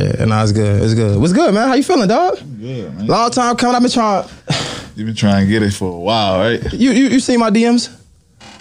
yeah, 0.00 0.24
no, 0.24 0.42
it's 0.42 0.52
good. 0.52 0.82
It's 0.82 0.94
good. 0.94 1.20
What's 1.20 1.32
good, 1.32 1.52
man? 1.52 1.68
How 1.68 1.74
you 1.74 1.82
feeling, 1.82 2.08
dog? 2.08 2.38
Good, 2.38 2.94
man. 2.94 3.06
Long 3.06 3.30
time 3.30 3.56
coming. 3.56 3.76
I've 3.76 3.82
been 3.82 3.90
trying. 3.90 4.28
You've 4.96 5.06
been 5.06 5.14
trying 5.14 5.46
to 5.46 5.50
get 5.50 5.62
it 5.62 5.72
for 5.72 5.92
a 5.92 5.98
while, 5.98 6.40
right? 6.40 6.72
You 6.72 6.90
you 6.90 7.08
you 7.08 7.20
seen 7.20 7.38
my 7.38 7.50
DMs? 7.50 7.94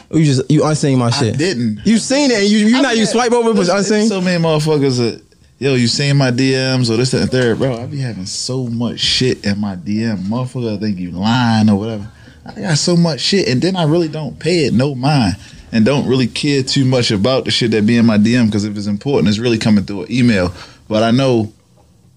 Or 0.09 0.19
you 0.19 0.25
just 0.25 0.49
you 0.49 0.63
unseen 0.63 0.99
my 0.99 1.09
shit? 1.09 1.37
didn't. 1.37 1.81
You 1.85 1.97
seen 1.97 2.31
it 2.31 2.39
and 2.39 2.47
you 2.47 2.59
you 2.59 2.77
I 2.77 2.81
not 2.81 2.97
you 2.97 3.05
swipe 3.05 3.31
over 3.31 3.53
but 3.53 3.67
unseen. 3.67 4.07
So 4.07 4.21
many 4.21 4.41
motherfuckers 4.41 4.97
that, 4.99 5.21
yo, 5.59 5.75
you 5.75 5.87
seen 5.87 6.17
my 6.17 6.31
DMs 6.31 6.89
or 6.89 6.97
this 6.97 7.11
that, 7.11 7.21
and 7.21 7.31
third, 7.31 7.57
bro. 7.57 7.75
I 7.75 7.85
be 7.87 7.99
having 7.99 8.25
so 8.25 8.67
much 8.67 8.99
shit 8.99 9.45
in 9.45 9.59
my 9.59 9.75
DM. 9.75 10.17
Motherfucker 10.25 10.79
think 10.79 10.97
you 10.99 11.11
lying 11.11 11.69
or 11.69 11.77
whatever. 11.77 12.09
I 12.45 12.61
got 12.61 12.77
so 12.77 12.95
much 12.95 13.19
shit, 13.19 13.49
and 13.49 13.61
then 13.61 13.75
I 13.75 13.83
really 13.83 14.07
don't 14.07 14.39
pay 14.39 14.65
it 14.65 14.73
no 14.73 14.95
mind, 14.95 15.35
and 15.73 15.83
don't 15.83 16.07
really 16.07 16.27
care 16.27 16.63
too 16.63 16.85
much 16.85 17.11
about 17.11 17.43
the 17.43 17.51
shit 17.51 17.71
that 17.71 17.85
be 17.85 17.97
in 17.97 18.05
my 18.05 18.17
DM 18.17 18.45
because 18.45 18.63
if 18.63 18.77
it's 18.77 18.87
important, 18.87 19.27
it's 19.27 19.39
really 19.39 19.57
coming 19.57 19.83
through 19.83 20.03
an 20.03 20.11
email. 20.11 20.53
But 20.87 21.03
I 21.03 21.11
know 21.11 21.51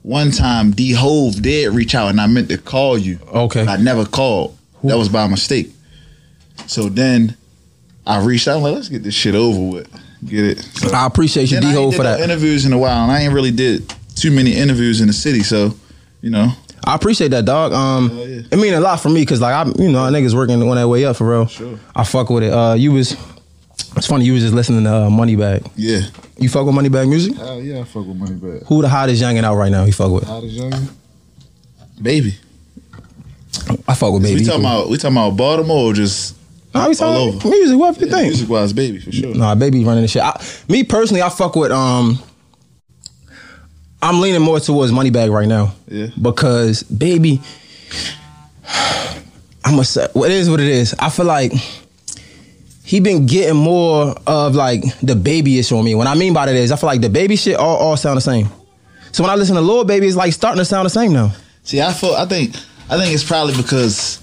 one 0.02 0.30
time 0.30 0.70
D 0.70 0.92
Hove 0.92 1.42
did 1.42 1.74
reach 1.74 1.95
out, 1.95 2.09
and 2.09 2.20
I 2.20 2.27
meant 2.27 2.48
to 2.51 2.59
call 2.59 2.97
you. 2.97 3.19
Okay. 3.33 3.66
I 3.66 3.77
never 3.77 4.05
called. 4.05 4.56
That 4.84 4.97
was 4.97 5.09
by 5.09 5.27
mistake. 5.27 5.70
So 6.66 6.88
then 6.88 7.37
I 8.06 8.25
reached 8.25 8.48
out, 8.48 8.56
I'm 8.56 8.62
like, 8.62 8.75
let's 8.75 8.88
get 8.88 9.02
this 9.02 9.14
shit 9.14 9.34
over 9.34 9.61
with. 9.61 9.92
Get 10.27 10.45
it. 10.45 10.59
So 10.62 10.95
I 10.95 11.06
appreciate 11.06 11.51
you, 11.51 11.61
D 11.61 11.66
I 11.66 11.70
ain't 11.70 11.78
Ho, 11.78 11.91
did 11.91 11.97
for 11.97 12.02
no 12.05 12.16
that. 12.16 12.20
interviews 12.20 12.64
in 12.64 12.73
a 12.73 12.78
while, 12.78 13.02
and 13.02 13.12
I 13.12 13.20
ain't 13.23 13.33
really 13.34 13.51
did 13.51 13.92
too 14.14 14.30
many 14.30 14.55
interviews 14.55 15.00
in 15.00 15.06
the 15.06 15.12
city. 15.12 15.42
So, 15.42 15.75
you 16.23 16.30
know, 16.30 16.48
I 16.84 16.95
appreciate 16.95 17.28
that, 17.28 17.45
dog. 17.45 17.73
Um, 17.73 18.11
yeah. 18.16 18.42
it 18.50 18.56
mean 18.59 18.75
a 18.75 18.80
lot 18.80 19.00
for 19.00 19.09
me 19.11 19.20
because 19.20 19.41
like 19.41 19.55
I, 19.55 19.70
you 19.83 19.91
know, 19.91 20.05
a 20.06 20.11
niggas 20.11 20.34
working 20.34 20.62
on 20.62 20.77
that 20.77 20.89
way 20.89 21.05
up 21.05 21.16
for 21.16 21.28
real. 21.28 21.47
Sure. 21.47 21.78
I 21.95 22.05
fuck 22.05 22.30
with 22.30 22.42
it. 22.45 22.52
Uh, 22.52 22.75
you 22.75 22.92
was. 22.92 23.16
It's 23.97 24.07
funny 24.07 24.25
you 24.25 24.33
was 24.33 24.43
just 24.43 24.55
listening 24.55 24.84
to 24.84 24.91
uh, 24.91 25.09
Moneybag. 25.09 25.70
yeah. 25.77 26.01
You 26.39 26.48
fuck 26.48 26.65
with 26.65 26.75
Moneybag 26.75 27.09
music? 27.09 27.37
Hell 27.37 27.61
yeah, 27.61 27.80
I 27.80 27.84
fuck 27.84 28.06
with 28.06 28.16
money 28.16 28.34
bad. 28.34 28.62
Who 28.66 28.80
the 28.80 28.89
hottest 28.89 29.23
youngin 29.23 29.45
out 29.45 29.56
right 29.56 29.70
now? 29.70 29.84
You 29.84 29.93
fuck 29.93 30.11
with? 30.11 30.25
How 30.25 30.41
does 30.41 30.56
young? 30.56 30.73
Baby. 32.01 32.34
I 33.86 33.95
fuck 33.95 34.12
with 34.14 34.23
baby. 34.23 34.41
we 34.41 34.47
talking 34.47 34.61
about 34.61 34.89
we 34.89 34.97
talking 34.97 35.17
about 35.17 35.36
Baltimore 35.36 35.91
or 35.91 35.92
just 35.92 36.36
Nah, 36.75 36.89
we 36.89 36.95
talking 36.95 37.14
all 37.14 37.28
about 37.31 37.45
over. 37.45 37.48
music. 37.51 37.78
What 37.78 38.01
you 38.01 38.06
yeah, 38.06 38.12
think? 38.12 38.27
music 38.28 38.48
wise, 38.48 38.73
baby 38.73 39.01
for 39.01 39.12
sure. 39.12 39.34
Nah, 39.34 39.55
baby 39.55 39.84
running 39.84 40.03
the 40.03 40.08
shit. 40.08 40.23
I, 40.23 40.41
me 40.69 40.84
personally, 40.84 41.20
I 41.23 41.28
fuck 41.28 41.56
with 41.56 41.73
um. 41.73 42.19
I'm 44.03 44.20
leaning 44.23 44.41
more 44.41 44.61
towards 44.61 44.92
Moneybag 44.92 45.31
right 45.31 45.48
now. 45.48 45.75
Yeah. 45.89 46.06
Because 46.20 46.83
baby, 46.84 47.42
I'm 49.64 49.73
gonna 49.73 49.84
say 49.84 50.08
what 50.14 50.31
it 50.31 50.36
is. 50.36 50.48
What 50.48 50.61
it 50.61 50.69
is. 50.69 50.95
I 50.98 51.11
feel 51.11 51.27
like 51.27 51.53
he 52.91 52.98
been 52.98 53.24
getting 53.24 53.55
more 53.55 54.16
of 54.27 54.56
like 54.56 54.83
the 54.98 55.14
babyish 55.14 55.70
on 55.70 55.84
me. 55.84 55.94
What 55.94 56.08
I 56.08 56.16
mean 56.16 56.34
by 56.34 56.46
that 56.46 56.56
is, 56.56 56.72
I 56.72 56.77
feel 56.77 56.88
like 56.88 57.00
the 57.00 57.08
baby 57.08 57.36
shit 57.36 57.55
all, 57.55 57.77
all 57.77 57.96
sound 57.96 58.16
the 58.16 58.20
same. 58.20 58.48
So 59.12 59.22
when 59.22 59.30
I 59.30 59.36
listen 59.36 59.55
to 59.55 59.60
Lil 59.60 59.84
Baby, 59.84 60.08
it's 60.08 60.16
like 60.16 60.33
starting 60.33 60.58
to 60.58 60.64
sound 60.64 60.86
the 60.86 60.91
same 60.91 61.12
now. 61.12 61.33
See, 61.62 61.80
I 61.80 61.92
feel 61.92 62.14
I 62.14 62.27
think 62.27 62.56
I 62.91 62.98
think 62.98 63.14
it's 63.14 63.22
probably 63.22 63.56
because 63.56 64.20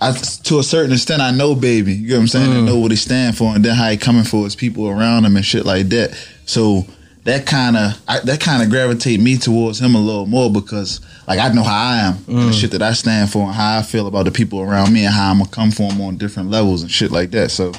I 0.00 0.12
to 0.12 0.60
a 0.60 0.62
certain 0.62 0.92
extent 0.92 1.20
I 1.20 1.30
know 1.30 1.54
baby. 1.54 1.92
You 1.92 2.08
know 2.08 2.14
what 2.14 2.20
I'm 2.22 2.28
saying? 2.28 2.52
I 2.52 2.56
mm. 2.56 2.64
know 2.64 2.78
what 2.78 2.90
he 2.90 2.96
stand 2.96 3.36
for 3.36 3.54
and 3.54 3.62
then 3.62 3.74
how 3.74 3.90
he 3.90 3.98
coming 3.98 4.24
for 4.24 4.44
his 4.44 4.56
people 4.56 4.88
around 4.88 5.26
him 5.26 5.36
and 5.36 5.44
shit 5.44 5.66
like 5.66 5.90
that. 5.90 6.16
So 6.46 6.86
that 7.28 7.46
kind 7.46 7.76
of 7.76 8.06
that 8.24 8.40
kind 8.40 8.62
of 8.62 8.70
gravitate 8.70 9.20
me 9.20 9.36
towards 9.36 9.78
him 9.80 9.94
a 9.94 10.00
little 10.00 10.26
more 10.26 10.50
because 10.50 11.00
like 11.26 11.38
I 11.38 11.52
know 11.52 11.62
how 11.62 11.76
I 11.76 11.96
am 11.98 12.14
and 12.26 12.48
the 12.48 12.52
mm. 12.52 12.60
shit 12.60 12.70
that 12.70 12.80
I 12.80 12.94
stand 12.94 13.30
for 13.30 13.42
and 13.42 13.54
how 13.54 13.78
I 13.78 13.82
feel 13.82 14.06
about 14.06 14.24
the 14.24 14.30
people 14.30 14.60
around 14.60 14.94
me 14.94 15.04
and 15.04 15.12
how 15.12 15.30
I'm 15.30 15.38
gonna 15.38 15.50
come 15.50 15.70
for 15.70 15.90
them 15.90 16.00
on 16.00 16.16
different 16.16 16.50
levels 16.50 16.82
and 16.82 16.90
shit 16.90 17.10
like 17.10 17.30
that. 17.32 17.50
So 17.50 17.72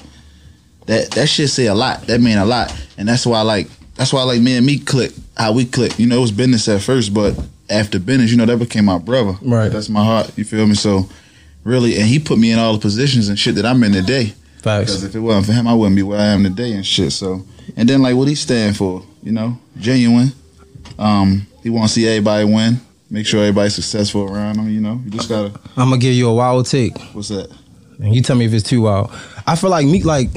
that 0.86 1.12
that 1.12 1.28
shit 1.28 1.50
say 1.50 1.66
a 1.66 1.74
lot. 1.74 2.04
That 2.04 2.22
mean 2.22 2.38
a 2.38 2.46
lot, 2.46 2.76
and 2.98 3.08
that's 3.08 3.26
why 3.26 3.40
I 3.40 3.42
like 3.42 3.68
that's 3.96 4.14
why 4.14 4.22
I 4.22 4.24
like 4.24 4.42
me 4.42 4.56
and 4.56 4.66
me 4.66 4.78
click 4.78 5.12
how 5.36 5.52
we 5.52 5.66
click. 5.66 5.98
You 5.98 6.06
know, 6.06 6.18
it 6.18 6.22
was 6.22 6.32
business 6.32 6.68
at 6.68 6.82
first, 6.82 7.14
but 7.14 7.34
after 7.72 8.00
business, 8.00 8.30
you 8.30 8.38
know, 8.38 8.46
that 8.46 8.58
became 8.58 8.86
my 8.86 9.00
brother. 9.00 9.34
Right. 9.42 9.70
That's 9.70 9.90
my 9.90 10.04
heart. 10.04 10.32
You 10.38 10.46
feel 10.46 10.68
me? 10.68 10.76
So 10.76 11.10
really, 11.64 11.96
and 11.98 12.06
he 12.06 12.20
put 12.20 12.38
me 12.38 12.52
in 12.52 12.60
all 12.60 12.74
the 12.74 12.80
positions 12.80 13.30
and 13.30 13.40
shit 13.40 13.56
that 13.56 13.66
I'm 13.66 13.84
in 13.84 13.94
today. 13.94 14.34
Facts. 14.62 14.92
Because 14.92 15.04
if 15.06 15.16
it 15.16 15.20
wasn't 15.20 15.48
for 15.48 15.54
him, 15.54 15.68
I 15.68 15.74
wouldn't 15.74 15.96
be 15.96 16.04
where 16.04 16.20
I 16.20 16.26
am 16.26 16.44
today 16.44 16.74
and 16.74 16.86
shit. 16.86 17.14
So 17.14 17.46
and 17.76 17.88
then 17.90 18.02
like 18.02 18.16
what 18.16 18.28
he 18.28 18.36
stand 18.36 18.78
for, 18.78 19.04
you 19.24 19.32
know, 19.32 19.58
genuine. 19.78 20.32
Um, 20.98 21.48
he 21.64 21.70
want 21.70 21.88
to 21.88 21.94
see 21.94 22.08
everybody 22.08 22.46
win. 22.46 22.80
Make 23.10 23.26
sure 23.26 23.40
everybody's 23.42 23.76
successful 23.76 24.24
around 24.24 24.58
him. 24.58 24.70
You 24.70 24.82
know, 24.82 25.02
you 25.04 25.12
just 25.12 25.30
gotta. 25.30 25.48
I'm 25.76 25.90
gonna 25.90 25.98
give 25.98 26.14
you 26.14 26.30
a 26.30 26.34
wild 26.34 26.68
take. 26.68 26.98
What's 27.14 27.30
that? 27.30 27.52
And 28.00 28.16
you 28.16 28.22
tell 28.22 28.36
me 28.36 28.46
if 28.46 28.54
it's 28.54 28.68
too 28.68 28.82
wild. 28.82 29.12
I 29.46 29.56
feel 29.56 29.70
like 29.70 29.86
Meek 29.86 30.06
like 30.06 30.30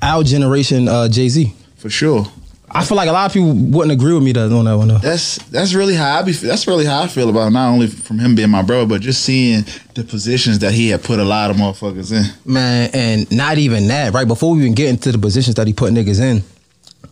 our 0.00 0.24
generation 0.24 0.88
uh, 0.88 1.08
Jay 1.08 1.28
Z. 1.28 1.52
For 1.76 1.90
sure. 1.90 2.26
I 2.70 2.84
feel 2.84 2.96
like 2.96 3.08
a 3.08 3.12
lot 3.12 3.26
of 3.26 3.32
people 3.32 3.54
wouldn't 3.54 3.92
agree 3.92 4.12
with 4.12 4.22
me 4.22 4.32
that 4.32 4.52
on 4.52 4.64
that 4.66 4.76
one 4.76 4.88
though. 4.88 4.98
That's 4.98 5.36
that's 5.44 5.72
really 5.72 5.94
how 5.94 6.18
I 6.18 6.22
be. 6.22 6.32
That's 6.32 6.66
really 6.66 6.84
how 6.84 7.02
I 7.02 7.06
feel 7.06 7.30
about 7.30 7.48
it, 7.48 7.50
not 7.50 7.70
only 7.70 7.86
from 7.86 8.18
him 8.18 8.34
being 8.34 8.50
my 8.50 8.62
brother, 8.62 8.86
but 8.86 9.00
just 9.00 9.22
seeing 9.22 9.64
the 9.94 10.04
positions 10.04 10.58
that 10.58 10.72
he 10.72 10.90
had 10.90 11.02
put 11.02 11.18
a 11.18 11.24
lot 11.24 11.50
of 11.50 11.56
motherfuckers 11.56 12.12
in. 12.12 12.50
Man, 12.50 12.90
and 12.92 13.30
not 13.32 13.56
even 13.56 13.88
that, 13.88 14.12
right? 14.12 14.28
Before 14.28 14.52
we 14.52 14.60
even 14.60 14.74
get 14.74 14.90
into 14.90 15.12
the 15.12 15.18
positions 15.18 15.56
that 15.56 15.66
he 15.66 15.72
put 15.72 15.94
niggas 15.94 16.20
in, 16.20 16.42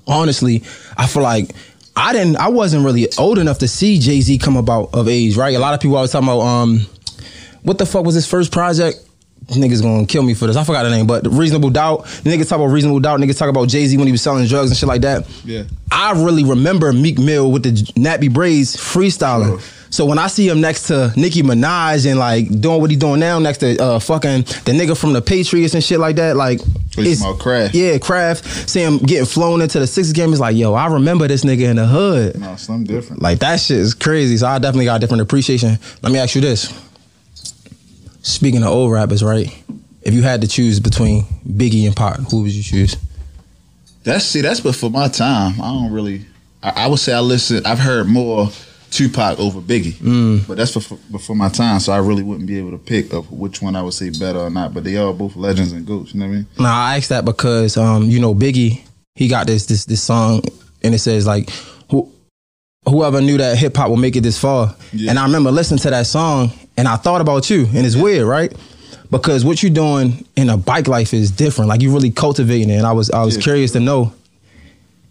honestly, 0.07 0.63
I 0.97 1.07
feel 1.07 1.23
like 1.23 1.51
I 1.95 2.13
didn't 2.13 2.37
I 2.37 2.49
wasn't 2.49 2.85
really 2.85 3.09
old 3.19 3.39
enough 3.39 3.59
to 3.59 3.69
see 3.69 3.99
Jay-Z 3.99 4.39
come 4.39 4.57
about 4.57 4.95
of 4.95 5.09
age, 5.09 5.37
right? 5.37 5.55
A 5.55 5.59
lot 5.59 5.75
of 5.75 5.81
people 5.81 5.97
always 5.97 6.13
talking 6.13 6.29
about 6.29 6.41
um 6.41 6.81
what 7.63 7.79
the 7.79 7.87
fuck 7.87 8.05
was 8.05 8.15
his 8.15 8.27
first 8.27 8.53
project? 8.53 9.06
Niggas 9.47 9.81
gonna 9.81 10.07
kill 10.07 10.23
me 10.25 10.35
for 10.35 10.49
this. 10.49 10.57
I 10.57 10.65
forgot 10.65 10.83
the 10.83 10.91
name, 10.91 11.07
but 11.07 11.25
Reasonable 11.27 11.71
Doubt. 11.71 12.05
Niggas 12.25 12.49
talk 12.49 12.59
about 12.59 12.67
Reasonable 12.73 12.99
Doubt. 12.99 13.21
Niggas 13.21 13.39
talk 13.39 13.49
about 13.49 13.69
Jay 13.69 13.87
Z 13.87 13.97
when 13.97 14.07
he 14.07 14.13
was 14.13 14.21
selling 14.23 14.45
drugs 14.47 14.71
and 14.71 14.77
shit 14.77 14.89
like 14.89 15.03
that. 15.03 15.25
Yeah. 15.45 15.63
I 15.93 16.13
really 16.13 16.43
remember 16.43 16.93
Meek 16.93 17.19
Mill 17.19 17.53
with 17.53 17.63
the 17.63 17.71
nappy 17.93 18.33
braids 18.33 18.77
freestyling. 18.77 19.61
So 19.89 20.05
when 20.05 20.19
I 20.19 20.27
see 20.27 20.49
him 20.49 20.61
next 20.61 20.89
to 20.89 21.13
Nicki 21.17 21.43
Minaj 21.43 22.11
and 22.11 22.19
like 22.19 22.61
doing 22.61 22.81
what 22.81 22.91
he 22.91 22.97
doing 22.97 23.21
now, 23.21 23.39
next 23.39 23.59
to 23.59 23.81
uh, 23.81 23.99
fucking 24.01 24.43
the 24.43 24.73
nigga 24.73 24.99
from 24.99 25.13
the 25.13 25.23
Patriots 25.23 25.75
and 25.75 25.83
shit 25.83 26.01
like 26.01 26.17
that, 26.17 26.37
like 26.37 26.59
talking 26.91 27.13
about 27.21 27.39
Kraft? 27.39 27.75
Yeah, 27.75 27.99
Kraft. 27.99 28.69
See 28.69 28.83
him 28.83 28.99
getting 28.99 29.27
flown 29.27 29.63
into 29.63 29.79
the 29.79 29.87
Sixers 29.87 30.13
game. 30.13 30.33
Is 30.33 30.41
like, 30.41 30.57
yo, 30.57 30.75
I 30.75 30.89
remember 30.89 31.29
this 31.29 31.45
nigga 31.45 31.71
in 31.71 31.77
the 31.77 31.87
hood. 31.87 32.39
No, 32.39 32.57
something 32.57 32.85
different. 32.85 33.23
Like 33.23 33.39
that 33.39 33.61
shit 33.61 33.79
is 33.79 33.95
crazy. 33.95 34.37
So 34.39 34.49
I 34.49 34.59
definitely 34.59 34.87
got 34.87 34.97
a 34.97 34.99
different 34.99 35.23
appreciation. 35.23 35.79
Let 36.03 36.13
me 36.13 36.19
ask 36.19 36.35
you 36.35 36.41
this. 36.41 36.86
Speaking 38.27 38.63
of 38.65 38.69
old 38.71 38.91
rappers, 38.91 39.23
right? 39.23 39.57
If 40.03 40.13
you 40.13 40.23
had 40.23 40.41
to 40.41 40.49
choose 40.49 40.81
between 40.81 41.23
Biggie 41.49 41.87
and 41.87 41.95
Pac, 41.95 42.19
who 42.31 42.43
would 42.43 42.51
you 42.53 42.63
choose? 42.63 42.97
That's 44.03 44.25
see, 44.25 44.41
that's 44.41 44.59
before 44.61 44.91
my 44.91 45.07
time. 45.09 45.61
I 45.61 45.73
don't 45.73 45.93
really. 45.93 46.25
I, 46.61 46.71
I 46.85 46.87
would 46.89 46.99
say 46.99 47.13
I 47.13 47.21
listen. 47.21 47.65
I've 47.65 47.79
heard 47.79 48.09
more 48.09 48.49
Tupac 48.91 49.39
over 49.39 49.61
Biggie, 49.61 49.93
Mm. 49.95 50.47
but 50.49 50.57
that's 50.57 50.73
before, 50.75 50.99
before 51.13 51.37
my 51.37 51.49
time. 51.49 51.79
So 51.79 51.93
I 51.93 51.99
really 51.99 52.25
wouldn't 52.25 52.49
be 52.49 52.59
able 52.59 52.73
to 52.73 52.79
pick 52.79 53.13
of 53.13 53.31
which 53.31 53.63
one 53.63 53.77
I 53.77 53.83
would 53.83 53.95
say 53.95 54.11
better 54.11 54.41
or 54.41 54.51
not. 54.51 54.75
But 54.75 54.83
they 54.83 54.97
are 54.97 55.13
both 55.13 55.37
legends 55.37 55.71
and 55.73 55.87
goats. 55.87 56.13
You 56.13 56.21
know 56.21 56.27
what 56.27 56.33
I 56.33 56.37
mean? 56.37 56.47
Nah, 56.59 56.69
I 56.87 56.97
asked 56.97 57.11
that 57.11 57.25
because 57.25 57.77
um, 57.77 58.05
you 58.05 58.19
know, 58.19 58.35
Biggie, 58.35 58.85
he 59.15 59.29
got 59.29 59.47
this 59.47 59.67
this 59.67 59.85
this 59.85 60.03
song 60.03 60.43
and 60.83 60.95
it 60.97 60.99
says 60.99 61.27
like 61.29 61.51
who 61.91 62.11
whoever 62.89 63.21
knew 63.21 63.39
that 63.39 63.57
hip 63.57 63.77
hop 63.77 63.91
would 63.91 64.01
make 64.01 64.17
it 64.17 64.23
this 64.23 64.39
far. 64.39 64.75
Yeah. 64.93 65.11
And 65.11 65.19
I 65.21 65.25
remember 65.27 65.53
listening 65.53 65.79
to 65.81 65.91
that 65.91 66.07
song 66.07 66.53
and 66.77 66.87
I 66.89 66.97
thought 66.97 67.21
about 67.21 67.49
you. 67.51 67.67
And 67.75 67.87
it's 67.87 67.97
weird, 67.97 68.27
right? 68.27 68.53
Because 69.11 69.45
what 69.45 69.63
you're 69.63 69.73
doing 69.73 70.27
in 70.37 70.51
a 70.51 70.57
bike 70.57 70.89
life 70.89 71.15
is 71.15 71.31
different. 71.31 71.69
Like 71.69 71.81
you 71.81 71.93
really 71.93 72.11
cultivating 72.11 72.71
it. 72.71 72.77
And 72.77 72.87
I 72.87 72.93
was 72.93 73.11
I 73.11 73.25
was 73.25 73.37
Yeah. 73.37 73.43
curious 73.43 73.73
to 73.73 73.81
know, 73.81 74.13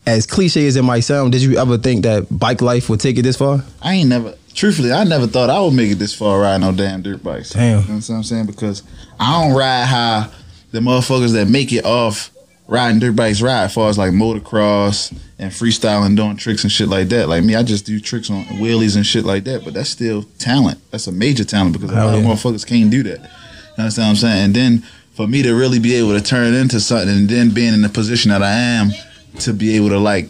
as 0.05 0.25
cliche 0.27 0.67
as 0.67 0.75
it 0.75 0.83
might 0.83 0.99
sound, 1.01 1.31
did 1.31 1.41
you 1.41 1.57
ever 1.57 1.77
think 1.77 2.03
that 2.03 2.27
bike 2.29 2.61
life 2.61 2.89
would 2.89 2.99
take 2.99 3.17
it 3.17 3.23
this 3.23 3.37
far? 3.37 3.63
I 3.81 3.95
ain't 3.95 4.09
never. 4.09 4.33
Truthfully, 4.53 4.91
I 4.93 5.03
never 5.03 5.27
thought 5.27 5.49
I 5.49 5.59
would 5.59 5.73
make 5.73 5.91
it 5.91 5.95
this 5.95 6.13
far 6.13 6.39
riding 6.39 6.61
no 6.61 6.71
damn 6.71 7.01
dirt 7.01 7.21
bikes. 7.23 7.49
Damn. 7.51 7.81
You 7.81 7.87
know 7.89 7.95
what 7.95 8.09
I'm 8.09 8.23
saying? 8.23 8.45
Because 8.45 8.83
I 9.19 9.43
don't 9.43 9.55
ride 9.57 9.85
how 9.85 10.29
the 10.71 10.79
motherfuckers 10.79 11.33
that 11.33 11.49
make 11.49 11.73
it 11.73 11.83
off 11.85 12.31
riding 12.67 12.99
dirt 12.99 13.15
bikes 13.15 13.41
ride, 13.41 13.65
as 13.65 13.73
far 13.73 13.89
as 13.89 13.97
like 13.97 14.11
motocross 14.11 15.15
and 15.37 15.51
freestyling, 15.51 16.15
doing 16.15 16.37
tricks 16.37 16.63
and 16.63 16.71
shit 16.71 16.87
like 16.87 17.09
that. 17.09 17.29
Like 17.29 17.43
me, 17.43 17.55
I 17.55 17.63
just 17.63 17.85
do 17.85 17.99
tricks 17.99 18.29
on 18.29 18.45
wheelies 18.45 18.95
and 18.95 19.05
shit 19.05 19.25
like 19.25 19.43
that. 19.43 19.63
But 19.63 19.73
that's 19.73 19.89
still 19.89 20.23
talent. 20.39 20.79
That's 20.91 21.07
a 21.07 21.11
major 21.11 21.43
talent 21.43 21.73
because 21.73 21.91
a 21.91 21.95
lot 21.95 22.15
of 22.15 22.23
motherfuckers 22.23 22.65
can't 22.65 22.89
do 22.89 23.03
that. 23.03 23.19
You 23.19 23.83
understand 23.83 24.05
what 24.05 24.09
I'm 24.09 24.15
saying? 24.15 24.45
And 24.45 24.55
then 24.55 24.83
for 25.13 25.27
me 25.27 25.43
to 25.43 25.53
really 25.53 25.79
be 25.79 25.95
able 25.95 26.17
to 26.17 26.21
turn 26.21 26.53
it 26.53 26.57
into 26.57 26.79
something, 26.79 27.09
and 27.09 27.29
then 27.29 27.51
being 27.51 27.73
in 27.73 27.81
the 27.81 27.89
position 27.89 28.31
that 28.31 28.43
I 28.43 28.51
am 28.51 28.91
to 29.39 29.53
be 29.53 29.75
able 29.75 29.89
to 29.89 29.99
like 29.99 30.29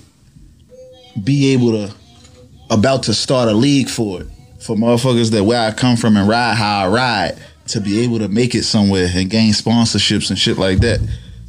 be 1.24 1.54
able 1.54 1.72
to 1.72 1.96
about 2.70 3.04
to 3.04 3.14
start 3.14 3.48
a 3.48 3.54
league 3.54 3.88
for 3.88 4.22
it 4.22 4.28
for 4.60 4.76
motherfuckers 4.76 5.32
that 5.32 5.44
where 5.44 5.62
I 5.62 5.72
come 5.72 5.96
from 5.96 6.18
and 6.18 6.28
ride 6.28 6.56
how 6.56 6.86
I 6.86 6.88
ride 6.88 7.38
to 7.68 7.80
be 7.80 8.02
able 8.02 8.20
to 8.20 8.28
make 8.28 8.56
it 8.56 8.64
somewhere 8.64 9.08
and 9.14 9.30
gain 9.30 9.54
sponsorships 9.54 10.30
and 10.30 10.38
shit 10.38 10.58
like 10.58 10.80
that, 10.80 11.00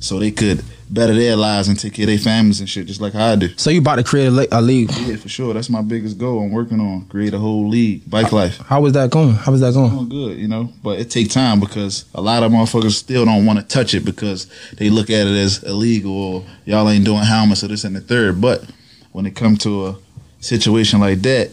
so 0.00 0.18
they 0.18 0.30
could 0.30 0.62
better 0.88 1.14
their 1.14 1.36
lives 1.36 1.68
and 1.68 1.78
take 1.78 1.94
care 1.94 2.04
of 2.04 2.08
their 2.08 2.18
families 2.18 2.60
and 2.60 2.68
shit 2.68 2.86
just 2.86 3.00
like 3.00 3.14
I 3.14 3.36
do. 3.36 3.48
So 3.56 3.70
you 3.70 3.80
about 3.80 3.96
to 3.96 4.04
create 4.04 4.26
a, 4.26 4.58
a 4.58 4.60
league. 4.60 4.90
Yeah, 5.00 5.16
for 5.16 5.28
sure. 5.28 5.54
That's 5.54 5.68
my 5.68 5.82
biggest 5.82 6.18
goal. 6.18 6.40
I'm 6.40 6.52
working 6.52 6.80
on 6.80 7.06
create 7.06 7.34
a 7.34 7.38
whole 7.38 7.68
league, 7.68 8.08
bike 8.08 8.32
life. 8.32 8.58
How 8.58 8.80
was 8.80 8.92
that 8.92 9.10
going? 9.10 9.32
How 9.32 9.52
is 9.52 9.60
that 9.60 9.74
going? 9.74 9.90
Doing 9.90 10.08
good, 10.08 10.38
you 10.38 10.48
know, 10.48 10.72
but 10.82 10.98
it 10.98 11.10
take 11.10 11.30
time 11.30 11.60
because 11.60 12.04
a 12.14 12.20
lot 12.20 12.42
of 12.42 12.52
motherfuckers 12.52 12.92
still 12.92 13.24
don't 13.24 13.46
want 13.46 13.58
to 13.58 13.64
touch 13.64 13.94
it 13.94 14.04
because 14.04 14.50
they 14.74 14.90
look 14.90 15.10
at 15.10 15.26
it 15.26 15.36
as 15.36 15.62
illegal 15.62 16.12
or 16.12 16.44
y'all 16.64 16.88
ain't 16.88 17.04
doing 17.04 17.22
helmets 17.22 17.64
or 17.64 17.68
this 17.68 17.84
and 17.84 17.96
the 17.96 18.00
third. 18.00 18.40
But 18.40 18.64
when 19.12 19.26
it 19.26 19.34
come 19.34 19.56
to 19.58 19.86
a 19.86 19.96
situation 20.40 21.00
like 21.00 21.20
that, 21.22 21.50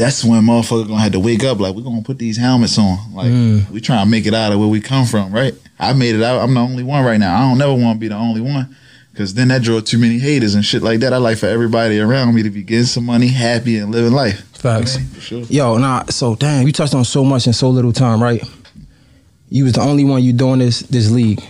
that's 0.00 0.24
when 0.24 0.42
motherfuckers 0.42 0.88
gonna 0.88 1.00
have 1.00 1.12
to 1.12 1.20
wake 1.20 1.44
up. 1.44 1.60
Like, 1.60 1.74
we're 1.74 1.82
gonna 1.82 2.00
put 2.02 2.18
these 2.18 2.38
helmets 2.38 2.78
on. 2.78 2.98
Like, 3.14 3.26
Mm. 3.30 3.70
we 3.70 3.80
trying 3.82 4.04
to 4.04 4.10
make 4.10 4.26
it 4.26 4.32
out 4.34 4.50
of 4.52 4.58
where 4.58 4.66
we 4.68 4.80
come 4.80 5.04
from, 5.04 5.30
right? 5.30 5.54
I 5.78 5.92
made 5.92 6.14
it 6.14 6.22
out. 6.22 6.42
I'm 6.42 6.54
the 6.54 6.60
only 6.60 6.82
one 6.82 7.04
right 7.04 7.20
now. 7.20 7.36
I 7.36 7.40
don't 7.48 7.58
never 7.58 7.74
want 7.74 7.96
to 7.96 8.00
be 8.00 8.08
the 8.08 8.16
only 8.16 8.40
one. 8.40 8.74
Cause 9.14 9.34
then 9.34 9.48
that 9.48 9.60
draw 9.62 9.80
too 9.80 9.98
many 9.98 10.18
haters 10.18 10.54
and 10.54 10.64
shit 10.64 10.82
like 10.82 11.00
that. 11.00 11.12
I 11.12 11.18
like 11.18 11.36
for 11.36 11.46
everybody 11.46 11.98
around 11.98 12.34
me 12.34 12.42
to 12.44 12.48
be 12.50 12.62
getting 12.62 12.86
some 12.86 13.04
money, 13.04 13.26
happy, 13.26 13.76
and 13.76 13.92
living 13.92 14.12
life. 14.12 14.42
Facts. 14.54 14.96
For 15.14 15.20
sure. 15.20 15.42
Yo, 15.50 15.76
nah. 15.76 16.04
So 16.08 16.34
damn, 16.36 16.66
you 16.66 16.72
touched 16.72 16.94
on 16.94 17.04
so 17.04 17.22
much 17.24 17.46
in 17.46 17.52
so 17.52 17.68
little 17.68 17.92
time, 17.92 18.22
right? 18.22 18.42
You 19.50 19.64
was 19.64 19.74
the 19.74 19.80
only 19.82 20.04
one 20.04 20.22
you 20.22 20.32
doing 20.32 20.60
this 20.60 20.80
this 20.80 21.10
league. 21.10 21.42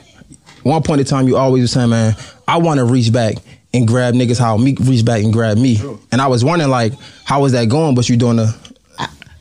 One 0.64 0.82
point 0.82 1.00
in 1.00 1.06
time, 1.06 1.28
you 1.28 1.36
always 1.36 1.62
was 1.62 1.70
saying, 1.72 1.90
man, 1.90 2.16
I 2.48 2.56
want 2.56 2.78
to 2.78 2.84
reach 2.84 3.12
back 3.12 3.36
and 3.72 3.86
grab 3.86 4.14
niggas 4.14 4.38
how 4.38 4.56
Meek 4.56 4.78
reached 4.80 5.04
back 5.04 5.22
and 5.22 5.32
grab 5.32 5.56
me. 5.56 5.78
And 6.10 6.20
I 6.20 6.26
was 6.26 6.44
wondering, 6.44 6.70
like, 6.70 6.92
how 7.24 7.42
was 7.42 7.52
that 7.52 7.68
going? 7.68 7.94
But 7.94 8.08
you 8.08 8.16
doing 8.16 8.36
the 8.36 8.70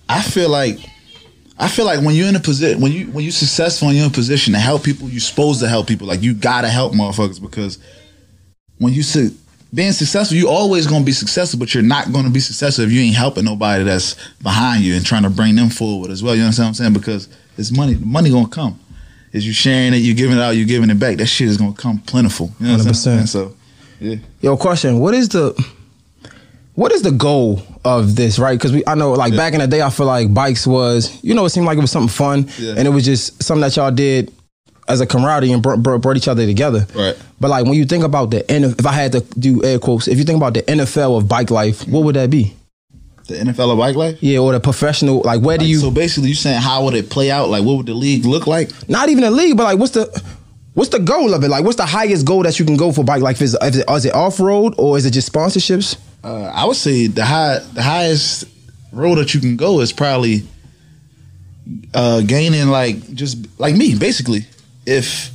I 0.09 0.21
feel 0.21 0.49
like 0.49 0.79
I 1.59 1.67
feel 1.67 1.85
like 1.85 2.01
when 2.01 2.15
you're 2.15 2.27
in 2.27 2.35
a 2.35 2.39
position 2.39 2.81
when 2.81 2.91
you 2.91 3.05
when 3.07 3.23
you're 3.23 3.31
successful 3.31 3.89
and 3.89 3.97
you're 3.97 4.05
in 4.05 4.11
a 4.11 4.13
position 4.13 4.53
to 4.53 4.59
help 4.59 4.83
people, 4.83 5.07
you're 5.09 5.19
supposed 5.19 5.59
to 5.61 5.67
help 5.67 5.87
people. 5.87 6.07
Like 6.07 6.21
you 6.23 6.33
gotta 6.33 6.67
help 6.69 6.93
motherfuckers 6.93 7.41
because 7.41 7.77
when 8.79 8.93
you 8.93 9.03
su- 9.03 9.35
being 9.73 9.91
successful, 9.91 10.35
you 10.35 10.49
always 10.49 10.87
gonna 10.87 11.05
be 11.05 11.11
successful, 11.11 11.59
but 11.59 11.73
you're 11.73 11.83
not 11.83 12.11
gonna 12.11 12.31
be 12.31 12.39
successful 12.39 12.85
if 12.85 12.91
you 12.91 13.01
ain't 13.01 13.15
helping 13.15 13.45
nobody 13.45 13.83
that's 13.83 14.15
behind 14.41 14.83
you 14.83 14.95
and 14.95 15.05
trying 15.05 15.23
to 15.23 15.29
bring 15.29 15.55
them 15.55 15.69
forward 15.69 16.09
as 16.09 16.23
well. 16.23 16.35
You 16.35 16.41
understand 16.41 16.65
what 16.65 16.69
I'm 16.69 16.73
saying? 16.75 16.93
Because 16.93 17.29
it's 17.57 17.71
money. 17.71 17.95
Money 17.95 18.31
gonna 18.31 18.47
come. 18.47 18.79
Is 19.31 19.45
you 19.45 19.53
sharing 19.53 19.93
it, 19.93 19.97
you 19.97 20.15
giving 20.15 20.37
it 20.37 20.41
out, 20.41 20.51
you 20.51 20.65
giving 20.65 20.89
it 20.89 20.97
back. 20.97 21.17
That 21.17 21.27
shit 21.27 21.49
is 21.49 21.57
gonna 21.57 21.73
come 21.73 21.99
plentiful. 21.99 22.51
You 22.59 22.67
know 22.67 22.77
what 22.77 22.87
I'm 22.87 22.93
100%. 22.93 22.95
saying? 22.95 23.25
So 23.27 23.55
yeah. 23.99 24.15
Yo, 24.41 24.57
question. 24.57 24.99
What 24.99 25.13
is 25.13 25.29
the 25.29 25.53
what 26.75 26.91
is 26.91 27.01
the 27.01 27.11
goal 27.11 27.61
of 27.83 28.15
this, 28.15 28.39
right? 28.39 28.57
Because 28.57 28.71
we 28.71 28.83
I 28.87 28.95
know 28.95 29.11
like 29.13 29.35
back 29.35 29.53
in 29.53 29.59
the 29.59 29.67
day 29.67 29.81
I 29.81 29.89
feel 29.89 30.05
like 30.05 30.33
bikes 30.33 30.65
was, 30.65 31.21
you 31.23 31.33
know, 31.33 31.45
it 31.45 31.49
seemed 31.49 31.65
like 31.65 31.77
it 31.77 31.81
was 31.81 31.91
something 31.91 32.09
fun 32.09 32.49
Yeah. 32.57 32.75
and 32.77 32.87
it 32.87 32.91
was 32.91 33.03
just 33.05 33.41
something 33.43 33.61
that 33.61 33.75
y'all 33.75 33.91
did 33.91 34.31
as 34.87 35.01
a 35.01 35.05
camaraderie 35.05 35.51
and 35.51 35.61
brought, 35.61 35.83
brought, 35.83 36.01
brought 36.01 36.17
each 36.17 36.27
other 36.27 36.45
together. 36.45 36.87
Right. 36.95 37.15
But 37.39 37.49
like 37.49 37.65
when 37.65 37.73
you 37.75 37.85
think 37.85 38.03
about 38.03 38.31
the 38.31 38.45
if 38.51 38.85
I 38.85 38.91
had 38.93 39.11
to 39.11 39.21
do 39.37 39.63
air 39.63 39.77
quotes, 39.79 40.07
if 40.07 40.17
you 40.17 40.23
think 40.23 40.37
about 40.37 40.53
the 40.53 40.63
NFL 40.63 41.17
of 41.17 41.27
bike 41.27 41.51
life, 41.51 41.87
what 41.87 42.03
would 42.05 42.15
that 42.15 42.29
be? 42.29 42.55
The 43.27 43.35
NFL 43.35 43.71
of 43.73 43.77
bike 43.77 43.95
life. 43.95 44.17
Yeah, 44.23 44.39
or 44.39 44.53
the 44.53 44.59
professional 44.59 45.21
like 45.23 45.41
where 45.41 45.57
do 45.57 45.65
you 45.65 45.77
so 45.79 45.91
basically, 45.91 46.29
you 46.29 46.35
saying 46.35 46.61
how 46.61 46.85
would 46.85 46.95
it 46.95 47.09
play 47.11 47.29
out? 47.29 47.49
Like, 47.49 47.63
what 47.63 47.77
would 47.77 47.85
the 47.85 47.93
league 47.93 48.25
look 48.25 48.47
like? 48.47 48.71
not 48.89 49.09
even 49.09 49.23
a 49.23 49.29
league, 49.31 49.55
but 49.57 49.65
like 49.65 49.77
what's 49.77 49.91
the 49.91 50.07
what's 50.79 50.91
the 50.91 50.99
goal 50.99 51.33
of 51.33 51.43
it? 51.43 51.49
Like 51.49 51.65
what's 51.65 51.75
the 51.75 51.85
highest 51.85 52.25
goal 52.25 52.43
that 52.43 52.57
you 52.57 52.63
can 52.63 52.77
go 52.77 52.93
for 52.93 53.03
bike 53.03 53.21
Like, 53.21 53.41
Is, 53.41 53.53
is 53.61 53.75
it, 53.77 53.85
it 53.89 54.13
off 54.13 54.39
road 54.39 54.75
or 54.77 54.97
is 54.97 55.05
it 55.05 55.11
just 55.11 55.31
sponsorships? 55.31 55.97
Uh, 56.23 56.45
I 56.45 56.65
would 56.65 56.77
say 56.77 57.07
the 57.07 57.25
high, 57.25 57.59
the 57.73 57.83
highest 57.83 58.45
road 58.93 59.15
that 59.15 59.33
you 59.33 59.41
can 59.41 59.57
go 59.57 59.81
is 59.81 59.91
probably 59.91 60.43
uh, 61.93 62.21
gaining 62.21 62.69
like 62.69 63.13
just 63.13 63.59
like 63.59 63.75
me, 63.75 63.95
basically. 63.95 64.45
If 64.85 65.31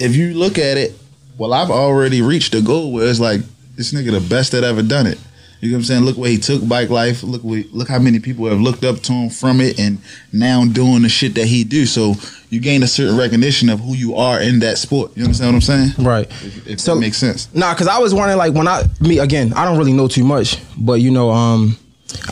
if 0.00 0.16
you 0.16 0.34
look 0.34 0.58
at 0.58 0.76
it, 0.76 0.92
well, 1.38 1.54
I've 1.54 1.70
already 1.70 2.20
reached 2.20 2.52
the 2.52 2.60
goal 2.60 2.92
where 2.92 3.08
it's 3.08 3.20
like 3.20 3.42
this 3.76 3.92
nigga 3.92 4.10
the 4.10 4.28
best 4.28 4.52
that 4.52 4.64
ever 4.64 4.82
done 4.82 5.06
it. 5.06 5.18
You 5.60 5.70
know 5.70 5.74
what 5.76 5.78
I'm 5.80 5.84
saying? 5.84 6.04
Look 6.04 6.16
where 6.16 6.30
he 6.30 6.38
took 6.38 6.66
bike 6.66 6.88
life. 6.88 7.22
Look 7.22 7.42
where, 7.42 7.64
look 7.72 7.88
how 7.88 7.98
many 7.98 8.18
people 8.18 8.46
have 8.48 8.60
looked 8.60 8.82
up 8.84 9.00
to 9.00 9.12
him 9.12 9.28
from 9.30 9.60
it, 9.60 9.78
and 9.78 9.98
now 10.32 10.64
doing 10.64 11.02
the 11.02 11.08
shit 11.10 11.34
that 11.34 11.46
he 11.46 11.64
do. 11.64 11.84
So 11.86 12.14
you 12.48 12.60
gain 12.60 12.82
a 12.82 12.86
certain 12.86 13.16
recognition 13.18 13.68
of 13.68 13.78
who 13.80 13.94
you 13.94 14.14
are 14.16 14.40
in 14.40 14.60
that 14.60 14.78
sport. 14.78 15.12
You 15.16 15.24
understand 15.24 15.50
what 15.50 15.56
I'm 15.56 15.60
saying? 15.60 16.04
Right. 16.06 16.26
If, 16.42 16.66
if 16.66 16.80
So- 16.80 16.94
that 16.94 17.00
makes 17.00 17.18
sense. 17.18 17.52
Nah, 17.54 17.74
cause 17.74 17.88
I 17.88 17.98
was 17.98 18.14
wondering 18.14 18.38
like 18.38 18.54
when 18.54 18.66
I 18.68 18.84
me 19.00 19.18
again, 19.18 19.52
I 19.52 19.64
don't 19.66 19.76
really 19.78 19.92
know 19.92 20.08
too 20.08 20.24
much, 20.24 20.56
but 20.78 20.94
you 20.94 21.10
know, 21.10 21.30
um, 21.30 21.76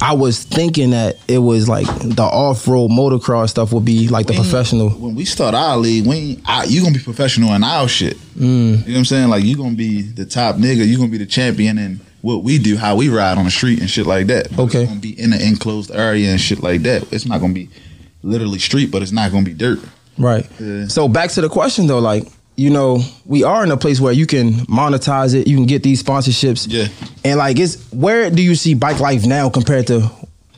I 0.00 0.14
was 0.14 0.42
thinking 0.42 0.90
that 0.90 1.18
it 1.28 1.38
was 1.38 1.68
like 1.68 1.86
the 2.00 2.22
off 2.24 2.66
road 2.66 2.90
motocross 2.90 3.50
stuff 3.50 3.72
would 3.72 3.84
be 3.84 4.08
like 4.08 4.26
the 4.26 4.32
ain't- 4.32 4.42
professional. 4.42 4.88
When 4.90 5.14
we 5.14 5.24
start 5.26 5.54
our 5.54 5.76
league, 5.76 6.06
we 6.06 6.40
I, 6.46 6.64
you 6.64 6.80
gonna 6.82 6.94
be 6.96 7.04
professional 7.04 7.52
in 7.54 7.62
our 7.62 7.86
shit. 7.88 8.16
Mm. 8.36 8.40
You 8.40 8.72
know 8.72 8.78
what 8.86 8.96
I'm 8.96 9.04
saying? 9.04 9.28
Like 9.28 9.44
you 9.44 9.56
gonna 9.56 9.76
be 9.76 10.00
the 10.02 10.24
top 10.24 10.56
nigga. 10.56 10.86
You 10.86 10.96
gonna 10.96 11.10
be 11.10 11.18
the 11.18 11.26
champion 11.26 11.76
in 11.78 12.00
what 12.22 12.42
we 12.42 12.58
do, 12.58 12.76
how 12.76 12.96
we 12.96 13.08
ride 13.08 13.38
on 13.38 13.44
the 13.44 13.50
street 13.50 13.80
and 13.80 13.88
shit 13.88 14.06
like 14.06 14.26
that. 14.26 14.48
But 14.54 14.64
Okay. 14.64 14.82
It's 14.82 14.88
gonna 14.88 15.00
be 15.00 15.18
in 15.20 15.32
an 15.32 15.40
enclosed 15.40 15.90
area 15.90 16.30
and 16.30 16.40
shit 16.40 16.62
like 16.62 16.82
that. 16.82 17.10
It's 17.12 17.26
not 17.26 17.40
gonna 17.40 17.54
be 17.54 17.68
literally 18.22 18.58
street, 18.58 18.90
but 18.90 19.02
it's 19.02 19.12
not 19.12 19.30
gonna 19.30 19.44
be 19.44 19.54
dirt. 19.54 19.80
Right. 20.18 20.46
Yeah. 20.58 20.88
So 20.88 21.08
back 21.08 21.30
to 21.30 21.40
the 21.40 21.48
question 21.48 21.86
though, 21.86 22.00
like, 22.00 22.24
you 22.56 22.70
know, 22.70 23.00
we 23.24 23.44
are 23.44 23.62
in 23.62 23.70
a 23.70 23.76
place 23.76 24.00
where 24.00 24.12
you 24.12 24.26
can 24.26 24.54
monetize 24.66 25.32
it, 25.34 25.46
you 25.46 25.56
can 25.56 25.66
get 25.66 25.84
these 25.84 26.02
sponsorships. 26.02 26.66
Yeah. 26.68 26.88
And 27.24 27.38
like 27.38 27.58
it's 27.58 27.76
where 27.92 28.30
do 28.30 28.42
you 28.42 28.56
see 28.56 28.74
bike 28.74 28.98
life 28.98 29.24
now 29.26 29.48
compared 29.48 29.86
to 29.86 30.10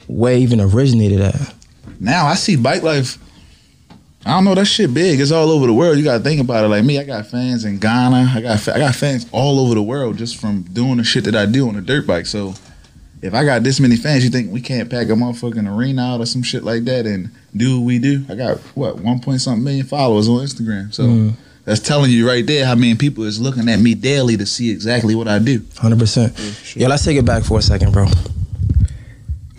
where 0.06 0.33
it 0.33 0.39
even 0.39 0.61
originated 0.61 1.21
at? 1.21 1.55
Now 2.01 2.27
I 2.27 2.35
see 2.37 2.56
bike 2.56 2.83
life. 2.83 3.19
I 4.25 4.32
don't 4.32 4.44
know 4.44 4.55
that 4.55 4.67
shit 4.67 4.93
big. 4.93 5.19
It's 5.19 5.32
all 5.32 5.50
over 5.50 5.67
the 5.67 5.72
world. 5.72 5.96
You 5.96 6.05
gotta 6.05 6.22
think 6.22 6.40
about 6.40 6.64
it. 6.64 6.69
Like 6.69 6.84
me, 6.84 6.99
I 6.99 7.05
got 7.05 7.26
fans 7.26 7.64
in 7.64 7.78
Ghana. 7.78 8.32
I 8.37 8.40
got 8.43 8.69
I 8.69 8.78
got 8.78 8.94
fans 8.94 9.26
all 9.32 9.58
over 9.58 9.75
the 9.75 9.82
world 9.82 10.19
just 10.19 10.38
from 10.38 10.62
doing 10.62 10.99
the 10.99 11.05
shit 11.05 11.25
that 11.25 11.34
I 11.34 11.46
do 11.46 11.69
on 11.69 11.76
a 11.76 11.81
dirt 11.81 12.06
bike. 12.06 12.26
So 12.26 12.55
if 13.22 13.32
I 13.32 13.44
got 13.44 13.62
this 13.62 13.81
many 13.81 13.96
fans, 13.96 14.22
you 14.22 14.31
think 14.31 14.52
we 14.52 14.61
can't 14.61 14.90
pack 14.90 15.08
a 15.08 15.12
motherfucking 15.12 15.75
arena 15.75 16.14
out 16.14 16.20
or 16.20 16.26
some 16.26 16.43
shit 16.43 16.64
like 16.64 16.84
that 16.84 17.06
and 17.06 17.31
do 17.56 17.81
what 17.81 17.87
we 17.87 17.99
do? 17.99 18.25
I 18.28 18.34
got 18.34 18.58
what 18.75 18.99
one 19.00 19.20
point 19.20 19.40
something 19.40 19.64
million 19.64 19.87
followers 19.87 20.28
on 20.28 20.37
Instagram. 20.40 20.93
So 20.93 21.05
mm. 21.05 21.32
that's 21.64 21.81
telling 21.81 22.11
you 22.11 22.28
right 22.28 22.46
there 22.46 22.67
how 22.67 22.75
many 22.75 22.96
people 22.96 23.25
is 23.25 23.40
looking 23.40 23.70
at 23.70 23.78
me 23.78 23.94
daily 23.94 24.37
to 24.37 24.44
see 24.44 24.70
exactly 24.70 25.14
what 25.14 25.28
I 25.28 25.38
do. 25.38 25.64
Hundred 25.78 25.99
percent. 25.99 26.38
Yeah, 26.76 26.88
let's 26.88 27.06
take 27.06 27.17
it 27.17 27.25
back 27.25 27.44
for 27.44 27.58
a 27.58 27.62
second, 27.62 27.93
bro. 27.93 28.06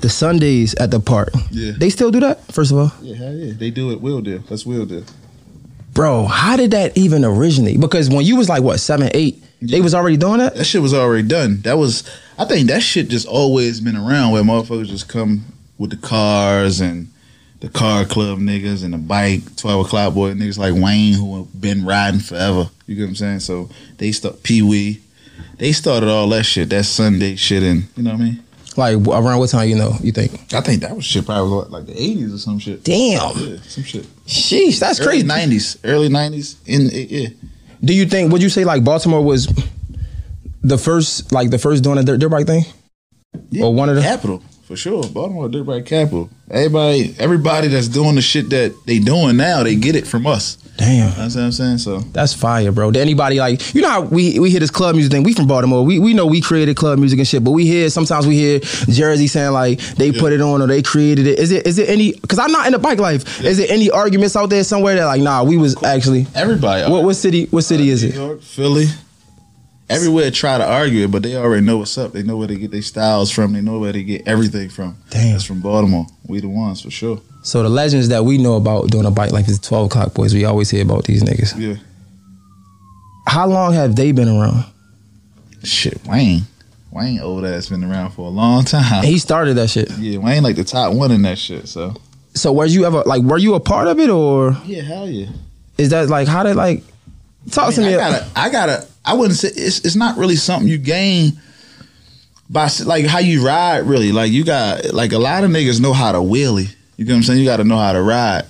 The 0.02 0.10
Sundays 0.10 0.74
at 0.76 0.92
the 0.92 1.00
park. 1.00 1.30
Yeah. 1.52 1.74
They 1.78 1.90
still 1.90 2.12
do 2.12 2.20
that, 2.22 2.44
first 2.52 2.72
of 2.72 2.78
all. 2.78 2.92
Yeah, 3.02 3.16
hell 3.16 3.34
yeah. 3.34 3.54
They 3.56 3.70
do 3.70 3.92
it. 3.92 4.02
Will 4.02 4.22
do. 4.22 4.40
That's 4.40 4.66
will 4.66 4.86
do. 4.86 5.06
Bro, 5.94 6.26
how 6.26 6.56
did 6.56 6.72
that 6.72 6.98
even 6.98 7.26
originate? 7.26 7.80
Because 7.80 8.10
when 8.10 8.26
you 8.26 8.36
was 8.38 8.50
like 8.50 8.64
what, 8.64 8.80
seven, 8.80 9.10
eight, 9.14 9.44
they 9.62 9.82
was 9.82 9.94
already 9.94 10.18
doing 10.18 10.40
that? 10.40 10.56
That 10.56 10.64
shit 10.64 10.82
was 10.82 10.94
already 10.94 11.28
done. 11.28 11.62
That 11.62 11.78
was, 11.78 12.10
I 12.40 12.46
think 12.46 12.68
that 12.70 12.82
shit 12.82 13.10
just 13.10 13.28
always 13.28 13.80
been 13.80 13.96
around 13.96 14.32
where 14.32 14.42
motherfuckers 14.42 14.88
just 14.88 15.08
come 15.08 15.44
with 15.78 15.92
the 15.92 15.98
cars 15.98 16.80
and 16.80 17.10
the 17.60 17.70
car 17.70 18.06
club 18.06 18.40
niggas 18.40 18.84
and 18.84 18.94
the 18.94 18.98
bike, 18.98 19.56
12 19.58 19.86
o'clock 19.86 20.14
boy 20.14 20.34
niggas 20.34 20.58
like 20.58 20.74
Wayne 20.74 21.14
who 21.14 21.38
have 21.38 21.62
been 21.62 21.86
riding 21.86 22.22
forever. 22.22 22.70
You 22.88 22.96
get 22.96 23.04
what 23.04 23.10
I'm 23.10 23.16
saying? 23.16 23.40
So 23.42 23.70
they 23.98 24.12
start, 24.12 24.42
Pee 24.42 24.64
Wee, 24.64 25.02
they 25.58 25.74
started 25.74 26.10
all 26.10 26.28
that 26.30 26.44
shit, 26.44 26.70
that 26.70 26.86
Sunday 26.86 27.36
shit 27.36 27.62
and, 27.62 27.84
you 27.96 28.04
know 28.04 28.14
what 28.14 28.22
I 28.22 28.24
mean? 28.24 28.44
Like 28.78 28.96
around 28.96 29.40
what 29.40 29.50
time 29.50 29.68
you 29.68 29.76
know, 29.76 29.96
you 30.02 30.12
think? 30.12 30.32
I 30.54 30.62
think 30.62 30.82
that 30.82 30.96
was 30.96 31.04
shit 31.06 31.26
probably 31.26 31.52
what, 31.56 31.72
like 31.72 31.86
the 31.88 31.94
80s 31.94 32.34
or 32.34 32.38
some 32.38 32.58
shit. 32.60 32.84
Damn. 32.84 33.38
Yeah, 33.38 33.58
some 33.68 33.84
shit. 33.84 34.04
Sheesh, 34.26 34.80
that's 34.80 35.00
Early 35.00 35.24
crazy. 35.24 35.28
90s, 35.28 35.78
early 35.84 36.10
90s, 36.10 36.56
in, 36.66 36.90
yeah. 36.92 37.30
Do 37.84 37.94
you 37.94 38.06
think 38.06 38.32
would 38.32 38.42
you 38.42 38.50
say 38.50 38.64
like 38.64 38.84
Baltimore 38.84 39.22
was 39.24 39.48
the 40.62 40.78
first 40.78 41.32
like 41.32 41.50
the 41.50 41.58
first 41.58 41.84
doing 41.84 41.98
a 41.98 42.04
dirt, 42.04 42.20
dirt 42.20 42.30
bike 42.30 42.48
thing? 42.48 42.64
Yeah, 43.50 43.66
Or 43.66 43.74
one 43.74 43.90
of 43.90 43.96
the- 43.96 44.02
capital 44.02 44.42
for 44.64 44.76
sure. 44.76 45.04
Baltimore 45.04 45.50
dirt 45.50 45.66
bike 45.66 45.86
capital. 45.86 46.30
Everybody, 46.50 47.16
everybody 47.20 47.68
that's 47.68 47.88
doing 47.88 48.16
the 48.16 48.22
shit 48.22 48.50
that 48.52 48.74
they 48.86 49.00
doing 49.00 49.38
now, 49.38 49.64
they 49.64 49.76
get 49.76 49.96
it 49.96 50.08
from 50.08 50.26
us. 50.28 50.58
Damn. 50.82 51.16
That's 51.16 51.36
what 51.36 51.44
I'm 51.44 51.52
saying. 51.52 51.78
So 51.78 52.00
That's 52.00 52.34
fire, 52.34 52.72
bro. 52.72 52.90
Did 52.90 53.02
anybody 53.02 53.40
like 53.40 53.76
you 53.76 53.82
know 53.82 53.90
how 53.90 54.02
we 54.02 54.40
we 54.40 54.50
hear 54.50 54.60
this 54.60 54.72
club 54.72 54.96
music 54.96 55.12
thing? 55.12 55.22
We 55.22 55.34
from 55.34 55.46
Baltimore. 55.46 55.86
We 55.86 56.00
we 56.00 56.16
know 56.16 56.26
we 56.26 56.42
created 56.42 56.76
club 56.76 56.98
music 56.98 57.20
and 57.20 57.28
shit, 57.28 57.44
but 57.44 57.52
we 57.52 57.68
hear 57.68 57.92
sometimes 57.92 58.26
we 58.26 58.36
hear 58.36 58.60
Jersey 58.60 59.28
saying 59.28 59.52
like 59.52 59.80
they 59.80 60.12
put 60.12 60.34
it 60.34 60.42
on 60.42 60.60
or 60.60 60.66
they 60.66 60.82
created 60.82 61.28
it. 61.28 61.38
Is 61.38 61.52
it 61.52 61.68
is 61.68 61.78
it 61.78 61.88
any? 61.88 62.14
Because 62.14 62.40
I'm 62.40 62.52
not 62.52 62.66
in 62.66 62.72
the 62.72 62.80
bike 62.80 62.98
life. 62.98 63.44
Is 63.44 63.60
it 63.60 63.70
any 63.70 63.92
arguments 63.92 64.36
out 64.36 64.50
there 64.50 64.64
somewhere 64.64 64.96
that 64.96 65.06
like 65.06 65.22
nah 65.22 65.44
we 65.44 65.56
was 65.56 65.82
actually 65.84 66.26
everybody, 66.34 66.92
what 66.92 67.04
what 67.04 67.14
city 67.14 67.46
what 67.52 67.62
city 67.62 67.92
uh, 67.92 67.94
is 67.94 68.04
it? 68.04 68.16
New 68.16 68.24
it? 68.24 68.26
York, 68.26 68.42
Philly, 68.42 68.88
everywhere 69.88 70.32
try 70.32 70.58
to 70.58 70.68
argue 70.68 71.06
it, 71.06 71.12
but 71.12 71.22
they 71.22 71.36
already 71.36 71.64
know 71.64 71.78
what's 71.78 71.96
up. 72.00 72.12
They 72.12 72.24
know 72.24 72.38
where 72.38 72.48
they 72.48 72.58
get 72.58 72.72
their 72.72 72.82
styles 72.82 73.30
from. 73.30 73.54
They 73.54 73.62
know 73.62 73.78
where 73.78 73.92
they 73.92 74.02
get 74.02 74.28
everything 74.28 74.70
from. 74.70 74.98
Damn. 75.12 75.36
It's 75.36 75.46
from 75.46 75.62
Baltimore. 75.62 76.08
We 76.26 76.40
the 76.40 76.50
ones 76.50 76.82
for 76.82 76.90
sure. 76.90 77.22
So 77.44 77.64
the 77.64 77.70
legends 77.70 78.10
that 78.10 78.24
we 78.24 78.38
know 78.38 78.56
about 78.56 78.92
doing 78.92 79.06
a 79.06 79.12
bike 79.12 79.32
life 79.32 79.48
is 79.48 79.60
the 79.60 79.68
12 79.68 79.88
o'clock 79.88 80.14
boys. 80.14 80.34
We 80.34 80.46
always 80.46 80.70
hear 80.70 80.84
about 80.84 81.06
these 81.06 81.24
niggas. 81.24 81.60
Yeah. 81.60 81.76
How 83.28 83.48
long 83.48 83.74
have 83.74 83.96
they 83.96 84.12
been 84.12 84.28
around? 84.28 84.66
Shit, 85.64 86.06
Wayne. 86.06 86.42
Wayne 86.92 87.20
old 87.22 87.46
ass 87.46 87.70
been 87.70 87.84
around 87.84 88.12
for 88.12 88.28
a 88.28 88.30
long 88.30 88.66
time. 88.66 89.04
He 89.04 89.18
started 89.18 89.56
that 89.56 89.70
shit. 89.70 89.90
Yeah, 89.92 90.18
Wayne 90.18 90.44
like 90.44 90.56
the 90.56 90.64
top 90.64 90.94
one 90.94 91.12
in 91.12 91.22
that 91.22 91.38
shit. 91.38 91.68
So 91.68 91.96
So 92.34 92.52
were 92.52 92.66
you 92.66 92.86
ever 92.86 93.04
like 93.06 93.22
were 93.24 93.38
you 93.38 93.56
a 93.56 93.60
part 93.60 93.88
of 93.88 94.00
it 94.00 94.10
or 94.10 94.58
yeah, 94.66 94.82
hell 94.82 95.08
yeah. 95.10 95.30
is 95.78 95.90
that 95.90 96.10
like 96.10 96.28
how 96.28 96.44
did 96.44 96.56
like 96.56 96.84
talk 97.50 97.70
I, 97.70 97.72
to 97.74 97.82
me? 97.82 97.96
I 97.96 97.98
gotta, 97.98 98.28
I 98.36 98.50
gotta, 98.50 98.88
I 99.06 99.14
wouldn't 99.14 99.40
say 99.40 99.50
it's, 99.50 99.86
it's 99.86 99.96
not 99.96 100.18
really 100.18 100.36
something 100.36 100.68
you 100.68 100.78
gain 100.78 101.40
by 102.50 102.70
like 102.84 103.06
how 103.06 103.20
you 103.20 103.46
ride. 103.46 103.86
Really, 103.86 104.12
like 104.12 104.32
you 104.32 104.44
got 104.44 104.94
like 104.94 105.14
a 105.14 105.20
lot 105.20 105.44
of 105.44 105.52
niggas 105.52 105.80
know 105.80 105.94
how 105.94 106.12
to 106.12 106.20
wheelie. 106.20 106.76
You 107.02 107.08
get 107.08 107.14
what 107.14 107.18
I'm 107.18 107.24
saying? 107.24 107.40
You 107.40 107.46
got 107.46 107.58
to 107.58 107.64
know 107.64 107.78
how 107.80 107.94
to 107.94 108.02
ride. 108.04 108.44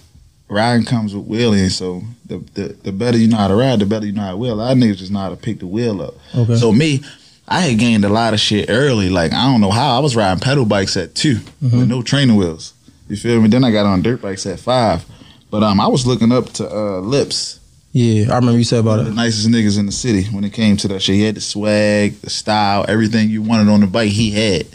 Riding 0.50 0.86
comes 0.86 1.16
with 1.16 1.26
wheeling, 1.26 1.70
so 1.70 2.04
the, 2.26 2.40
the 2.54 2.76
the 2.84 2.92
better 2.92 3.18
you 3.18 3.30
know 3.30 3.38
how 3.38 3.48
to 3.48 3.56
ride, 3.56 3.80
the 3.80 3.86
better 3.86 4.06
you 4.06 4.12
know 4.12 4.24
how 4.24 4.32
to 4.32 4.36
wheel. 4.38 4.56
A 4.56 4.56
lot 4.56 4.72
of 4.74 4.78
niggas 4.78 4.98
just 4.98 5.10
know 5.10 5.20
how 5.20 5.30
to 5.30 5.38
pick 5.38 5.60
the 5.60 5.68
wheel 5.68 6.02
up. 6.02 6.16
Okay. 6.36 6.58
So 6.58 6.74
me, 6.74 7.02
I 7.48 7.62
had 7.62 7.80
gained 7.80 8.04
a 8.04 8.10
lot 8.10 8.34
of 8.34 8.42
shit 8.42 8.70
early. 8.70 9.10
Like 9.10 9.32
I 9.32 9.46
don't 9.50 9.62
know 9.62 9.72
how 9.72 9.96
I 9.96 10.00
was 10.00 10.18
riding 10.18 10.42
pedal 10.42 10.66
bikes 10.66 10.98
at 10.98 11.16
2 11.16 11.36
Mm-hmm. 11.36 11.78
with 11.80 11.88
no 11.88 12.02
training 12.02 12.36
wheels. 12.36 12.74
You 13.08 13.16
feel 13.16 13.40
me? 13.40 13.48
Then 13.48 13.64
I 13.64 13.72
got 13.72 13.86
on 13.86 14.02
dirt 14.02 14.22
bikes 14.22 14.46
at 14.46 14.60
five. 14.60 15.06
But 15.50 15.64
um, 15.64 15.80
I 15.80 15.88
was 15.88 16.06
looking 16.06 16.34
up 16.34 16.50
to 16.56 16.70
uh, 16.70 17.00
Lips, 17.00 17.62
Yeah, 17.94 18.34
I 18.34 18.36
remember 18.36 18.58
you 18.58 18.66
said 18.66 18.80
about 18.82 18.98
the 18.98 19.04
it. 19.04 19.06
The 19.06 19.14
nicest 19.16 19.48
niggas 19.48 19.80
in 19.80 19.86
the 19.86 19.92
city 19.94 20.26
when 20.36 20.44
it 20.44 20.52
came 20.52 20.76
to 20.76 20.90
that 20.90 21.02
shit. 21.02 21.16
He 21.16 21.24
had 21.24 21.36
the 21.36 21.42
swag, 21.42 22.20
the 22.20 22.30
style, 22.30 22.84
everything 22.90 23.30
you 23.30 23.42
wanted 23.42 23.70
on 23.70 23.80
the 23.80 23.88
bike. 23.88 24.12
He 24.12 24.32
had. 24.32 24.68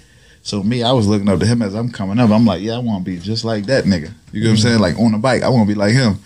So 0.47 0.63
me, 0.63 0.85
I 0.85 0.93
was 0.93 1.09
looking 1.09 1.29
up 1.29 1.41
to 1.41 1.47
him 1.47 1.61
as 1.61 1.75
I'm 1.75 1.91
coming 1.91 2.21
up. 2.21 2.31
I'm 2.31 2.47
like, 2.47 2.63
yeah, 2.63 2.77
I 2.77 2.79
want 2.79 3.05
to 3.05 3.11
be 3.11 3.19
just 3.19 3.45
like 3.45 3.67
that 3.67 3.83
nigga. 3.83 4.13
You 4.31 4.45
know 4.45 4.51
what 4.51 4.53
I'm 4.53 4.57
saying? 4.59 4.79
Like 4.79 4.97
on 4.97 5.11
the 5.11 5.19
bike, 5.19 5.43
I 5.43 5.49
want 5.49 5.69
to 5.69 5.75
be 5.75 5.77
like 5.77 5.93
him. 5.93 6.21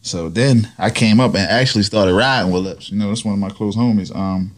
So 0.00 0.28
then 0.28 0.70
I 0.78 0.90
came 0.90 1.18
up 1.18 1.34
and 1.34 1.50
actually 1.50 1.82
started 1.82 2.14
riding 2.14 2.52
with 2.52 2.62
Lips. 2.62 2.92
You 2.92 2.98
know, 2.98 3.08
that's 3.08 3.24
one 3.24 3.34
of 3.34 3.40
my 3.40 3.50
close 3.50 3.74
homies. 3.74 4.14
Um, 4.14 4.52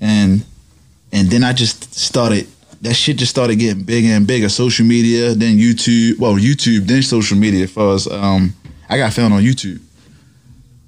and 0.00 0.46
and 1.12 1.28
then 1.28 1.44
I 1.44 1.52
just 1.52 1.92
started. 1.94 2.48
That 2.80 2.94
shit 2.94 3.18
just 3.18 3.32
started 3.32 3.56
getting 3.56 3.82
bigger 3.82 4.08
and 4.08 4.26
bigger. 4.26 4.48
Social 4.48 4.86
media, 4.86 5.34
then 5.34 5.58
YouTube. 5.58 6.18
Well, 6.18 6.36
YouTube, 6.36 6.86
then 6.86 7.02
social 7.02 7.36
media. 7.36 7.68
For 7.68 7.92
us, 7.92 8.10
um, 8.10 8.54
I 8.88 8.96
got 8.96 9.12
found 9.12 9.34
on 9.34 9.42
YouTube. 9.42 9.78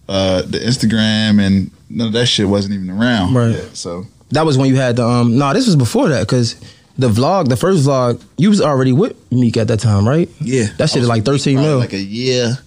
Uh, 0.08 0.40
the 0.40 0.60
Instagram 0.60 1.46
and 1.46 1.70
none 1.90 2.06
of 2.06 2.12
that 2.14 2.24
shit 2.24 2.48
wasn't 2.48 2.72
even 2.72 2.88
around. 2.88 3.34
Right. 3.34 3.50
yet, 3.50 3.76
so 3.76 4.06
That 4.30 4.46
was 4.46 4.56
when 4.56 4.70
you 4.70 4.76
had 4.76 4.96
the 4.96 5.06
um. 5.06 5.36
No, 5.36 5.52
this 5.52 5.66
was 5.66 5.76
before 5.76 6.08
that 6.08 6.20
because 6.20 6.58
the 6.98 7.08
vlog, 7.08 7.48
the 7.48 7.56
first 7.56 7.84
vlog, 7.86 8.22
you 8.36 8.48
was 8.50 8.60
already 8.60 8.92
with 8.92 9.16
Meek 9.32 9.56
at 9.56 9.68
that 9.68 9.80
time, 9.80 10.06
right? 10.06 10.28
yeah, 10.40 10.66
That 10.78 10.90
shit 10.90 11.02
is 11.02 11.08
like 11.08 11.24
13 11.24 11.54
probably 11.56 11.68
mil. 11.70 11.78
Like 11.78 11.92
a 11.92 11.98
year, 11.98 12.58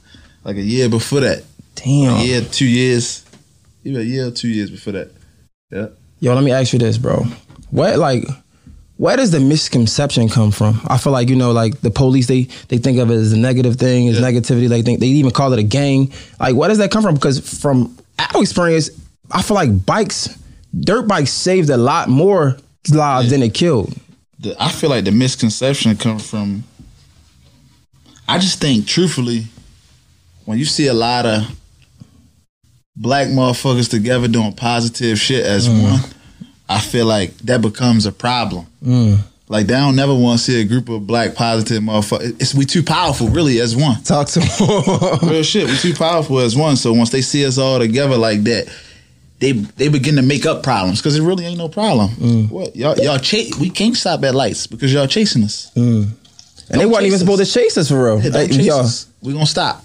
like 0.44 0.58
a 0.58 0.62
year 0.62 0.90
before 0.90 1.20
that. 1.22 1.44
Damn. 1.76 2.18
A 2.18 2.24
year, 2.24 2.42
two 2.42 2.66
years. 2.66 3.24
Even 3.84 4.02
a 4.02 4.04
year, 4.04 4.28
or 4.28 4.32
two 4.32 4.48
years 4.48 4.72
before 4.72 4.94
that. 4.94 5.12
Yeah. 5.72 5.88
Yo, 6.20 6.34
let 6.34 6.44
me 6.44 6.52
ask 6.52 6.74
you 6.74 6.80
this, 6.80 6.98
bro. 6.98 7.24
What 7.70 7.98
like 8.00 8.24
where 8.98 9.18
does 9.18 9.32
the 9.32 9.40
misconception 9.42 10.30
come 10.30 10.52
from? 10.52 10.80
I 10.88 10.98
feel 10.98 11.12
like 11.12 11.30
you 11.30 11.36
know, 11.36 11.52
like 11.52 11.82
the 11.82 11.92
police, 11.92 12.28
they 12.28 12.44
they 12.70 12.78
think 12.78 12.98
of 12.98 13.12
it 13.12 13.16
as 13.16 13.34
a 13.34 13.38
negative 13.38 13.76
thing, 13.76 14.08
as 14.08 14.20
Yeah. 14.20 14.26
negativity. 14.32 14.70
They 14.70 14.82
think 14.82 15.02
they 15.02 15.08
even 15.08 15.32
call 15.32 15.52
it 15.54 15.60
a 15.60 15.64
gang. 15.64 16.12
Like, 16.40 16.56
where 16.56 16.70
does 16.70 16.78
that 16.80 16.90
come 16.92 17.04
from? 17.04 17.14
Because 17.16 17.40
from 17.60 17.96
our 18.18 18.42
experience, 18.42 18.90
I 19.32 19.42
feel 19.42 19.56
like 19.56 19.86
bikes, 19.86 20.30
dirt 20.80 21.08
bikes, 21.08 21.32
saved 21.32 21.70
a 21.70 21.78
lot 21.78 22.08
more 22.10 22.58
lives 22.90 23.30
than 23.32 23.44
it 23.44 23.54
killed. 23.54 23.94
The, 24.46 24.56
I 24.62 24.70
feel 24.70 24.90
like 24.90 25.06
the 25.06 25.12
misconception 25.12 25.98
comes 25.98 26.28
from. 26.30 26.64
I 28.28 28.40
just 28.40 28.60
think, 28.60 28.88
truthfully, 28.88 29.46
when 30.46 30.58
you 30.58 30.66
see 30.66 30.88
a 30.88 30.94
lot 30.94 31.26
of 31.26 31.44
black 32.96 33.28
motherfuckers 33.28 33.90
together 33.90 34.28
doing 34.28 34.54
positive 34.54 35.20
shit 35.20 35.46
as 35.46 35.68
mm. 35.68 35.84
one, 35.84 36.00
I 36.70 36.80
feel 36.80 37.06
like 37.06 37.36
that 37.40 37.62
becomes 37.62 38.06
a 38.06 38.12
problem. 38.12 38.66
Mm. 38.84 39.20
Like 39.48 39.68
they 39.68 39.76
don't 39.76 39.96
never 39.96 40.14
want 40.14 40.40
to 40.40 40.44
see 40.46 40.62
a 40.62 40.66
group 40.66 40.90
of 40.90 41.06
black 41.06 41.36
positive 41.36 41.84
motherfuckers. 41.84 42.42
It's 42.42 42.56
we 42.56 42.66
too 42.66 42.82
powerful, 42.82 43.28
really, 43.28 43.60
as 43.60 43.76
one. 43.76 44.02
Talk 44.04 44.28
to 44.30 44.40
more 44.60 45.20
Real 45.30 45.44
shit, 45.44 45.68
we 45.68 45.78
too 45.78 45.94
powerful 45.94 46.40
as 46.40 46.56
one. 46.56 46.78
So 46.78 46.94
once 46.94 47.12
they 47.12 47.22
see 47.22 47.46
us 47.46 47.60
all 47.60 47.78
together 47.78 48.18
like 48.18 48.44
that, 48.44 48.74
they 49.46 49.52
they 49.52 49.88
begin 49.90 50.16
to 50.16 50.22
make 50.24 50.46
up 50.46 50.64
problems 50.64 51.00
because 51.00 51.16
it 51.16 51.22
really 51.22 51.46
ain't 51.46 51.58
no 51.58 51.70
problem. 51.70 52.10
Mm. 52.12 52.50
What 52.50 52.76
y'all 52.76 52.98
y'all 52.98 53.20
chase? 53.20 53.56
We 53.58 53.70
can't 53.70 53.96
stop 53.96 54.24
at 54.24 54.34
lights 54.34 54.66
because 54.66 54.92
y'all 54.92 55.08
chasing 55.08 55.44
us. 55.44 55.72
Mm. 55.76 56.10
and 56.70 56.82
they 56.82 56.86
weren't 56.86 57.06
even 57.06 57.12
chase 57.12 57.20
supposed 57.20 57.46
to 57.46 57.52
chase 57.52 57.78
us 57.78 57.90
for 57.90 58.04
real. 58.04 58.18
Hey, 58.18 58.30
Like, 58.30 58.50
don't 58.50 58.58
chase 58.58 58.72
us. 58.72 59.08
We 59.22 59.34
gonna 59.34 59.46
stop. 59.46 59.84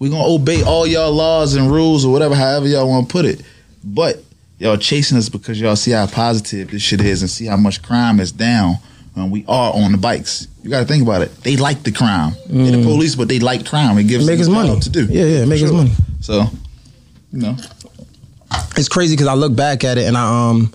We 0.00 0.10
gonna 0.10 0.26
obey 0.26 0.62
all 0.62 0.86
y'all 0.86 1.12
laws 1.12 1.54
and 1.54 1.70
rules 1.70 2.04
or 2.04 2.12
whatever, 2.12 2.34
however 2.34 2.66
y'all 2.66 2.88
want 2.88 3.08
to 3.08 3.12
put 3.12 3.24
it. 3.24 3.42
But 3.84 4.22
y'all 4.58 4.76
chasing 4.76 5.16
us 5.16 5.28
because 5.28 5.60
y'all 5.60 5.76
see 5.76 5.92
how 5.92 6.06
positive 6.06 6.70
this 6.70 6.82
shit 6.82 7.00
is 7.00 7.22
and 7.22 7.30
see 7.30 7.46
how 7.46 7.56
much 7.56 7.82
crime 7.82 8.18
is 8.18 8.32
down 8.32 8.78
when 9.14 9.30
we 9.30 9.44
are 9.48 9.72
on 9.74 9.92
the 9.92 9.98
bikes. 9.98 10.48
You 10.62 10.70
got 10.70 10.80
to 10.80 10.86
think 10.86 11.02
about 11.02 11.22
it. 11.22 11.34
They 11.42 11.56
like 11.56 11.82
the 11.82 11.92
crime. 11.92 12.32
They're 12.46 12.72
the 12.72 12.78
mm. 12.78 12.84
police, 12.84 13.14
but 13.14 13.28
they 13.28 13.38
like 13.38 13.66
crime. 13.66 13.96
It 13.98 14.04
gives 14.04 14.26
Make 14.26 14.38
them 14.38 14.48
us 14.52 14.66
money. 14.66 14.80
to 14.80 14.90
do. 14.90 15.06
Yeah, 15.06 15.24
yeah, 15.24 15.44
make 15.44 15.62
us 15.62 15.70
money. 15.70 15.92
So, 16.20 16.44
you 17.32 17.40
know, 17.40 17.56
it's 18.76 18.88
crazy 18.88 19.14
because 19.14 19.28
I 19.28 19.34
look 19.34 19.54
back 19.54 19.84
at 19.84 19.98
it 19.98 20.06
and 20.06 20.16
I 20.16 20.50
um, 20.50 20.72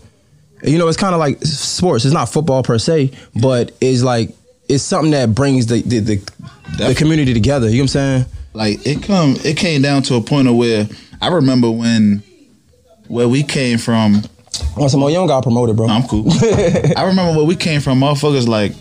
you 0.63 0.77
know, 0.77 0.87
it's 0.87 0.97
kind 0.97 1.13
of 1.13 1.19
like 1.19 1.41
sports. 1.41 2.05
It's 2.05 2.13
not 2.13 2.29
football 2.29 2.63
per 2.63 2.77
se, 2.79 3.11
but 3.41 3.71
it's 3.81 4.03
like 4.03 4.29
it's 4.69 4.83
something 4.83 5.11
that 5.11 5.35
brings 5.35 5.67
the 5.67 5.81
the 5.81 5.99
the, 5.99 6.31
the 6.77 6.95
community 6.95 7.33
together. 7.33 7.67
You 7.67 7.77
know 7.77 7.83
what 7.83 7.83
I'm 7.83 7.87
saying? 7.87 8.25
like 8.55 8.85
it 8.85 9.01
come 9.01 9.35
it 9.43 9.57
came 9.57 9.81
down 9.81 10.03
to 10.03 10.13
a 10.13 10.21
point 10.21 10.47
of 10.47 10.55
where 10.55 10.87
I 11.19 11.29
remember 11.29 11.71
when 11.71 12.21
where 13.07 13.27
we 13.27 13.41
came 13.41 13.79
from 13.79 14.21
Want 14.77 14.91
some 14.91 14.99
more 14.99 15.09
young 15.09 15.27
guy 15.27 15.41
promoted, 15.41 15.75
bro? 15.75 15.87
I'm 15.87 16.03
cool. 16.07 16.25
I 16.95 17.05
remember 17.07 17.37
where 17.37 17.45
we 17.45 17.55
came 17.55 17.81
from. 17.81 17.99
Motherfuckers 17.99 18.47
like, 18.47 18.73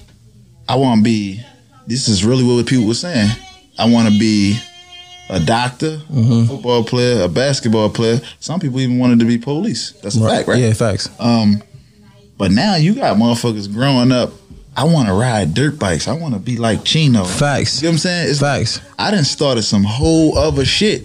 I 0.69 0.77
want 0.77 0.99
to 0.99 1.03
be. 1.03 1.43
This 1.87 2.09
is 2.09 2.25
really 2.25 2.45
what 2.45 2.67
people 2.67 2.87
were 2.87 2.95
saying. 2.95 3.31
I 3.79 3.91
want 3.91 4.13
to 4.13 4.19
be 4.19 4.59
a 5.33 5.41
doctor, 5.41 5.97
Mm-hmm. 6.11 6.33
a 6.45 6.47
football 6.47 6.85
player, 6.85 7.23
a 7.25 7.29
basketball 7.29 7.89
player. 7.91 8.21
Some 8.39 8.61
people 8.61 8.79
even 8.81 8.99
wanted 8.99 9.19
to 9.21 9.25
be 9.25 9.39
police. 9.39 9.93
That's 10.03 10.17
a 10.17 10.21
fact, 10.21 10.47
right? 10.49 10.59
Yeah, 10.61 10.73
facts. 10.75 11.09
Um, 11.19 11.63
but 12.39 12.51
now 12.51 12.77
you 12.77 12.95
got 12.95 13.17
motherfuckers 13.17 13.73
growing 13.73 14.13
up. 14.13 14.31
I 14.77 14.85
want 14.85 15.09
to 15.09 15.15
ride 15.15 15.55
dirt 15.55 15.79
bikes. 15.79 16.09
I 16.09 16.13
want 16.15 16.35
to 16.35 16.41
be 16.41 16.57
like 16.57 16.85
Chino. 16.85 17.25
Facts. 17.25 17.83
You 17.83 17.87
know 17.87 17.91
what 17.91 17.95
I'm 17.95 17.99
saying? 17.99 18.31
It's 18.31 18.41
Facts. 18.41 18.81
I 18.99 19.11
didn't 19.11 19.27
started 19.27 19.63
some 19.63 19.85
whole 19.85 20.37
other 20.39 20.65
shit. 20.65 21.03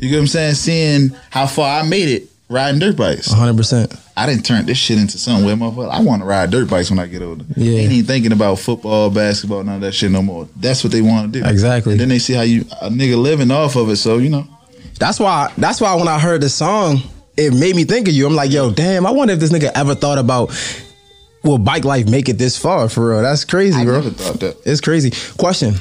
You 0.00 0.08
get 0.10 0.16
what 0.16 0.22
I'm 0.22 0.26
saying? 0.26 0.54
Seeing 0.54 1.16
how 1.30 1.46
far 1.46 1.80
I 1.80 1.82
made 1.88 2.08
it 2.08 2.28
riding 2.48 2.78
dirt 2.80 2.96
bikes. 2.96 3.28
100. 3.30 3.56
percent 3.56 3.94
I 4.16 4.26
didn't 4.26 4.44
turn 4.44 4.64
this 4.66 4.78
shit 4.78 4.98
into 4.98 5.18
something 5.18 5.44
where 5.44 5.56
motherfucker. 5.56 5.90
I 5.90 6.00
want 6.00 6.22
to 6.22 6.26
ride 6.26 6.50
dirt 6.50 6.70
bikes 6.70 6.88
when 6.90 6.98
I 7.00 7.06
get 7.06 7.20
older. 7.22 7.44
Yeah. 7.56 7.78
Ain't 7.80 7.92
even 7.92 8.06
thinking 8.06 8.32
about 8.32 8.60
football, 8.60 9.10
basketball, 9.10 9.64
none 9.64 9.76
of 9.76 9.80
that 9.80 9.92
shit 9.92 10.10
no 10.12 10.22
more. 10.22 10.48
That's 10.56 10.84
what 10.84 10.92
they 10.92 11.02
want 11.02 11.32
to 11.32 11.40
do. 11.40 11.46
Exactly. 11.46 11.92
And 11.92 12.00
then 12.00 12.08
they 12.10 12.20
see 12.20 12.32
how 12.34 12.42
you 12.42 12.60
a 12.80 12.88
nigga 12.88 13.20
living 13.20 13.50
off 13.50 13.74
of 13.76 13.88
it. 13.90 13.96
So 13.96 14.18
you 14.18 14.30
know, 14.30 14.46
That's 15.00 15.18
why. 15.18 15.52
That's 15.58 15.80
why 15.80 15.94
when 15.96 16.06
I 16.08 16.18
heard 16.20 16.42
the 16.42 16.48
song, 16.48 16.98
it 17.36 17.52
made 17.52 17.74
me 17.74 17.84
think 17.84 18.06
of 18.06 18.14
you. 18.14 18.26
I'm 18.26 18.34
like, 18.36 18.52
yo, 18.52 18.70
damn. 18.70 19.04
I 19.06 19.10
wonder 19.10 19.34
if 19.34 19.40
this 19.40 19.50
nigga 19.50 19.72
ever 19.74 19.94
thought 19.96 20.18
about 20.18 20.52
will 21.42 21.58
bike 21.58 21.84
life 21.84 22.08
make 22.08 22.28
it 22.28 22.38
this 22.38 22.56
far 22.56 22.88
for 22.88 23.10
real. 23.10 23.22
That's 23.22 23.44
crazy, 23.44 23.80
I 23.80 23.84
bro. 23.84 23.94
never 24.00 24.10
thought 24.10 24.38
that. 24.40 24.56
It's 24.64 24.80
crazy. 24.80 25.10
Question: 25.36 25.74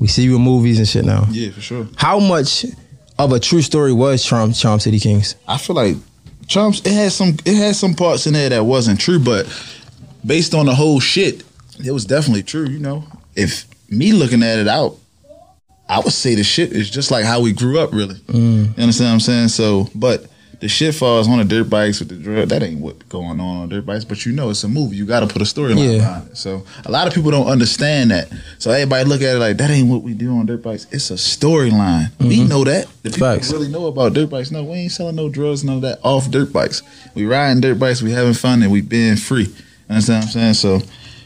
We 0.00 0.06
see 0.08 0.22
you 0.22 0.36
in 0.36 0.42
movies 0.42 0.78
and 0.78 0.88
shit 0.88 1.04
now. 1.04 1.26
Yeah, 1.30 1.50
for 1.50 1.60
sure. 1.60 1.86
How 1.96 2.18
much 2.18 2.64
of 3.24 3.32
a 3.32 3.40
true 3.40 3.62
story 3.62 3.92
was 3.92 4.24
Charm 4.24 4.52
Charm 4.52 4.80
City 4.80 4.98
Kings? 4.98 5.36
I 5.46 5.58
feel 5.58 5.76
like 5.76 5.96
Trump's 6.48 6.80
it 6.80 6.92
had 6.92 7.12
some 7.12 7.36
it 7.44 7.56
had 7.56 7.76
some 7.76 7.94
parts 7.94 8.26
in 8.26 8.34
there 8.34 8.48
that 8.48 8.64
wasn't 8.64 9.00
true, 9.00 9.18
but 9.18 9.46
based 10.24 10.54
on 10.54 10.66
the 10.66 10.74
whole 10.74 11.00
shit, 11.00 11.44
it 11.84 11.92
was 11.92 12.04
definitely 12.04 12.42
true. 12.42 12.68
You 12.68 12.78
know, 12.78 13.04
if 13.36 13.66
me 13.88 14.12
looking 14.12 14.42
at 14.42 14.58
it 14.58 14.68
out, 14.68 14.96
I 15.88 16.00
would 16.00 16.12
say 16.12 16.34
the 16.34 16.44
shit 16.44 16.72
is 16.72 16.90
just 16.90 17.10
like 17.10 17.24
how 17.24 17.40
we 17.40 17.52
grew 17.52 17.78
up. 17.78 17.92
Really, 17.92 18.16
mm. 18.16 18.76
you 18.76 18.82
understand 18.82 19.08
what 19.08 19.14
I'm 19.14 19.20
saying? 19.20 19.48
So, 19.48 19.88
but 19.94 20.26
the 20.62 20.68
shit 20.68 20.94
falls 20.94 21.26
on 21.26 21.38
the 21.38 21.44
dirt 21.44 21.68
bikes 21.68 21.98
with 21.98 22.08
the 22.08 22.14
drug. 22.14 22.48
That 22.50 22.62
ain't 22.62 22.80
what 22.80 23.08
going 23.08 23.40
on 23.40 23.56
on 23.62 23.68
dirt 23.68 23.84
bikes. 23.84 24.04
But 24.04 24.24
you 24.24 24.30
know, 24.30 24.48
it's 24.48 24.62
a 24.62 24.68
movie. 24.68 24.94
You 24.94 25.04
got 25.04 25.20
to 25.20 25.26
put 25.26 25.42
a 25.42 25.44
storyline 25.44 25.94
Yeah. 25.94 25.98
behind 25.98 26.30
it. 26.30 26.36
So 26.36 26.64
a 26.84 26.90
lot 26.90 27.08
of 27.08 27.12
people 27.12 27.32
don't 27.32 27.48
understand 27.48 28.12
that. 28.12 28.30
So 28.60 28.70
everybody 28.70 29.08
look 29.08 29.22
at 29.22 29.34
it 29.34 29.38
like 29.40 29.56
that 29.56 29.70
ain't 29.70 29.88
what 29.88 30.02
we 30.02 30.14
do 30.14 30.30
on 30.30 30.46
dirt 30.46 30.62
bikes. 30.62 30.86
It's 30.92 31.10
a 31.10 31.14
storyline. 31.14 32.12
We 32.20 32.38
mm-hmm. 32.38 32.48
know 32.48 32.62
that. 32.62 32.86
The 33.02 33.10
people 33.10 33.34
Facts. 33.34 33.52
really 33.52 33.66
know 33.66 33.86
about 33.86 34.12
dirt 34.12 34.30
bikes. 34.30 34.52
No, 34.52 34.62
we 34.62 34.74
ain't 34.74 34.92
selling 34.92 35.16
no 35.16 35.28
drugs, 35.28 35.64
none 35.64 35.76
of 35.76 35.82
that 35.82 35.98
off 36.04 36.30
dirt 36.30 36.52
bikes. 36.52 36.84
We 37.16 37.26
riding 37.26 37.60
dirt 37.60 37.80
bikes, 37.80 38.00
we 38.00 38.12
having 38.12 38.34
fun, 38.34 38.62
and 38.62 38.70
we 38.70 38.82
being 38.82 39.16
free. 39.16 39.52
Understand 39.88 40.20
what 40.20 40.26
I'm 40.26 40.54
saying? 40.54 40.54
So 40.54 40.80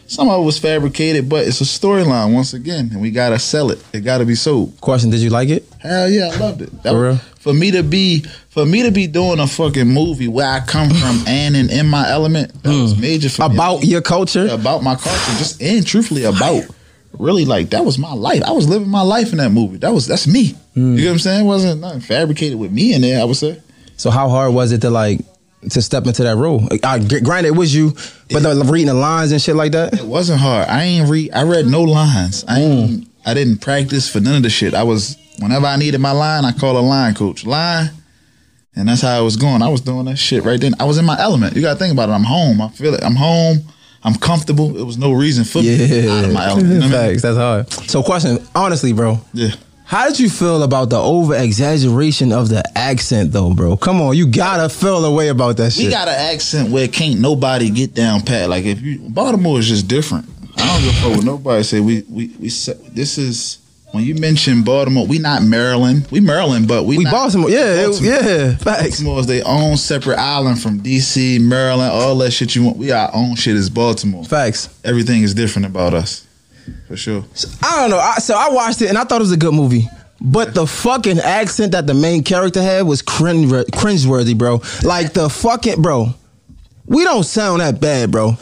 some 0.08 0.28
of 0.28 0.40
it 0.40 0.44
was 0.44 0.58
fabricated, 0.58 1.28
but 1.28 1.46
it's 1.46 1.60
a 1.60 1.64
storyline 1.64 2.32
once 2.34 2.54
again, 2.54 2.90
and 2.92 3.00
we 3.00 3.10
gotta 3.10 3.38
sell 3.38 3.70
it. 3.70 3.82
It 3.92 4.00
gotta 4.00 4.24
be 4.24 4.34
sold. 4.34 4.80
Question: 4.80 5.10
Did 5.10 5.20
you 5.20 5.30
like 5.30 5.48
it? 5.48 5.64
Hell 5.80 6.08
yeah, 6.10 6.30
I 6.32 6.36
loved 6.38 6.62
it. 6.62 6.82
That 6.82 6.92
For 6.92 7.02
real? 7.02 7.16
for 7.38 7.52
me 7.54 7.70
to 7.72 7.82
be 7.82 8.20
for 8.50 8.66
me 8.66 8.82
to 8.82 8.90
be 8.90 9.06
doing 9.06 9.38
a 9.38 9.46
fucking 9.46 9.86
movie 9.86 10.28
where 10.28 10.48
I 10.48 10.60
come 10.60 10.88
from 10.90 11.22
and 11.28 11.54
in, 11.56 11.70
in 11.70 11.86
my 11.86 12.08
element, 12.08 12.62
that 12.62 12.70
was 12.70 12.98
major 12.98 13.28
for 13.28 13.42
me. 13.42 13.48
Hmm. 13.48 13.54
About 13.54 13.84
your 13.84 14.02
culture? 14.02 14.48
about 14.50 14.82
my 14.82 14.94
culture, 14.94 15.38
just 15.38 15.60
and 15.62 15.86
truthfully 15.86 16.24
about 16.24 16.64
really 17.18 17.44
like 17.44 17.70
that 17.70 17.84
was 17.84 17.98
my 17.98 18.12
life. 18.12 18.42
I 18.42 18.52
was 18.52 18.68
living 18.68 18.88
my 18.88 19.02
life 19.02 19.32
in 19.32 19.38
that 19.38 19.50
movie. 19.50 19.78
That 19.78 19.92
was 19.92 20.06
that's 20.06 20.26
me. 20.26 20.50
Hmm. 20.74 20.96
You 20.96 21.04
know 21.04 21.10
what 21.10 21.12
I'm 21.12 21.18
saying? 21.20 21.44
It 21.44 21.48
wasn't 21.48 21.80
nothing 21.80 22.00
fabricated 22.00 22.58
with 22.58 22.72
me 22.72 22.94
in 22.94 23.00
there. 23.02 23.20
I 23.20 23.24
would 23.24 23.36
say. 23.36 23.60
So 23.96 24.10
how 24.10 24.28
hard 24.28 24.52
was 24.52 24.72
it 24.72 24.82
to 24.82 24.90
like 24.90 25.20
to 25.70 25.82
step 25.82 26.06
into 26.06 26.22
that 26.22 26.36
role? 26.36 26.66
I, 26.84 26.98
granted, 26.98 27.48
it 27.48 27.56
was 27.56 27.74
you, 27.74 27.90
but 28.30 28.42
the, 28.42 28.68
reading 28.70 28.88
the 28.88 28.94
lines 28.94 29.32
and 29.32 29.40
shit 29.40 29.56
like 29.56 29.72
that. 29.72 29.94
It 29.94 30.04
wasn't 30.04 30.40
hard. 30.40 30.68
I 30.68 30.82
ain't 30.82 31.08
read. 31.08 31.32
I 31.32 31.42
read 31.42 31.66
no 31.66 31.82
lines. 31.82 32.44
I 32.46 32.60
ain't. 32.60 32.90
Mm. 32.90 33.08
I 33.26 33.34
didn't 33.34 33.60
practice 33.60 34.08
for 34.08 34.20
none 34.20 34.36
of 34.36 34.42
the 34.44 34.50
shit. 34.50 34.72
I 34.72 34.84
was 34.84 35.16
whenever 35.40 35.66
I 35.66 35.76
needed 35.76 35.98
my 35.98 36.12
line, 36.12 36.44
I 36.44 36.52
call 36.52 36.78
a 36.78 36.80
line 36.80 37.14
coach. 37.14 37.44
Line, 37.44 37.90
and 38.76 38.88
that's 38.88 39.02
how 39.02 39.18
I 39.18 39.20
was 39.20 39.36
going. 39.36 39.62
I 39.62 39.68
was 39.68 39.80
doing 39.80 40.04
that 40.06 40.16
shit 40.16 40.44
right 40.44 40.60
then. 40.60 40.74
I 40.78 40.84
was 40.84 40.98
in 40.98 41.04
my 41.04 41.18
element. 41.18 41.56
You 41.56 41.62
got 41.62 41.74
to 41.74 41.78
think 41.78 41.92
about 41.92 42.08
it. 42.08 42.12
I'm 42.12 42.24
home. 42.24 42.60
I 42.60 42.68
feel 42.68 42.94
it. 42.94 43.02
I'm 43.02 43.16
home. 43.16 43.58
I'm 44.04 44.14
comfortable. 44.14 44.76
It 44.78 44.84
was 44.84 44.98
no 44.98 45.12
reason 45.12 45.44
for 45.44 45.58
me 45.58 45.76
to 45.76 46.08
out 46.10 46.24
of 46.26 46.32
my 46.32 46.46
element. 46.46 46.68
You 46.68 46.78
know 46.78 46.86
what 46.86 46.94
I 46.94 47.02
mean? 47.02 47.10
Facts. 47.10 47.22
That's 47.22 47.36
hard. 47.36 47.72
So, 47.90 48.02
question, 48.04 48.38
honestly, 48.54 48.92
bro, 48.92 49.20
Yeah. 49.32 49.54
How 49.86 50.08
did 50.08 50.18
you 50.18 50.28
feel 50.28 50.64
about 50.64 50.90
the 50.90 50.98
over 50.98 51.36
exaggeration 51.36 52.32
of 52.32 52.48
the 52.48 52.64
accent, 52.76 53.30
though, 53.30 53.54
bro? 53.54 53.76
Come 53.76 54.00
on, 54.00 54.16
you 54.16 54.26
gotta 54.26 54.68
feel 54.68 55.04
a 55.04 55.14
way 55.14 55.28
about 55.28 55.58
that 55.58 55.72
shit. 55.72 55.84
We 55.86 55.90
got 55.90 56.08
an 56.08 56.14
accent 56.14 56.70
where 56.70 56.88
can't 56.88 57.20
nobody 57.20 57.70
get 57.70 57.94
down 57.94 58.22
pat. 58.22 58.50
Like 58.50 58.64
if 58.64 58.82
you 58.82 58.98
Baltimore 58.98 59.60
is 59.60 59.68
just 59.68 59.86
different. 59.86 60.28
I 60.58 60.66
don't 60.66 60.82
give 60.82 60.90
a 60.90 61.00
fuck 61.00 61.16
what 61.16 61.24
nobody 61.24 61.62
say. 61.62 61.78
We 61.80 62.02
we 62.08 62.26
we 62.38 62.48
this 62.48 63.16
is 63.16 63.58
when 63.92 64.02
you 64.02 64.16
mention 64.16 64.62
Baltimore, 64.64 65.06
we 65.06 65.18
not 65.18 65.42
Maryland. 65.44 66.08
We 66.10 66.18
Maryland, 66.18 66.66
but 66.66 66.84
we 66.84 66.98
we 66.98 67.04
Baltimore, 67.04 67.48
yeah, 67.48 67.86
Baltimore. 67.86 68.12
yeah, 68.12 68.56
facts. 68.56 69.00
Baltimore 69.00 69.20
is 69.20 69.26
their 69.26 69.42
own 69.46 69.76
separate 69.76 70.18
island 70.18 70.60
from 70.60 70.80
DC, 70.80 71.40
Maryland, 71.40 71.92
all 71.92 72.16
that 72.18 72.32
shit 72.32 72.56
you 72.56 72.64
want. 72.64 72.76
We 72.76 72.90
our 72.90 73.08
own 73.14 73.36
shit 73.36 73.54
is 73.54 73.70
Baltimore. 73.70 74.24
Facts. 74.24 74.68
Everything 74.84 75.22
is 75.22 75.32
different 75.32 75.66
about 75.66 75.94
us, 75.94 76.25
for 76.88 76.96
sure. 76.96 77.24
I 77.62 77.80
don't 77.80 77.90
know. 77.90 77.98
I, 77.98 78.14
so 78.18 78.34
I 78.36 78.48
watched 78.50 78.82
it 78.82 78.88
and 78.88 78.98
I 78.98 79.04
thought 79.04 79.16
it 79.16 79.24
was 79.24 79.32
a 79.32 79.36
good 79.36 79.54
movie. 79.54 79.88
But 80.20 80.54
the 80.54 80.66
fucking 80.66 81.18
accent 81.20 81.72
that 81.72 81.86
the 81.86 81.94
main 81.94 82.22
character 82.22 82.62
had 82.62 82.82
was 82.86 83.02
cringe 83.02 83.50
cringeworthy, 83.50 84.36
bro. 84.36 84.60
Like 84.82 85.12
the 85.12 85.28
fucking 85.28 85.82
bro. 85.82 86.08
We 86.86 87.04
don't 87.04 87.24
sound 87.24 87.60
that 87.60 87.80
bad, 87.80 88.10
bro. 88.10 88.36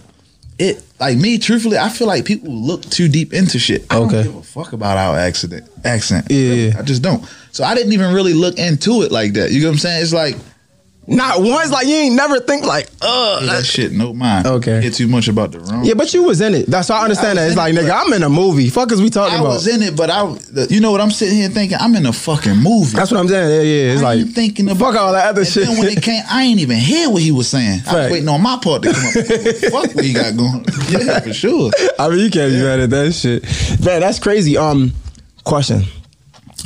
It 0.59 0.83
like 1.00 1.19
me, 1.19 1.38
truthfully, 1.38 1.76
I 1.78 1.88
feel 1.88 2.07
like 2.07 2.25
people 2.25 2.52
look 2.52 2.83
too 2.83 3.09
deep 3.09 3.33
into 3.33 3.59
shit. 3.59 3.85
I 3.90 3.97
Okay. 3.99 4.23
don't 4.23 4.23
give 4.25 4.37
a 4.37 4.43
fuck 4.43 4.73
about 4.73 4.97
our 4.97 5.19
accident 5.19 5.69
accent. 5.85 6.31
Yeah. 6.31 6.75
I 6.78 6.83
just 6.83 7.02
don't. 7.02 7.25
So 7.50 7.64
I 7.64 7.75
didn't 7.75 7.93
even 7.93 8.14
really 8.14 8.35
look 8.35 8.57
into 8.59 9.02
it 9.02 9.11
like 9.11 9.33
that. 9.33 9.50
You 9.50 9.61
know 9.62 9.69
what 9.69 9.73
I'm 9.73 9.78
saying? 9.78 10.02
It's 10.02 10.12
like 10.12 10.37
Not 11.06 11.42
once. 11.42 11.70
Like 11.70 11.87
you 11.87 11.94
ain't 11.94 12.14
never 12.14 12.40
think 12.40 12.64
like, 12.64 12.88
uh. 13.02 13.40
yeah, 13.42 13.52
that 13.54 13.66
shit, 13.66 13.92
no 13.92 14.12
mind. 14.14 14.46
Okay. 14.46 14.80
Get 14.80 14.94
too 14.94 15.08
much 15.08 15.28
about 15.28 15.52
the 15.52 15.61
wrong. 15.61 15.84
Yeah, 15.84 15.94
but 15.94 16.12
you 16.14 16.23
was 16.25 16.40
in 16.40 16.54
it. 16.54 16.66
That's 16.66 16.88
how 16.88 16.96
I 16.96 17.04
understand 17.04 17.38
I 17.38 17.42
that. 17.42 17.49
It's 17.49 17.56
like, 17.56 17.75
it, 17.75 17.78
nigga, 17.78 18.04
I'm 18.04 18.12
in 18.12 18.23
a 18.23 18.28
movie. 18.28 18.68
Fuck 18.70 18.92
is 18.92 19.02
we 19.02 19.11
talking 19.11 19.34
I 19.34 19.40
about? 19.40 19.50
I 19.50 19.54
was 19.54 19.66
in 19.66 19.82
it, 19.82 19.96
but 19.96 20.11
I, 20.11 20.23
you 20.70 20.80
know 20.80 20.92
what 20.92 21.00
I'm 21.00 21.11
sitting 21.11 21.37
here 21.37 21.49
thinking? 21.49 21.78
I'm 21.80 21.94
in 21.94 22.06
a 22.06 22.12
fucking 22.12 22.56
movie. 22.56 22.96
That's 22.96 23.11
what 23.11 23.20
I'm 23.20 23.28
saying. 23.28 23.50
Yeah, 23.50 23.62
yeah. 23.62 23.92
It's 23.92 24.02
I 24.02 24.04
like 24.04 24.18
ain't 24.20 24.34
thinking 24.34 24.68
about 24.68 24.92
fuck 24.92 25.00
all 25.00 25.12
that 25.12 25.28
other 25.28 25.42
and 25.42 25.50
shit. 25.50 25.66
Then 25.66 25.78
when 25.78 25.88
it 25.88 26.02
came, 26.02 26.23
I 26.30 26.44
ain't 26.44 26.61
even 26.61 26.76
hear 26.76 27.11
what 27.11 27.23
he 27.23 27.32
was 27.32 27.49
saying. 27.49 27.80
I 27.80 27.82
Fact. 27.82 27.96
was 27.96 28.11
waiting 28.12 28.28
on 28.28 28.42
my 28.42 28.58
part 28.62 28.82
to 28.82 28.92
come 28.92 29.04
up. 29.04 29.12
fuck 29.73 29.94
what 29.94 30.04
he 30.04 30.12
got 30.12 30.37
going. 30.37 30.64
Yeah, 30.88 31.20
for 31.20 31.32
sure. 31.32 31.70
I 31.99 32.08
mean, 32.08 32.18
you 32.20 32.30
can't 32.30 32.52
be 32.52 32.61
mad 32.62 32.80
at 32.80 32.90
that 32.90 33.12
shit. 33.12 33.42
Man, 33.84 34.00
that's 34.00 34.18
crazy. 34.18 34.56
Um, 34.56 34.92
question. 35.44 35.82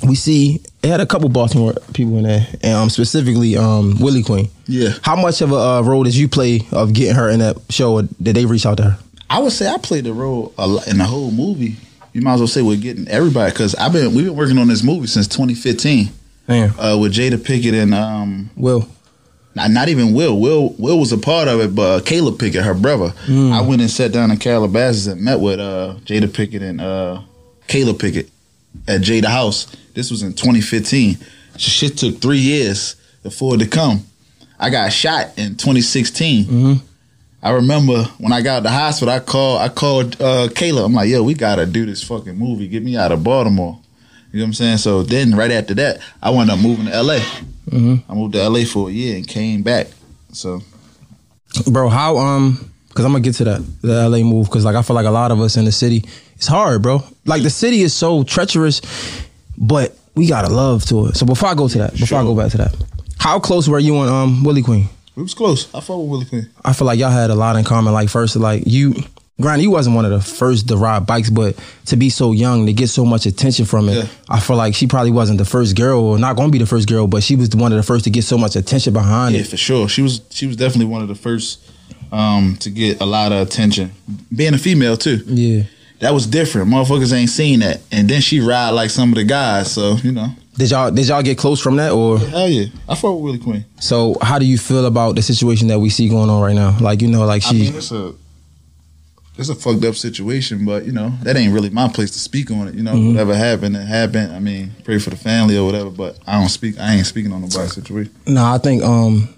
We 0.06 0.14
see 0.14 0.60
it 0.82 0.88
had 0.88 1.00
a 1.00 1.06
couple 1.06 1.28
Baltimore 1.28 1.74
people 1.92 2.18
in 2.18 2.22
there, 2.24 2.46
and 2.62 2.74
um, 2.74 2.90
specifically 2.90 3.56
um 3.56 3.94
Wheelie 3.94 4.24
Queen. 4.24 4.48
Yeah. 4.66 4.90
How 5.02 5.16
much 5.16 5.40
of 5.40 5.50
a 5.52 5.56
uh, 5.56 5.82
role 5.82 6.04
did 6.04 6.14
you 6.14 6.28
play 6.28 6.66
of 6.72 6.92
getting 6.92 7.16
her 7.16 7.28
in 7.28 7.40
that 7.40 7.56
show? 7.70 7.94
Or 7.94 8.02
did 8.02 8.36
they 8.36 8.46
reach 8.46 8.64
out 8.64 8.76
to 8.78 8.84
her? 8.84 8.98
I 9.30 9.40
would 9.40 9.52
say 9.52 9.66
I 9.68 9.76
played 9.78 10.04
the 10.04 10.12
role 10.12 10.54
a 10.56 10.66
lot 10.66 10.86
in 10.88 10.98
the 10.98 11.04
whole 11.04 11.30
movie. 11.30 11.76
You 12.12 12.22
might 12.22 12.34
as 12.34 12.40
well 12.40 12.46
say 12.46 12.62
we're 12.62 12.76
getting 12.80 13.06
everybody 13.08 13.50
because 13.52 13.74
I've 13.74 13.92
been 13.92 14.14
we've 14.14 14.24
been 14.26 14.36
working 14.36 14.58
on 14.58 14.68
this 14.68 14.82
movie 14.82 15.06
since 15.08 15.26
2015 15.28 16.08
Damn. 16.46 16.78
uh, 16.80 16.96
with 16.96 17.12
Jada 17.12 17.36
Pinkett 17.36 17.74
and 17.74 17.92
um 17.94 18.50
Will. 18.56 18.88
not, 19.54 19.70
not 19.70 19.88
even 19.88 20.14
Will. 20.14 20.38
Will 20.40 20.74
Will 20.78 20.98
was 21.00 21.12
a 21.12 21.18
part 21.18 21.48
of 21.48 21.60
it, 21.60 21.74
but 21.74 21.82
uh, 21.82 22.00
Caleb 22.04 22.38
Pinkett, 22.38 22.62
her 22.62 22.74
brother. 22.74 23.12
I 23.28 23.60
went 23.62 23.80
and 23.82 23.90
sat 23.90 24.12
down 24.12 24.30
in 24.30 24.38
Calabasas 24.38 25.06
and 25.08 25.20
met 25.22 25.40
with 25.40 25.58
uh, 25.60 25.96
Jada 26.06 26.28
Pinkett 26.28 26.62
and 26.62 26.80
uh, 26.80 27.20
Caleb 27.66 27.98
Pinkett 27.98 28.30
at 28.86 29.00
Jada 29.02 29.26
House. 29.26 29.66
This 29.98 30.12
was 30.12 30.22
in 30.22 30.32
2015. 30.32 31.18
Shit 31.56 31.98
took 31.98 32.20
three 32.20 32.38
years 32.38 32.94
before 33.24 33.56
it 33.56 33.58
to 33.58 33.66
come. 33.66 34.06
I 34.56 34.70
got 34.70 34.92
shot 34.92 35.36
in 35.36 35.56
2016. 35.56 36.80
I 37.42 37.50
remember 37.50 38.04
when 38.18 38.32
I 38.32 38.40
got 38.40 38.58
out 38.58 38.62
the 38.62 38.70
hospital, 38.70 39.12
I 39.12 39.18
called 39.18 39.60
I 39.60 39.68
called 39.68 40.22
uh, 40.22 40.50
Caleb. 40.54 40.84
I'm 40.84 40.92
like, 40.92 41.08
yo, 41.08 41.24
we 41.24 41.34
gotta 41.34 41.66
do 41.66 41.84
this 41.84 42.04
fucking 42.04 42.38
movie. 42.38 42.68
Get 42.68 42.84
me 42.84 42.96
out 42.96 43.10
of 43.10 43.24
Baltimore. 43.24 43.76
You 44.30 44.38
know 44.38 44.44
what 44.44 44.46
I'm 44.46 44.52
saying? 44.52 44.76
So 44.78 45.02
then 45.02 45.34
right 45.34 45.50
after 45.50 45.74
that, 45.74 45.98
I 46.22 46.30
wound 46.30 46.52
up 46.52 46.60
moving 46.60 46.86
to 46.86 47.02
LA. 47.02 47.18
I 48.08 48.14
moved 48.14 48.34
to 48.34 48.48
LA 48.48 48.66
for 48.66 48.90
a 48.90 48.92
year 48.92 49.16
and 49.16 49.26
came 49.26 49.64
back. 49.64 49.88
So 50.32 50.60
bro 51.66 51.88
how 51.88 52.18
um 52.18 52.70
because 52.88 53.04
i'm 53.04 53.10
gonna 53.10 53.24
get 53.24 53.34
to 53.34 53.42
that 53.42 53.64
the 53.80 54.08
la 54.08 54.18
move 54.18 54.46
because 54.46 54.64
like 54.66 54.76
i 54.76 54.82
feel 54.82 54.94
like 54.94 55.06
a 55.06 55.10
lot 55.10 55.30
of 55.32 55.40
us 55.40 55.56
in 55.56 55.64
the 55.64 55.72
city 55.72 56.04
it's 56.36 56.46
hard 56.46 56.82
bro 56.82 57.02
like 57.24 57.42
the 57.42 57.48
city 57.48 57.80
is 57.80 57.94
so 57.94 58.22
treacherous 58.22 58.82
but 59.60 59.94
we 60.14 60.26
got 60.26 60.44
a 60.44 60.48
love 60.48 60.84
to 60.86 61.06
it 61.06 61.16
so 61.16 61.26
before 61.26 61.48
i 61.50 61.54
go 61.54 61.68
to 61.68 61.78
that 61.78 61.92
before 61.92 62.18
i 62.18 62.22
go 62.22 62.34
back 62.34 62.50
to 62.50 62.56
that 62.58 62.74
how 63.18 63.38
close 63.38 63.68
were 63.68 63.78
you 63.78 63.96
and 64.00 64.08
um 64.10 64.42
Wheelie 64.44 64.64
Queen 64.64 64.88
it 65.16 65.20
was 65.22 65.34
close. 65.34 65.72
I 65.74 65.80
fought 65.80 65.98
with 65.98 66.20
Wheelie 66.26 66.28
Queen. 66.30 66.48
i 66.64 66.72
feel 66.72 66.86
like 66.86 66.98
y'all 66.98 67.10
had 67.10 67.30
a 67.30 67.34
lot 67.34 67.56
in 67.56 67.64
common 67.64 67.92
like 67.92 68.08
first 68.08 68.36
like 68.36 68.62
you 68.66 68.94
granted 69.40 69.62
you 69.62 69.70
wasn't 69.70 69.94
one 69.94 70.04
of 70.04 70.10
the 70.10 70.20
first 70.20 70.66
to 70.68 70.76
ride 70.76 71.06
bikes 71.06 71.30
but 71.30 71.56
to 71.86 71.96
be 71.96 72.08
so 72.10 72.32
young 72.32 72.66
to 72.66 72.72
get 72.72 72.88
so 72.88 73.04
much 73.04 73.26
attention 73.26 73.64
from 73.64 73.88
it 73.88 73.94
Yeah. 73.96 74.06
i 74.28 74.40
feel 74.40 74.56
like 74.56 74.74
she 74.74 74.86
probably 74.86 75.12
wasn't 75.12 75.38
the 75.38 75.44
first 75.44 75.76
girl 75.76 76.00
or 76.00 76.18
not 76.18 76.36
gonna 76.36 76.50
be 76.50 76.58
the 76.58 76.66
first 76.66 76.88
girl 76.88 77.06
but 77.06 77.22
she 77.22 77.36
was 77.36 77.48
one 77.54 77.72
of 77.72 77.76
the 77.76 77.82
first 77.84 78.04
to 78.04 78.10
get 78.10 78.22
so 78.24 78.38
much 78.38 78.54
attention 78.56 78.92
behind 78.92 79.34
Yeah, 79.34 79.42
it 79.42 79.46
for 79.48 79.56
sure. 79.56 79.88
She 79.88 80.02
was 80.02 80.20
she 80.30 80.46
was 80.46 80.56
definitely 80.56 80.86
one 80.86 81.02
of 81.02 81.08
the 81.08 81.14
first 81.16 81.60
um, 82.10 82.56
to 82.60 82.70
get 82.70 83.00
a 83.02 83.06
lot 83.06 83.32
of 83.32 83.46
attention. 83.46 83.92
Being 84.34 84.54
a 84.54 84.58
female 84.58 84.96
too. 84.96 85.22
yeah 85.26 85.64
That 86.00 86.14
was 86.14 86.26
different. 86.26 86.68
Motherfuckers 86.70 87.12
ain't 87.12 87.30
seen 87.30 87.60
that. 87.60 87.80
And 87.90 88.08
then 88.08 88.20
she 88.20 88.40
ride 88.40 88.70
like 88.70 88.90
some 88.90 89.08
of 89.10 89.16
the 89.16 89.24
guys, 89.24 89.72
so 89.72 89.94
you 90.04 90.12
know. 90.12 90.28
did 90.56 90.70
y'all 90.70 90.90
did 90.92 91.08
y'all 91.08 91.22
get 91.22 91.36
close 91.38 91.60
from 91.60 91.76
that 91.76 91.90
or 91.92 92.18
Hell 92.20 92.48
yeah. 92.48 92.66
I 92.88 92.94
fought 92.94 93.14
with 93.20 93.34
Wheelie 93.40 93.42
Queen. 93.42 93.64
So 93.80 94.16
how 94.22 94.38
do 94.38 94.46
you 94.46 94.58
feel 94.58 94.86
about 94.86 95.16
the 95.16 95.22
situation 95.22 95.66
that 95.68 95.80
we 95.80 95.90
see 95.90 96.08
going 96.08 96.30
on 96.30 96.40
right 96.40 96.54
now? 96.54 96.76
Like 96.80 97.02
you 97.02 97.08
know, 97.08 97.24
like 97.26 97.44
I 97.44 97.48
she 97.50 97.54
mean 97.62 97.74
it's 97.74 97.90
a 97.90 98.14
it's 99.36 99.48
a 99.48 99.54
fucked 99.54 99.84
up 99.84 99.94
situation, 99.94 100.64
but 100.64 100.84
you 100.84 100.92
know, 100.92 101.10
that 101.22 101.36
ain't 101.36 101.52
really 101.52 101.70
my 101.70 101.88
place 101.88 102.10
to 102.12 102.18
speak 102.18 102.50
on 102.50 102.68
it. 102.68 102.74
You 102.74 102.82
know, 102.82 102.92
Mm-hmm. 102.94 103.08
whatever 103.08 103.34
happened, 103.36 103.76
it 103.76 103.86
happened. 103.86 104.32
I 104.32 104.38
mean, 104.40 104.72
pray 104.84 104.98
for 104.98 105.10
the 105.10 105.16
family 105.16 105.56
or 105.56 105.64
whatever, 105.64 105.90
but 105.90 106.18
I 106.26 106.38
don't 106.38 106.48
speak 106.48 106.78
I 106.78 106.94
ain't 106.94 107.06
speaking 107.06 107.32
on 107.32 107.40
nobody's 107.42 107.72
situation. 107.74 108.12
no, 108.26 108.44
I 108.44 108.58
think 108.58 108.82
um 108.84 109.28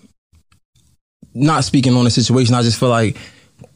not 1.34 1.64
speaking 1.64 1.94
on 1.94 2.04
the 2.04 2.10
situation, 2.10 2.54
I 2.54 2.62
just 2.62 2.78
feel 2.78 2.88
like 2.88 3.16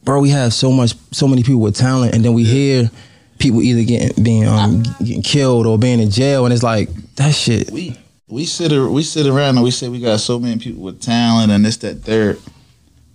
bro, 0.05 0.21
we 0.21 0.31
have 0.31 0.53
so 0.53 0.71
much 0.71 0.95
so 1.11 1.27
many 1.27 1.43
people 1.43 1.61
with 1.61 1.77
talent 1.77 2.15
and 2.15 2.25
then 2.25 2.35
we 2.35 2.45
hear 2.45 2.91
people 3.39 3.63
either 3.63 3.83
getting 3.83 4.23
being 4.23 4.47
um 4.47 4.83
getting 5.01 5.23
killed 5.23 5.67
or 5.67 5.79
being 5.79 6.01
in 6.01 6.11
jail 6.11 6.45
and 6.45 6.53
it's 6.53 6.63
like 6.63 6.89
that 7.17 7.35
shit. 7.35 7.71
we 7.71 7.97
we 8.29 8.45
sit 8.45 8.73
we 8.91 9.03
sit 9.03 9.27
around 9.27 9.57
and 9.57 9.65
we 9.65 9.71
say 9.71 9.89
we 9.89 10.01
got 10.01 10.21
so 10.21 10.39
many 10.39 10.59
people 10.59 10.83
with 10.83 11.01
talent 11.01 11.53
and 11.53 11.65
this 11.65 11.77
that 11.79 11.97
third. 12.03 12.39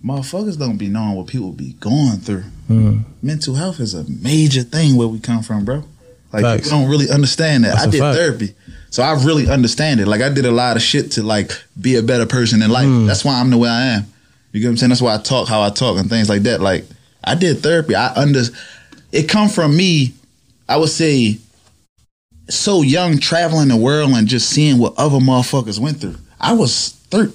Motherfuckers 0.04 0.58
don't 0.58 0.78
be 0.78 0.88
knowing 0.88 1.14
what 1.14 1.26
people 1.26 1.52
be 1.52 1.74
going 1.74 2.18
through. 2.18 2.44
Mm. 2.70 3.04
Mental 3.20 3.54
health 3.54 3.80
is 3.80 3.92
a 3.92 4.04
major 4.08 4.62
thing 4.62 4.96
where 4.96 5.08
we 5.08 5.20
come 5.20 5.42
from, 5.42 5.66
bro. 5.66 5.84
Like 6.32 6.42
Facts. 6.42 6.62
people 6.62 6.80
don't 6.80 6.90
really 6.90 7.10
understand 7.10 7.64
that. 7.64 7.74
That's 7.74 7.88
I 7.88 7.90
did 7.90 8.00
fact. 8.00 8.16
therapy, 8.16 8.54
so 8.88 9.02
I 9.02 9.12
really 9.24 9.50
understand 9.50 10.00
it. 10.00 10.06
Like 10.06 10.22
I 10.22 10.30
did 10.30 10.46
a 10.46 10.50
lot 10.50 10.76
of 10.76 10.82
shit 10.82 11.12
to 11.12 11.22
like 11.22 11.50
be 11.78 11.96
a 11.96 12.02
better 12.02 12.24
person 12.24 12.62
in 12.62 12.70
life. 12.70 12.86
Mm. 12.86 13.06
That's 13.06 13.24
why 13.24 13.38
I'm 13.40 13.50
the 13.50 13.58
way 13.58 13.68
I 13.68 13.86
am. 13.96 14.06
You 14.52 14.60
get 14.60 14.66
what 14.66 14.70
I'm 14.72 14.76
saying? 14.78 14.90
That's 14.90 15.02
why 15.02 15.14
I 15.14 15.18
talk 15.18 15.48
how 15.48 15.62
I 15.62 15.70
talk 15.70 15.98
and 15.98 16.08
things 16.08 16.28
like 16.28 16.42
that. 16.42 16.60
Like 16.60 16.84
I 17.22 17.34
did 17.34 17.58
therapy. 17.58 17.94
I 17.94 18.12
under 18.14 18.42
it 19.12 19.28
come 19.28 19.48
from 19.48 19.76
me. 19.76 20.14
I 20.68 20.76
would 20.76 20.88
say 20.88 21.38
so 22.48 22.82
young 22.82 23.18
traveling 23.18 23.68
the 23.68 23.76
world 23.76 24.10
and 24.12 24.26
just 24.26 24.50
seeing 24.50 24.78
what 24.78 24.94
other 24.96 25.18
motherfuckers 25.18 25.78
went 25.78 26.00
through. 26.00 26.16
I 26.40 26.52
was 26.52 26.90
thir- 27.10 27.32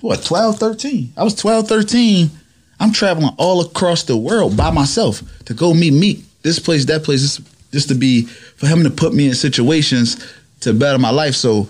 what 0.00 0.24
12, 0.24 0.58
13. 0.58 1.12
I 1.16 1.24
was 1.24 1.34
12, 1.34 1.68
13. 1.68 2.30
I'm 2.78 2.92
traveling 2.92 3.34
all 3.38 3.60
across 3.60 4.02
the 4.02 4.16
world 4.16 4.56
by 4.56 4.70
myself 4.70 5.22
to 5.46 5.54
go 5.54 5.72
meet 5.72 5.92
meet 5.92 6.24
this 6.42 6.58
place, 6.58 6.84
that 6.86 7.02
place, 7.04 7.40
just 7.72 7.88
to 7.88 7.94
be 7.94 8.22
for 8.22 8.66
him 8.66 8.84
to 8.84 8.90
put 8.90 9.14
me 9.14 9.28
in 9.28 9.34
situations 9.34 10.32
to 10.60 10.72
better 10.72 10.98
my 10.98 11.10
life. 11.10 11.34
So 11.34 11.68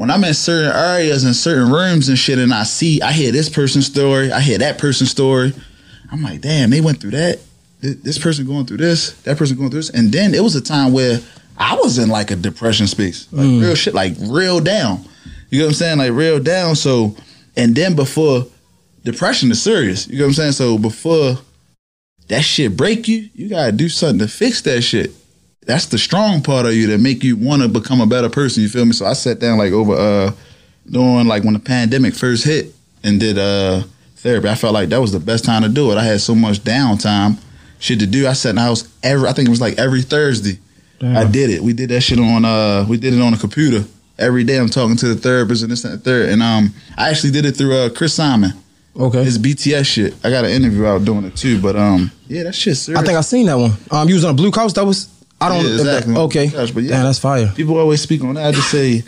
when 0.00 0.10
I'm 0.10 0.24
in 0.24 0.32
certain 0.32 0.74
areas 0.74 1.24
and 1.24 1.36
certain 1.36 1.70
rooms 1.70 2.08
and 2.08 2.18
shit, 2.18 2.38
and 2.38 2.54
I 2.54 2.62
see, 2.62 3.02
I 3.02 3.12
hear 3.12 3.32
this 3.32 3.50
person's 3.50 3.84
story, 3.84 4.32
I 4.32 4.40
hear 4.40 4.56
that 4.56 4.78
person's 4.78 5.10
story. 5.10 5.52
I'm 6.10 6.22
like, 6.22 6.40
damn, 6.40 6.70
they 6.70 6.80
went 6.80 7.02
through 7.02 7.10
that. 7.10 7.38
This 7.82 8.18
person 8.18 8.46
going 8.46 8.64
through 8.64 8.78
this, 8.78 9.12
that 9.24 9.36
person 9.36 9.58
going 9.58 9.68
through 9.68 9.80
this, 9.80 9.90
and 9.90 10.10
then 10.10 10.32
it 10.32 10.42
was 10.42 10.56
a 10.56 10.62
time 10.62 10.94
where 10.94 11.20
I 11.58 11.74
was 11.74 11.98
in 11.98 12.08
like 12.08 12.30
a 12.30 12.36
depression 12.36 12.86
space, 12.86 13.30
like 13.30 13.44
mm. 13.44 13.60
real 13.60 13.74
shit, 13.74 13.92
like 13.92 14.14
real 14.20 14.58
down. 14.58 15.04
You 15.50 15.58
know 15.58 15.66
what 15.66 15.72
I'm 15.72 15.74
saying? 15.74 15.98
Like 15.98 16.12
real 16.12 16.42
down. 16.42 16.76
So, 16.76 17.14
and 17.58 17.76
then 17.76 17.94
before 17.94 18.46
depression 19.04 19.50
is 19.50 19.62
serious. 19.62 20.08
You 20.08 20.16
know 20.16 20.24
what 20.24 20.28
I'm 20.28 20.34
saying? 20.34 20.52
So 20.52 20.78
before 20.78 21.36
that 22.28 22.40
shit 22.40 22.74
break 22.74 23.06
you, 23.06 23.28
you 23.34 23.50
gotta 23.50 23.72
do 23.72 23.90
something 23.90 24.20
to 24.20 24.28
fix 24.28 24.62
that 24.62 24.80
shit. 24.80 25.12
That's 25.66 25.86
the 25.86 25.98
strong 25.98 26.42
part 26.42 26.66
of 26.66 26.74
you 26.74 26.86
that 26.88 26.98
make 27.00 27.22
you 27.22 27.36
want 27.36 27.62
to 27.62 27.68
become 27.68 28.00
a 28.00 28.06
better 28.06 28.28
person. 28.30 28.62
You 28.62 28.68
feel 28.68 28.84
me? 28.84 28.92
So 28.92 29.06
I 29.06 29.12
sat 29.12 29.38
down 29.38 29.58
like 29.58 29.72
over 29.72 29.92
uh 29.94 30.32
doing 30.90 31.26
like 31.26 31.44
when 31.44 31.52
the 31.54 31.60
pandemic 31.60 32.14
first 32.14 32.44
hit 32.44 32.74
and 33.04 33.20
did 33.20 33.38
uh 33.38 33.82
therapy. 34.16 34.48
I 34.48 34.54
felt 34.54 34.74
like 34.74 34.88
that 34.88 35.00
was 35.00 35.12
the 35.12 35.20
best 35.20 35.44
time 35.44 35.62
to 35.62 35.68
do 35.68 35.92
it. 35.92 35.96
I 35.96 36.04
had 36.04 36.20
so 36.20 36.34
much 36.34 36.60
downtime, 36.60 37.38
shit 37.78 38.00
to 38.00 38.06
do. 38.06 38.26
I 38.26 38.32
sat 38.32 38.50
in 38.50 38.56
the 38.56 38.62
house 38.62 38.88
every 39.02 39.28
I 39.28 39.32
think 39.32 39.48
it 39.48 39.50
was 39.50 39.60
like 39.60 39.78
every 39.78 40.02
Thursday. 40.02 40.58
I 41.02 41.24
did 41.24 41.48
it. 41.48 41.62
We 41.62 41.72
did 41.72 41.88
that 41.90 42.02
shit 42.02 42.18
on 42.18 42.44
uh 42.44 42.84
we 42.88 42.96
did 42.98 43.14
it 43.14 43.20
on 43.22 43.32
a 43.34 43.38
computer. 43.38 43.84
Every 44.18 44.44
day 44.44 44.58
I'm 44.58 44.68
talking 44.68 44.96
to 44.96 45.08
the 45.08 45.14
therapist 45.14 45.62
and 45.62 45.72
this 45.72 45.84
and 45.84 45.94
the 45.94 45.98
third. 45.98 46.28
And 46.30 46.42
um 46.42 46.74
I 46.96 47.08
actually 47.10 47.30
did 47.32 47.44
it 47.44 47.52
through 47.52 47.74
uh 47.76 47.88
Chris 47.90 48.14
Simon. 48.14 48.52
Okay. 48.98 49.22
His 49.24 49.38
BTS 49.38 49.86
shit. 49.86 50.14
I 50.24 50.30
got 50.30 50.44
an 50.44 50.50
interview 50.50 50.84
out 50.84 51.04
doing 51.04 51.24
it 51.24 51.36
too, 51.36 51.60
but 51.62 51.76
um, 51.76 52.10
yeah, 52.26 52.42
that 52.42 52.54
shit's 52.54 52.80
serious. 52.80 53.00
I 53.00 53.06
think 53.06 53.16
I 53.16 53.20
seen 53.20 53.46
that 53.46 53.54
one. 53.56 53.72
Um, 53.90 54.08
you 54.08 54.14
was 54.14 54.24
on 54.24 54.32
a 54.32 54.34
blue 54.34 54.50
couch. 54.50 54.74
That 54.74 54.84
was 54.84 55.08
I 55.40 55.48
don't. 55.48 55.64
Yeah, 55.64 55.70
exactly. 55.72 56.14
Okay, 56.16 56.48
Gosh, 56.48 56.70
but 56.70 56.82
yeah. 56.82 56.90
Damn, 56.90 57.04
that's 57.04 57.18
fire. 57.18 57.52
People 57.56 57.78
always 57.78 58.00
speak 58.00 58.22
on 58.22 58.34
that. 58.34 58.46
I 58.48 58.52
just 58.52 58.70
say, 58.70 59.02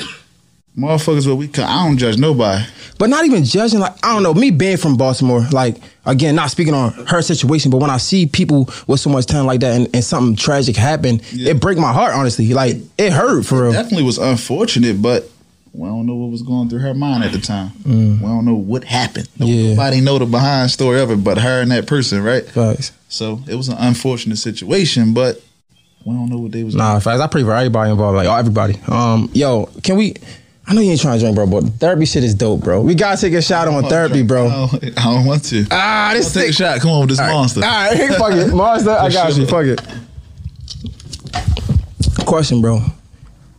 motherfuckers, 0.76 1.26
what 1.26 1.36
we 1.36 1.48
can. 1.48 1.64
I 1.64 1.84
don't 1.86 1.98
judge 1.98 2.18
nobody. 2.18 2.64
But 2.98 3.10
not 3.10 3.24
even 3.24 3.44
judging, 3.44 3.80
like 3.80 3.94
I 4.04 4.12
don't 4.14 4.22
know, 4.22 4.32
me 4.34 4.50
being 4.50 4.76
from 4.76 4.96
Baltimore, 4.96 5.44
like 5.50 5.76
again, 6.06 6.34
not 6.36 6.50
speaking 6.50 6.74
on 6.74 6.92
her 7.06 7.20
situation, 7.20 7.70
but 7.70 7.78
when 7.78 7.90
I 7.90 7.96
see 7.96 8.26
people 8.26 8.68
with 8.86 9.00
so 9.00 9.10
much 9.10 9.26
talent 9.26 9.46
like 9.48 9.60
that 9.60 9.74
and, 9.76 9.88
and 9.94 10.04
something 10.04 10.36
tragic 10.36 10.76
happen, 10.76 11.20
Yeah. 11.32 11.50
it 11.50 11.60
break 11.60 11.78
my 11.78 11.92
heart. 11.92 12.14
Honestly, 12.14 12.52
like 12.54 12.76
it 12.98 13.12
hurt 13.12 13.44
for 13.44 13.62
real. 13.64 13.72
Definitely 13.72 14.04
was 14.04 14.18
unfortunate, 14.18 15.02
but 15.02 15.28
we 15.72 15.88
don't 15.88 16.06
know 16.06 16.14
what 16.14 16.30
was 16.30 16.42
going 16.42 16.68
through 16.68 16.80
her 16.80 16.94
mind 16.94 17.24
at 17.24 17.32
the 17.32 17.40
time. 17.40 17.70
Mm. 17.82 18.20
We 18.20 18.26
don't 18.26 18.44
know 18.44 18.54
what 18.54 18.84
happened. 18.84 19.28
Yeah. 19.36 19.70
Nobody 19.70 20.00
know 20.00 20.18
the 20.18 20.26
behind 20.26 20.70
story 20.70 21.00
of 21.00 21.10
it, 21.10 21.24
but 21.24 21.38
her 21.38 21.60
and 21.60 21.70
that 21.72 21.86
person, 21.86 22.22
right? 22.22 22.44
Facts. 22.44 22.92
So 23.08 23.40
it 23.48 23.54
was 23.56 23.68
an 23.68 23.76
unfortunate 23.78 24.36
situation, 24.36 25.12
but 25.12 25.42
we 26.04 26.14
don't 26.14 26.28
know 26.28 26.38
what 26.38 26.52
they 26.52 26.64
was. 26.64 26.74
Nah, 26.74 26.98
facts. 27.00 27.20
I 27.20 27.26
pray 27.26 27.42
for 27.42 27.52
everybody 27.54 27.90
involved, 27.90 28.16
like 28.16 28.26
oh, 28.28 28.34
everybody. 28.36 28.78
Um, 28.88 29.30
yo, 29.32 29.66
can 29.82 29.96
we? 29.96 30.14
I 30.66 30.74
know 30.74 30.80
you 30.80 30.92
ain't 30.92 31.00
trying 31.00 31.18
to 31.18 31.24
drink, 31.24 31.34
bro, 31.34 31.46
but 31.46 31.64
therapy 31.80 32.04
shit 32.04 32.22
is 32.22 32.34
dope, 32.34 32.60
bro. 32.62 32.80
We 32.80 32.94
gotta 32.94 33.20
take 33.20 33.32
a 33.34 33.42
shot 33.42 33.66
on 33.68 33.82
therapy, 33.84 34.22
bro. 34.22 34.46
I 34.46 34.50
don't, 34.50 34.84
I 34.98 35.02
don't 35.14 35.26
want 35.26 35.44
to. 35.46 35.66
Ah, 35.70 36.10
I'll 36.10 36.22
take 36.22 36.50
a 36.50 36.52
shot. 36.52 36.80
Come 36.80 36.90
on 36.90 37.00
with 37.00 37.10
this 37.10 37.18
monster. 37.18 37.60
All 37.64 37.66
right, 37.66 38.08
fuck 38.16 38.32
it, 38.32 38.54
monster. 38.54 38.90
I 38.90 39.10
got 39.10 39.36
you. 39.36 39.46
Fuck 39.46 39.64
it. 39.66 39.80
Question, 42.26 42.60
bro. 42.60 42.80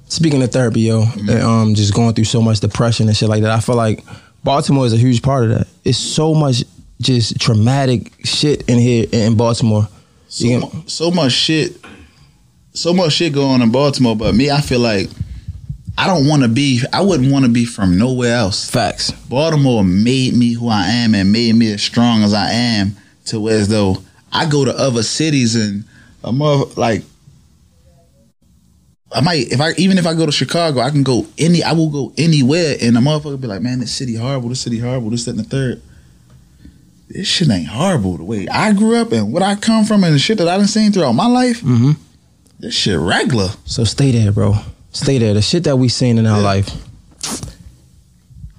Speaking 0.08 0.42
of 0.44 0.52
therapy, 0.52 0.82
yo, 0.82 1.02
Mm-hmm. 1.04 1.30
and, 1.30 1.42
um, 1.42 1.76
just 1.76 1.94
going 1.94 2.14
through 2.14 2.24
so 2.26 2.42
much 2.42 2.60
depression 2.60 3.08
and 3.08 3.18
shit 3.18 3.30
like 3.30 3.42
that. 3.42 3.52
I 3.52 3.60
feel 3.60 3.76
like 3.76 4.04
Baltimore 4.44 4.86
is 4.86 4.94
a 4.94 4.98
huge 4.98 5.22
part 5.22 5.46
of 5.46 5.50
that. 5.58 5.68
It's 5.84 5.98
so 5.98 6.34
much 6.34 6.64
just 7.02 7.40
traumatic 7.40 8.14
shit 8.24 8.64
in 8.70 8.80
here 8.80 9.06
in 9.12 9.36
Baltimore. 9.36 9.88
So, 10.30 10.48
mu- 10.48 10.70
so 10.88 11.12
much 11.12 11.32
shit, 11.34 11.83
so 12.74 12.94
much 12.94 13.14
shit 13.14 13.34
going 13.34 13.56
on 13.56 13.62
in 13.62 13.72
Baltimore. 13.72 14.16
But 14.16 14.36
me, 14.36 14.52
I 14.52 14.62
feel 14.62 14.80
like 14.80 15.10
I 15.98 16.08
don't 16.08 16.28
want 16.28 16.42
to 16.44 16.48
be. 16.48 16.82
I 16.92 17.02
wouldn't 17.02 17.32
want 17.32 17.46
to 17.46 17.52
be 17.52 17.66
from 17.66 17.98
nowhere 17.98 18.36
else. 18.36 18.70
facts. 18.70 19.12
Baltimore 19.12 19.84
made 19.84 20.34
me 20.34 20.54
who 20.54 20.68
I 20.68 20.88
am 20.88 21.16
and 21.16 21.32
made 21.32 21.56
me 21.56 21.72
as 21.72 21.84
strong 21.84 22.24
as 22.24 22.34
I 22.34 22.52
am. 22.52 22.96
To 23.28 23.40
where 23.40 23.58
as 23.58 23.70
though 23.70 24.04
I 24.34 24.50
go 24.50 24.66
to 24.66 24.78
other 24.78 25.04
cities 25.04 25.56
and 25.56 25.86
a 26.24 26.32
mother 26.32 26.66
like. 26.76 27.04
I 29.16 29.22
might 29.22 29.52
if 29.52 29.62
I 29.62 29.74
even 29.78 30.00
if 30.00 30.08
I 30.08 30.16
go 30.16 30.26
to 30.26 30.32
Chicago, 30.32 30.80
I 30.80 30.90
can 30.90 31.04
go 31.04 31.28
any 31.38 31.64
I 31.64 31.74
will 31.74 31.90
go 31.90 32.14
anywhere 32.18 32.76
and 32.82 32.98
a 32.98 33.00
motherfucker 33.00 33.40
be 33.40 33.48
like, 33.48 33.62
man, 33.62 33.80
this 33.80 33.94
city 33.96 34.16
horrible, 34.16 34.50
this 34.50 34.62
city 34.62 34.80
horrible, 34.80 35.12
this, 35.12 35.26
that, 35.26 35.32
and 35.32 35.40
the 35.40 35.44
third. 35.44 35.82
This 37.10 37.28
shit 37.28 37.50
ain't 37.52 37.68
horrible 37.68 38.18
the 38.18 38.24
way 38.24 38.48
I 38.48 38.74
grew 38.74 38.96
up 38.96 39.12
and 39.12 39.32
what 39.32 39.44
I 39.44 39.54
come 39.54 39.86
from 39.86 40.04
and 40.04 40.16
the 40.16 40.20
shit 40.20 40.40
that 40.40 40.48
I 40.48 40.58
done 40.58 40.66
seen 40.66 40.92
throughout 40.92 41.12
my 41.12 41.28
life. 41.28 41.62
Mm-hmm. 41.62 41.92
This 42.64 42.74
shit 42.76 42.98
regular. 42.98 43.50
So 43.66 43.84
stay 43.84 44.12
there, 44.12 44.32
bro. 44.32 44.56
Stay 44.94 45.18
there. 45.18 45.34
The 45.34 45.42
shit 45.42 45.66
that 45.66 45.78
we 45.78 45.90
seen 45.90 46.18
in 46.18 46.26
our 46.26 46.38
Yeah. 46.40 46.44
life. 46.46 46.72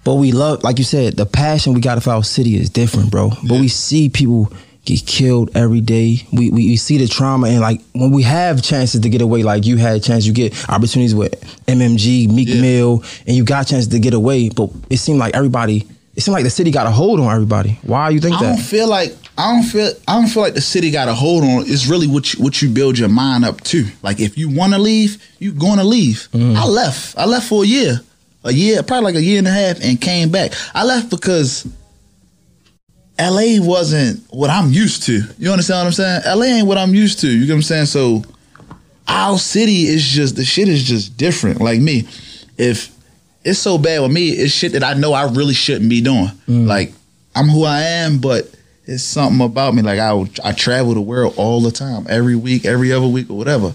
But 0.04 0.16
we 0.16 0.30
love, 0.32 0.62
like 0.62 0.76
you 0.78 0.84
said, 0.84 1.16
the 1.16 1.24
passion 1.24 1.72
we 1.72 1.80
got 1.80 2.02
for 2.02 2.10
our 2.10 2.22
city 2.22 2.56
is 2.56 2.68
different, 2.68 3.10
bro. 3.10 3.30
But 3.30 3.54
Yeah. 3.54 3.60
we 3.62 3.68
see 3.68 4.10
people 4.10 4.52
get 4.84 5.06
killed 5.06 5.48
every 5.54 5.80
day. 5.80 6.26
We, 6.30 6.50
we 6.50 6.66
we 6.66 6.76
see 6.76 6.98
the 6.98 7.08
trauma 7.08 7.48
and 7.48 7.60
like 7.60 7.80
when 7.94 8.10
we 8.10 8.22
have 8.24 8.60
chances 8.60 9.00
to 9.00 9.08
get 9.08 9.22
away, 9.22 9.42
like 9.42 9.64
you 9.64 9.78
had 9.78 9.96
a 9.96 10.00
chance, 10.00 10.26
you 10.26 10.34
get 10.34 10.52
opportunities 10.68 11.14
with 11.14 11.32
MMG, 11.66 12.26
Meek 12.28 12.48
Yeah. 12.48 12.60
Mill, 12.60 13.02
and 13.26 13.34
you 13.34 13.42
got 13.44 13.66
chances 13.68 13.88
to 13.88 13.98
get 13.98 14.12
away. 14.12 14.50
But 14.50 14.68
it 14.90 14.98
seemed 14.98 15.18
like 15.18 15.34
everybody, 15.34 15.86
it 16.14 16.22
seemed 16.22 16.34
like 16.34 16.44
the 16.44 16.50
city 16.50 16.70
got 16.70 16.86
a 16.86 16.90
hold 16.90 17.18
on 17.20 17.32
everybody. 17.34 17.78
Why 17.84 18.10
you 18.10 18.20
think 18.20 18.38
that? 18.38 18.44
I 18.44 18.48
don't 18.56 18.60
feel 18.60 18.86
like 18.86 19.16
I 19.36 19.52
don't 19.52 19.64
feel 19.64 19.92
I 20.06 20.14
don't 20.14 20.28
feel 20.28 20.42
like 20.42 20.54
the 20.54 20.60
city 20.60 20.90
got 20.90 21.08
a 21.08 21.14
hold 21.14 21.42
on. 21.42 21.64
It's 21.66 21.86
really 21.86 22.06
what 22.06 22.34
you, 22.34 22.42
what 22.42 22.62
you 22.62 22.68
build 22.68 22.98
your 22.98 23.08
mind 23.08 23.44
up 23.44 23.60
to. 23.62 23.84
Like 24.02 24.20
if 24.20 24.38
you 24.38 24.48
want 24.48 24.74
to 24.74 24.78
leave, 24.78 25.22
you 25.38 25.52
going 25.52 25.78
to 25.78 25.84
leave. 25.84 26.28
Mm-hmm. 26.32 26.56
I 26.56 26.66
left. 26.66 27.18
I 27.18 27.24
left 27.24 27.48
for 27.48 27.64
a 27.64 27.66
year, 27.66 28.00
a 28.44 28.52
year, 28.52 28.82
probably 28.82 29.12
like 29.12 29.16
a 29.16 29.22
year 29.22 29.38
and 29.38 29.48
a 29.48 29.50
half, 29.50 29.82
and 29.82 30.00
came 30.00 30.30
back. 30.30 30.52
I 30.72 30.84
left 30.84 31.10
because 31.10 31.66
L.A. 33.18 33.58
wasn't 33.60 34.24
what 34.30 34.50
I'm 34.50 34.70
used 34.70 35.04
to. 35.04 35.22
You 35.38 35.50
understand 35.50 35.78
what 35.80 35.86
I'm 35.86 35.92
saying? 35.92 36.22
L.A. 36.24 36.46
ain't 36.46 36.66
what 36.68 36.78
I'm 36.78 36.94
used 36.94 37.20
to. 37.20 37.28
You 37.28 37.46
get 37.46 37.52
what 37.52 37.56
I'm 37.56 37.62
saying? 37.62 37.86
So 37.86 38.24
our 39.08 39.38
city 39.38 39.82
is 39.86 40.06
just 40.06 40.36
the 40.36 40.44
shit 40.44 40.68
is 40.68 40.82
just 40.84 41.16
different. 41.16 41.60
Like 41.60 41.80
me, 41.80 42.06
if 42.56 42.94
it's 43.42 43.58
so 43.58 43.78
bad 43.78 44.00
with 44.00 44.12
me, 44.12 44.28
it's 44.30 44.52
shit 44.52 44.72
that 44.72 44.84
I 44.84 44.94
know 44.94 45.12
I 45.12 45.24
really 45.30 45.54
shouldn't 45.54 45.90
be 45.90 46.00
doing. 46.00 46.30
Like 46.66 46.92
I'm 47.34 47.48
who 47.48 47.64
I 47.64 47.80
am, 47.82 48.18
but 48.18 48.53
it's 48.86 49.02
something 49.02 49.40
about 49.40 49.74
me. 49.74 49.82
Like 49.82 49.98
I 49.98 50.12
I 50.42 50.52
travel 50.52 50.94
the 50.94 51.00
world 51.00 51.34
all 51.36 51.60
the 51.60 51.70
time, 51.70 52.06
every 52.08 52.36
week, 52.36 52.64
every 52.64 52.92
other 52.92 53.06
week, 53.06 53.30
or 53.30 53.36
whatever. 53.36 53.74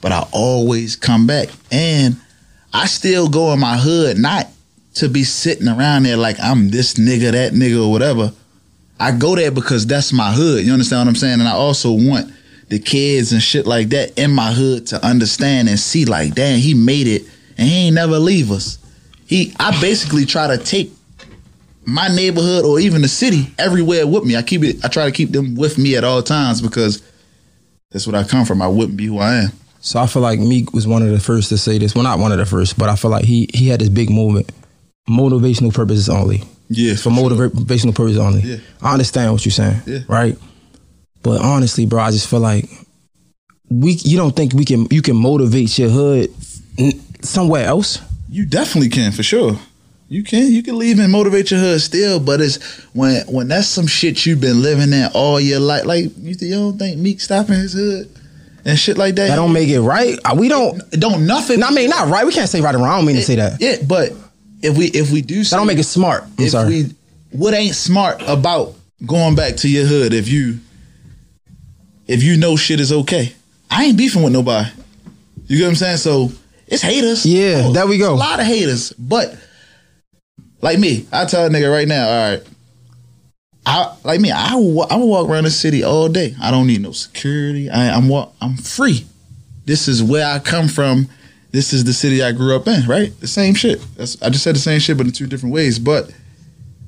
But 0.00 0.12
I 0.12 0.26
always 0.32 0.94
come 0.96 1.26
back, 1.26 1.48
and 1.70 2.16
I 2.72 2.86
still 2.86 3.28
go 3.28 3.52
in 3.52 3.60
my 3.60 3.76
hood, 3.76 4.18
not 4.18 4.48
to 4.94 5.08
be 5.08 5.24
sitting 5.24 5.68
around 5.68 6.04
there 6.04 6.16
like 6.16 6.36
I'm 6.40 6.70
this 6.70 6.94
nigga, 6.94 7.32
that 7.32 7.52
nigga, 7.52 7.86
or 7.86 7.90
whatever. 7.90 8.32
I 8.98 9.12
go 9.12 9.34
there 9.34 9.50
because 9.50 9.86
that's 9.86 10.12
my 10.12 10.32
hood. 10.32 10.64
You 10.64 10.72
understand 10.72 11.00
what 11.00 11.08
I'm 11.08 11.16
saying? 11.16 11.40
And 11.40 11.48
I 11.48 11.52
also 11.52 11.92
want 11.92 12.32
the 12.68 12.78
kids 12.78 13.32
and 13.32 13.42
shit 13.42 13.66
like 13.66 13.90
that 13.90 14.18
in 14.18 14.30
my 14.30 14.52
hood 14.52 14.86
to 14.88 15.04
understand 15.04 15.68
and 15.68 15.78
see 15.78 16.04
like, 16.04 16.34
damn, 16.34 16.58
he 16.58 16.72
made 16.72 17.06
it 17.06 17.22
and 17.58 17.68
he 17.68 17.86
ain't 17.86 17.94
never 17.94 18.18
leave 18.18 18.50
us. 18.50 18.78
He 19.26 19.54
I 19.58 19.78
basically 19.80 20.24
try 20.24 20.46
to 20.56 20.62
take 20.62 20.92
my 21.86 22.08
neighborhood 22.08 22.64
or 22.64 22.80
even 22.80 23.00
the 23.02 23.08
city 23.08 23.52
everywhere 23.58 24.06
with 24.06 24.24
me. 24.24 24.36
I 24.36 24.42
keep 24.42 24.62
it 24.64 24.84
I 24.84 24.88
try 24.88 25.04
to 25.06 25.12
keep 25.12 25.30
them 25.30 25.54
with 25.54 25.78
me 25.78 25.96
at 25.96 26.04
all 26.04 26.22
times 26.22 26.60
because 26.60 27.02
that's 27.90 28.06
what 28.06 28.16
I 28.16 28.24
come 28.24 28.44
from. 28.44 28.60
I 28.60 28.68
wouldn't 28.68 28.96
be 28.96 29.06
who 29.06 29.18
I 29.18 29.34
am. 29.44 29.52
So 29.80 30.00
I 30.00 30.06
feel 30.08 30.22
like 30.22 30.40
Meek 30.40 30.72
was 30.72 30.86
one 30.86 31.02
of 31.02 31.10
the 31.10 31.20
first 31.20 31.48
to 31.50 31.58
say 31.58 31.78
this. 31.78 31.94
Well, 31.94 32.02
not 32.02 32.18
one 32.18 32.32
of 32.32 32.38
the 32.38 32.46
first, 32.46 32.76
but 32.76 32.88
I 32.88 32.96
feel 32.96 33.10
like 33.12 33.24
he 33.24 33.48
he 33.54 33.68
had 33.68 33.80
this 33.80 33.88
big 33.88 34.10
movement, 34.10 34.50
motivational 35.08 35.72
purposes 35.72 36.08
only. 36.08 36.42
Yeah. 36.68 36.96
for 36.96 37.10
motivational 37.10 37.94
purposes 37.94 38.18
only. 38.18 38.40
Yeah. 38.40 38.56
I 38.82 38.92
understand 38.92 39.32
what 39.32 39.44
you're 39.44 39.52
saying, 39.52 39.80
Yeah. 39.86 40.00
right? 40.08 40.36
But 41.22 41.40
honestly, 41.40 41.86
bro, 41.86 42.02
I 42.02 42.10
just 42.10 42.28
feel 42.28 42.40
like 42.40 42.68
we. 43.70 43.92
You 43.92 44.16
don't 44.16 44.34
think 44.34 44.52
we 44.52 44.64
can? 44.64 44.86
You 44.90 45.02
can 45.02 45.14
motivate 45.16 45.78
your 45.78 45.90
hood 45.90 46.34
somewhere 47.22 47.66
else? 47.66 48.00
You 48.28 48.44
definitely 48.46 48.90
can 48.90 49.12
for 49.12 49.22
sure. 49.22 49.56
You 50.08 50.22
can 50.22 50.52
you 50.52 50.62
can 50.62 50.78
leave 50.78 50.98
and 51.00 51.10
motivate 51.10 51.50
your 51.50 51.58
hood 51.58 51.80
still, 51.80 52.20
but 52.20 52.40
it's 52.40 52.62
when 52.94 53.26
when 53.26 53.48
that's 53.48 53.66
some 53.66 53.86
shit 53.88 54.24
you've 54.24 54.40
been 54.40 54.62
living 54.62 54.92
in 54.92 55.08
all 55.14 55.40
your 55.40 55.58
life. 55.58 55.84
Like 55.84 56.04
you, 56.18 56.34
you 56.38 56.54
don't 56.54 56.78
think 56.78 56.98
Meek 56.98 57.20
stopping 57.20 57.56
his 57.56 57.72
hood 57.72 58.08
and 58.64 58.78
shit 58.78 58.96
like 58.98 59.16
that. 59.16 59.28
That 59.28 59.36
don't 59.36 59.52
make 59.52 59.68
it 59.68 59.80
right. 59.80 60.16
Uh, 60.24 60.36
We 60.38 60.48
don't. 60.48 60.80
it 60.92 61.00
don't 61.00 61.26
nothing. 61.26 61.62
I 61.64 61.70
mean, 61.72 61.90
not 61.90 62.08
right. 62.08 62.24
We 62.24 62.32
can't 62.32 62.48
say 62.48 62.60
right 62.60 62.74
or 62.74 62.78
wrong. 62.78 62.86
I 62.88 62.96
don't 62.98 63.06
mean 63.06 63.16
to 63.16 63.22
say 63.22 63.34
that. 63.34 63.60
Yeah, 63.60 63.76
but 63.84 64.12
if 64.62 64.78
we 64.78 64.86
if 64.86 65.10
we 65.10 65.22
do 65.22 65.42
That 65.42 65.56
don't 65.56 65.66
make 65.66 65.78
it 65.78 65.84
smart. 65.84 66.22
I'm 66.38 66.44
if 66.44 66.50
sorry. 66.52 66.68
we 66.68 66.94
what 67.32 67.52
ain't 67.54 67.74
smart 67.74 68.22
about 68.28 68.74
going 69.04 69.34
back 69.34 69.56
to 69.56 69.68
your 69.68 69.86
hood 69.86 70.14
if 70.14 70.28
you 70.28 70.60
if 72.06 72.22
you 72.22 72.36
know 72.36 72.54
shit 72.56 72.78
is 72.78 72.92
okay. 72.92 73.32
I 73.70 73.86
ain't 73.86 73.98
beefing 73.98 74.22
with 74.22 74.32
nobody. 74.32 74.70
You 75.48 75.58
get 75.58 75.64
what 75.64 75.70
I'm 75.70 75.74
saying? 75.74 75.96
So 75.96 76.30
it's 76.68 76.82
haters. 76.82 77.26
Yeah, 77.26 77.62
Oh, 77.66 77.72
there 77.72 77.86
we 77.88 77.98
go. 77.98 78.14
A 78.14 78.16
lot 78.16 78.38
of 78.38 78.46
haters, 78.46 78.92
but 78.92 79.36
like 80.66 80.80
me, 80.80 81.06
I 81.12 81.26
tell 81.26 81.46
a 81.46 81.48
nigga 81.48 81.70
right 81.70 81.86
now, 81.86 82.08
all 82.08 82.30
right. 82.32 82.42
I 83.64 83.96
like 84.02 84.20
me. 84.20 84.32
I 84.32 84.54
I 84.54 84.96
walk 84.96 85.28
around 85.28 85.44
the 85.44 85.50
city 85.50 85.84
all 85.84 86.08
day. 86.08 86.34
I 86.42 86.50
don't 86.50 86.66
need 86.66 86.80
no 86.80 86.90
security. 86.90 87.70
I, 87.70 87.90
I'm 87.90 88.08
walk, 88.08 88.34
I'm 88.40 88.56
free. 88.56 89.06
This 89.64 89.86
is 89.86 90.02
where 90.02 90.26
I 90.26 90.40
come 90.40 90.66
from. 90.66 91.08
This 91.52 91.72
is 91.72 91.84
the 91.84 91.92
city 91.92 92.20
I 92.22 92.32
grew 92.32 92.56
up 92.56 92.66
in. 92.66 92.84
Right, 92.86 93.18
the 93.20 93.28
same 93.28 93.54
shit. 93.54 93.80
That's, 93.96 94.20
I 94.20 94.28
just 94.28 94.42
said 94.42 94.56
the 94.56 94.60
same 94.60 94.80
shit, 94.80 94.96
but 94.96 95.06
in 95.06 95.12
two 95.12 95.28
different 95.28 95.54
ways. 95.54 95.78
But 95.78 96.10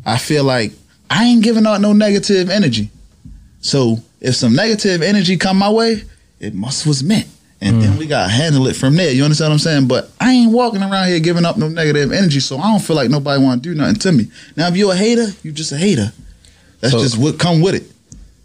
I 0.05 0.19
feel 0.19 0.43
like 0.43 0.73
I 1.09 1.25
ain't 1.25 1.45
giving 1.45 1.67
out 1.67 1.81
no 1.81 1.93
negative 1.93 2.51
energy. 2.51 2.91
So 3.61 3.99
if 4.21 4.35
some 4.35 4.55
negative 4.55 5.03
energy 5.03 5.37
come 5.37 5.57
my 5.57 5.71
way, 5.71 6.03
it 6.41 6.53
must 6.53 6.85
was 6.85 7.05
meant. 7.05 7.29
And 7.61 7.83
then 7.83 7.95
mm. 7.95 7.99
we 7.99 8.07
gotta 8.07 8.31
handle 8.31 8.69
it 8.69 8.77
from 8.77 8.95
there. 8.95 9.11
You 9.11 9.25
understand 9.25 9.51
what 9.51 9.55
I'm 9.55 9.59
saying? 9.59 9.89
But 9.89 10.11
I 10.21 10.31
ain't 10.33 10.53
walking 10.53 10.81
around 10.83 11.09
here 11.09 11.19
giving 11.19 11.45
up 11.45 11.57
no 11.57 11.69
negative 11.69 12.13
energy, 12.13 12.39
so 12.39 12.57
I 12.59 12.71
don't 12.71 12.81
feel 12.81 12.95
like 12.95 13.11
nobody 13.11 13.43
wanna 13.43 13.61
do 13.61 13.75
nothing 13.75 13.97
to 13.97 14.13
me. 14.13 14.29
Now 14.57 14.69
if 14.69 14.77
you're 14.77 14.93
a 14.93 14.97
hater, 14.97 15.27
you 15.43 15.51
just 15.51 15.73
a 15.73 15.77
hater. 15.77 16.13
That's 16.81 16.93
So- 16.93 17.01
just 17.01 17.19
what 17.19 17.39
come 17.39 17.61
with 17.61 17.75
it. 17.75 17.91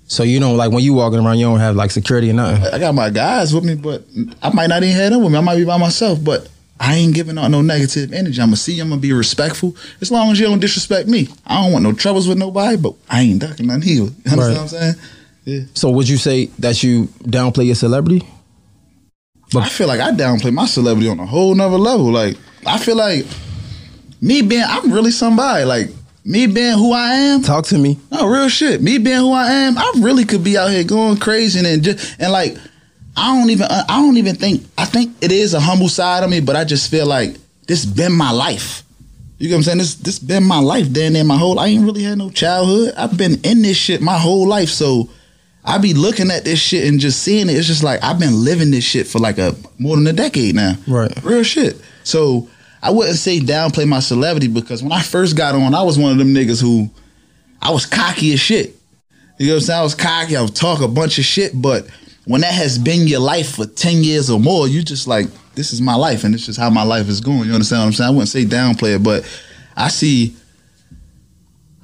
so 0.07 0.23
you 0.23 0.39
know, 0.39 0.53
like 0.55 0.71
when 0.71 0.83
you 0.83 0.93
walking 0.93 1.19
around, 1.19 1.37
you 1.37 1.45
don't 1.45 1.59
have 1.59 1.75
like 1.75 1.91
security 1.91 2.29
or 2.31 2.33
nothing. 2.33 2.63
I 2.73 2.79
got 2.79 2.95
my 2.95 3.11
guys 3.11 3.53
with 3.53 3.63
me, 3.63 3.75
but 3.75 4.03
I 4.41 4.49
might 4.49 4.67
not 4.67 4.81
even 4.83 4.95
have 4.95 5.11
them 5.11 5.21
with 5.23 5.31
me. 5.31 5.37
I 5.37 5.41
might 5.41 5.57
be 5.57 5.65
by 5.65 5.77
myself, 5.77 6.23
but 6.23 6.47
I 6.79 6.95
ain't 6.95 7.13
giving 7.13 7.37
out 7.37 7.49
no 7.51 7.61
negative 7.61 8.11
energy. 8.13 8.41
I'm 8.41 8.47
gonna 8.47 8.57
see 8.57 8.73
you, 8.73 8.81
I'm 8.81 8.89
gonna 8.89 8.99
be 8.99 9.13
respectful. 9.13 9.75
As 10.01 10.09
long 10.11 10.31
as 10.31 10.39
you 10.39 10.47
don't 10.47 10.59
disrespect 10.59 11.07
me. 11.07 11.29
I 11.45 11.61
don't 11.61 11.71
want 11.71 11.83
no 11.83 11.93
troubles 11.93 12.27
with 12.27 12.39
nobody, 12.39 12.77
but 12.77 12.95
I 13.09 13.21
ain't 13.21 13.39
ducking 13.41 13.67
nothing 13.67 13.83
here. 13.83 13.95
You 13.97 14.13
understand 14.25 14.39
Right. 14.39 14.49
what 14.53 14.61
I'm 14.61 14.67
saying? 14.67 14.95
Yeah. 15.45 15.59
So 15.75 15.91
would 15.91 16.09
you 16.09 16.17
say 16.17 16.49
that 16.59 16.81
you 16.83 17.09
downplay 17.23 17.67
your 17.67 17.75
celebrity? 17.75 18.27
I 19.55 19.69
feel 19.69 19.87
like 19.87 19.99
I 19.99 20.11
downplay 20.11 20.53
my 20.53 20.65
celebrity 20.65 21.09
on 21.09 21.19
a 21.19 21.25
whole 21.25 21.53
nother 21.53 21.77
level. 21.77 22.11
Like 22.11 22.37
I 22.65 22.77
feel 22.77 22.95
like 22.95 23.25
me 24.21 24.41
being 24.41 24.63
I'm 24.65 24.91
really 24.91 25.11
somebody. 25.11 25.65
Like 25.65 25.89
me 26.25 26.47
being 26.47 26.77
who 26.77 26.93
I 26.93 27.13
am. 27.13 27.41
Talk 27.41 27.65
to 27.67 27.77
me. 27.77 27.99
No 28.11 28.27
real 28.27 28.49
shit. 28.49 28.81
Me 28.81 28.97
being 28.97 29.19
who 29.19 29.33
I 29.33 29.51
am, 29.51 29.77
I 29.77 29.93
really 29.97 30.25
could 30.25 30.43
be 30.43 30.57
out 30.57 30.71
here 30.71 30.83
going 30.83 31.17
crazy 31.17 31.59
and 31.65 31.83
just 31.83 32.15
and 32.19 32.31
like 32.31 32.57
I 33.15 33.37
don't 33.37 33.49
even 33.49 33.67
uh, 33.69 33.83
I 33.89 34.01
don't 34.01 34.17
even 34.17 34.35
think 34.35 34.65
I 34.77 34.85
think 34.85 35.15
it 35.21 35.31
is 35.31 35.53
a 35.53 35.59
humble 35.59 35.89
side 35.89 36.23
of 36.23 36.29
me, 36.29 36.39
but 36.39 36.55
I 36.55 36.63
just 36.63 36.89
feel 36.89 37.05
like 37.05 37.35
this 37.67 37.85
been 37.85 38.13
my 38.13 38.31
life. 38.31 38.83
You 39.37 39.49
know 39.49 39.55
what 39.55 39.57
I'm 39.57 39.63
saying? 39.63 39.77
This 39.79 39.95
this 39.95 40.19
been 40.19 40.43
my 40.43 40.59
life. 40.59 40.87
Then 40.87 41.15
in 41.15 41.27
my 41.27 41.37
whole 41.37 41.59
I 41.59 41.67
ain't 41.67 41.85
really 41.85 42.03
had 42.03 42.17
no 42.17 42.29
childhood. 42.29 42.93
I've 42.97 43.17
been 43.17 43.41
in 43.43 43.61
this 43.61 43.77
shit 43.77 44.01
my 44.01 44.17
whole 44.17 44.47
life. 44.47 44.69
So 44.69 45.09
I 45.65 45.77
be 45.77 45.93
looking 45.93 46.29
at 46.29 46.43
this 46.43 46.59
shit 46.59 46.87
and 46.87 46.99
just 46.99 47.21
seeing 47.21 47.49
it. 47.49 47.53
It's 47.53 47.67
just 47.67 47.83
like 47.83 48.03
I've 48.03 48.19
been 48.19 48.43
living 48.43 48.71
this 48.71 48.83
shit 48.83 49.07
for 49.07 49.19
like 49.19 49.37
a 49.37 49.55
more 49.77 49.95
than 49.95 50.07
a 50.07 50.13
decade 50.13 50.55
now. 50.55 50.75
Right. 50.87 51.11
Real 51.23 51.43
shit. 51.43 51.79
So 52.03 52.49
I 52.81 52.91
wouldn't 52.91 53.17
say 53.17 53.39
downplay 53.39 53.87
my 53.87 53.99
celebrity 53.99 54.49
because 54.49 54.83
when 54.83 54.91
I 54.91 55.01
first 55.01 55.37
got 55.37 55.55
on, 55.55 55.73
I 55.73 55.83
was 55.83 55.97
one 55.97 56.11
of 56.11 56.17
them 56.17 56.33
niggas 56.33 56.61
who 56.61 56.89
I 57.61 57.71
was 57.71 57.85
cocky 57.85 58.33
as 58.33 58.41
shit. 58.41 58.75
You 59.39 59.47
know 59.47 59.53
what 59.53 59.57
I'm 59.57 59.65
saying? 59.65 59.79
I 59.79 59.83
was 59.83 59.95
cocky. 59.95 60.35
I 60.35 60.41
would 60.41 60.55
talk 60.55 60.81
a 60.81 60.87
bunch 60.87 61.17
of 61.17 61.25
shit, 61.25 61.53
but 61.55 61.87
when 62.25 62.41
that 62.41 62.53
has 62.53 62.77
been 62.77 63.07
your 63.07 63.21
life 63.21 63.55
for 63.55 63.65
10 63.65 64.03
years 64.03 64.29
or 64.29 64.39
more, 64.39 64.67
you 64.67 64.83
just 64.83 65.07
like, 65.07 65.27
this 65.55 65.71
is 65.71 65.81
my 65.81 65.95
life 65.95 66.23
and 66.23 66.35
it's 66.35 66.45
just 66.45 66.59
how 66.59 66.69
my 66.69 66.83
life 66.83 67.07
is 67.07 67.21
going. 67.21 67.47
You 67.47 67.53
understand 67.53 67.81
what 67.81 67.87
I'm 67.87 67.93
saying? 67.93 68.07
I 68.09 68.11
wouldn't 68.11 68.29
say 68.29 68.43
downplay 68.43 68.95
it, 68.95 69.03
but 69.03 69.23
I 69.75 69.87
see 69.87 70.35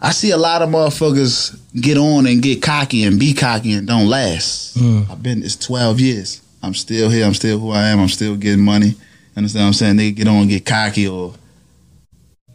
I 0.01 0.11
see 0.11 0.31
a 0.31 0.37
lot 0.37 0.61
of 0.61 0.69
motherfuckers 0.69 1.59
get 1.79 1.97
on 1.97 2.25
and 2.25 2.41
get 2.41 2.61
cocky 2.61 3.03
and 3.03 3.19
be 3.19 3.33
cocky 3.33 3.73
and 3.73 3.87
don't 3.87 4.07
last. 4.07 4.77
Mm. 4.77 5.09
I've 5.09 5.21
been 5.21 5.43
it's 5.43 5.55
12 5.57 5.99
years. 5.99 6.41
I'm 6.63 6.73
still 6.73 7.09
here. 7.09 7.25
I'm 7.25 7.33
still 7.33 7.59
who 7.59 7.71
I 7.71 7.87
am. 7.89 7.99
I'm 7.99 8.07
still 8.09 8.35
getting 8.35 8.63
money. 8.63 8.95
Understand 9.35 9.63
what 9.63 9.67
I'm 9.67 9.73
saying? 9.73 9.95
They 9.97 10.11
get 10.11 10.27
on 10.27 10.41
and 10.41 10.49
get 10.49 10.65
cocky 10.65 11.07
or 11.07 11.33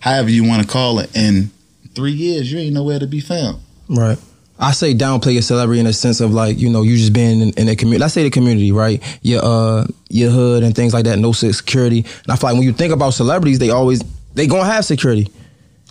however 0.01 0.31
you 0.31 0.45
want 0.45 0.63
to 0.63 0.69
call 0.69 0.99
it. 0.99 1.15
In 1.17 1.51
three 1.95 2.13
years, 2.13 2.53
you 2.53 2.59
ain't 2.59 2.75
nowhere 2.75 2.99
to 2.99 3.07
be 3.07 3.21
found. 3.21 3.61
Right. 3.89 4.19
I 4.59 4.73
say 4.73 4.95
downplay 4.95 5.33
your 5.33 5.43
celebrity 5.43 5.81
in 5.81 5.87
a 5.87 5.93
sense 5.93 6.21
of 6.21 6.33
like 6.33 6.59
you 6.59 6.71
know 6.71 6.83
you 6.83 6.97
just 6.97 7.13
being 7.13 7.41
in, 7.41 7.51
in 7.55 7.69
a 7.69 7.77
community. 7.77 8.01
Let's 8.01 8.15
say 8.15 8.23
the 8.23 8.31
community, 8.31 8.71
right? 8.71 9.03
Your 9.23 9.41
uh 9.45 9.87
your 10.09 10.31
hood 10.31 10.63
and 10.63 10.75
things 10.75 10.95
like 10.95 11.05
that. 11.05 11.19
No 11.19 11.33
security. 11.33 11.99
And 11.99 12.33
I 12.33 12.37
feel 12.37 12.51
like 12.51 12.59
when 12.59 12.63
you 12.63 12.73
think 12.73 12.93
about 12.93 13.15
celebrities, 13.15 13.59
they 13.59 13.71
always 13.71 14.03
they 14.35 14.47
gonna 14.47 14.65
have 14.65 14.85
security. 14.85 15.29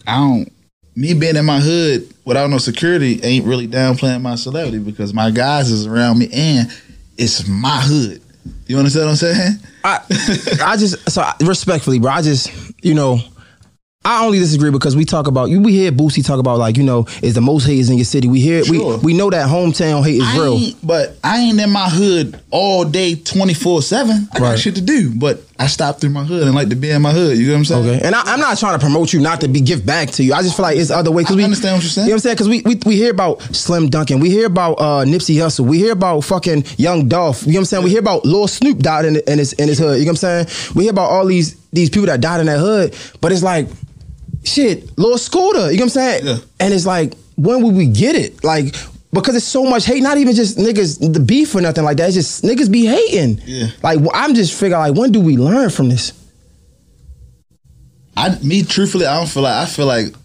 I 0.08 0.18
don't. 0.18 0.53
Me 0.96 1.14
being 1.14 1.36
in 1.36 1.46
my 1.46 1.60
hood 1.60 2.14
without 2.24 2.50
no 2.50 2.58
security 2.60 3.20
ain't 3.24 3.46
really 3.46 3.68
downplaying 3.68 4.22
my 4.22 4.36
celebrity 4.36 4.80
because 4.80 5.14
my 5.14 5.32
guys 5.32 5.72
is 5.72 5.88
around 5.88 6.20
me 6.20 6.30
and 6.32 6.72
it's 7.18 7.48
my 7.48 7.80
hood. 7.82 8.22
You 8.68 8.78
understand 8.78 9.06
what 9.06 9.12
I'm 9.12 9.16
saying? 9.18 9.54
I 9.84 10.00
I 10.64 10.78
just 10.78 11.10
so 11.10 11.24
respectfully, 11.42 12.00
bro. 12.00 12.12
I 12.12 12.22
just 12.22 12.52
you 12.84 12.94
know. 12.94 13.20
I 14.06 14.26
only 14.26 14.40
disagree 14.40 14.70
because 14.70 14.96
we 14.98 15.06
talk 15.06 15.28
about 15.28 15.50
you. 15.50 15.62
We 15.62 15.72
hear 15.72 15.92
Boosie 15.92 16.26
talk 16.26 16.40
about 16.40 16.58
like 16.60 16.76
you 16.78 16.84
know 16.84 17.06
is 17.22 17.36
the 17.36 17.42
most 17.42 17.66
haters 17.66 17.90
in 17.90 17.98
your 17.98 18.06
city. 18.06 18.28
We 18.28 18.42
hear 18.42 18.64
Sure. 18.64 18.98
we 18.98 19.04
we 19.04 19.14
know 19.14 19.30
that 19.30 19.48
hometown 19.48 20.04
hate 20.04 20.18
is 20.22 20.28
I 20.28 20.38
real. 20.38 20.60
but 20.84 21.16
I 21.24 21.38
ain't 21.40 21.60
in 21.60 21.70
my 21.70 21.88
hood 21.90 22.40
all 22.52 22.84
day, 22.86 23.16
twenty 23.16 23.54
four 23.54 23.82
seven. 23.82 24.28
I 24.34 24.40
got 24.40 24.60
shit 24.60 24.76
to 24.76 24.82
do, 24.82 25.14
but 25.16 25.42
I 25.58 25.68
stopped 25.68 26.02
through 26.02 26.10
my 26.10 26.26
hood 26.26 26.44
and 26.44 26.54
like 26.54 26.68
to 26.70 26.76
be 26.76 26.90
in 26.90 27.02
my 27.02 27.12
hood. 27.12 27.38
You 27.38 27.48
know 27.48 27.54
what 27.54 27.58
I'm 27.60 27.66
saying? 27.66 27.88
Okay, 27.88 28.06
and 28.06 28.14
I, 28.16 28.22
I'm 28.26 28.40
not 28.40 28.58
trying 28.58 28.78
to 28.78 28.80
promote 28.80 29.14
you 29.14 29.22
not 29.22 29.40
to 29.42 29.48
be 29.48 29.62
give 29.62 29.86
back 29.86 30.10
to 30.12 30.24
you. 30.24 30.34
I 30.34 30.42
just 30.42 30.58
feel 30.58 30.64
like 30.64 30.78
it's 30.78 30.92
other 30.92 31.12
way 31.12 31.24
because 31.24 31.36
I 31.36 31.38
we 31.38 31.44
understand 31.46 31.76
what 31.78 31.84
you're 31.84 31.90
saying. 31.92 32.08
You 32.08 32.12
know 32.12 32.16
what 32.16 32.18
I'm 32.18 32.20
saying? 32.22 32.36
Because 32.36 32.50
we, 32.50 32.62
we 32.64 32.80
we 32.86 32.96
hear 32.98 33.12
about 33.12 33.42
Slim 33.56 33.90
Dunkin, 33.90 34.20
we 34.20 34.30
hear 34.30 34.48
about 34.48 34.74
uh, 34.74 35.06
Nipsey 35.06 35.36
Hussle, 35.36 35.66
we 35.66 35.78
hear 35.78 35.94
about 35.94 36.22
fucking 36.22 36.66
Young 36.78 37.08
Dolph. 37.08 37.44
You 37.46 37.54
know 37.54 37.58
what 37.58 37.60
I'm 37.62 37.66
saying? 37.66 37.84
We 37.86 37.90
hear 37.92 38.00
about 38.00 38.26
Lil 38.26 38.48
Snupe 38.48 38.80
died 38.80 39.06
in, 39.06 39.16
in 39.28 39.40
his 39.40 39.54
in 39.54 39.70
his 39.70 39.80
hood. 39.80 40.00
You 40.00 40.06
know 40.06 40.12
what 40.12 40.24
I'm 40.24 40.46
saying? 40.48 40.74
We 40.76 40.84
hear 40.84 40.92
about 40.92 41.10
all 41.10 41.26
these 41.26 41.56
these 41.72 41.90
people 41.90 42.08
that 42.08 42.20
died 42.20 42.42
in 42.42 42.48
that 42.48 42.60
hood, 42.60 42.96
but 43.22 43.32
it's 43.32 43.42
like 43.44 43.68
shit, 44.44 44.98
Lor 44.98 45.16
Scoota. 45.16 45.72
You 45.72 45.78
know 45.78 45.84
what 45.84 45.84
I'm 45.84 45.90
saying? 45.90 46.26
Yeah. 46.26 46.38
And 46.60 46.74
it's 46.74 46.86
like 46.86 47.14
when 47.36 47.62
will 47.64 47.72
we 47.72 47.88
get 47.88 48.16
it? 48.16 48.44
Like. 48.44 48.76
Because 49.12 49.36
it's 49.36 49.46
so 49.46 49.64
much 49.64 49.86
hate, 49.86 50.02
not 50.02 50.18
even 50.18 50.34
just 50.34 50.58
niggas 50.58 51.14
the 51.14 51.20
beef 51.20 51.54
or 51.54 51.62
nothing 51.62 51.84
like 51.84 51.98
that. 51.98 52.08
It's 52.08 52.16
just 52.16 52.44
niggas 52.44 52.72
be 52.72 52.88
hating. 52.88 53.40
Yeah. 53.46 53.68
Like 53.84 54.00
I'm 54.12 54.34
just 54.34 54.60
figuring 54.60 54.82
like 54.82 54.96
when 54.96 55.12
do 55.12 55.22
we 55.22 55.38
learn 55.38 55.70
from 55.70 55.90
this? 55.90 56.14
I 58.18 58.38
me 58.40 58.64
truthfully, 58.64 59.06
I 59.06 59.18
don't 59.18 59.30
feel 59.30 59.44
like 59.44 59.54
I 59.54 59.66
feel 59.68 59.86
like 59.86 60.16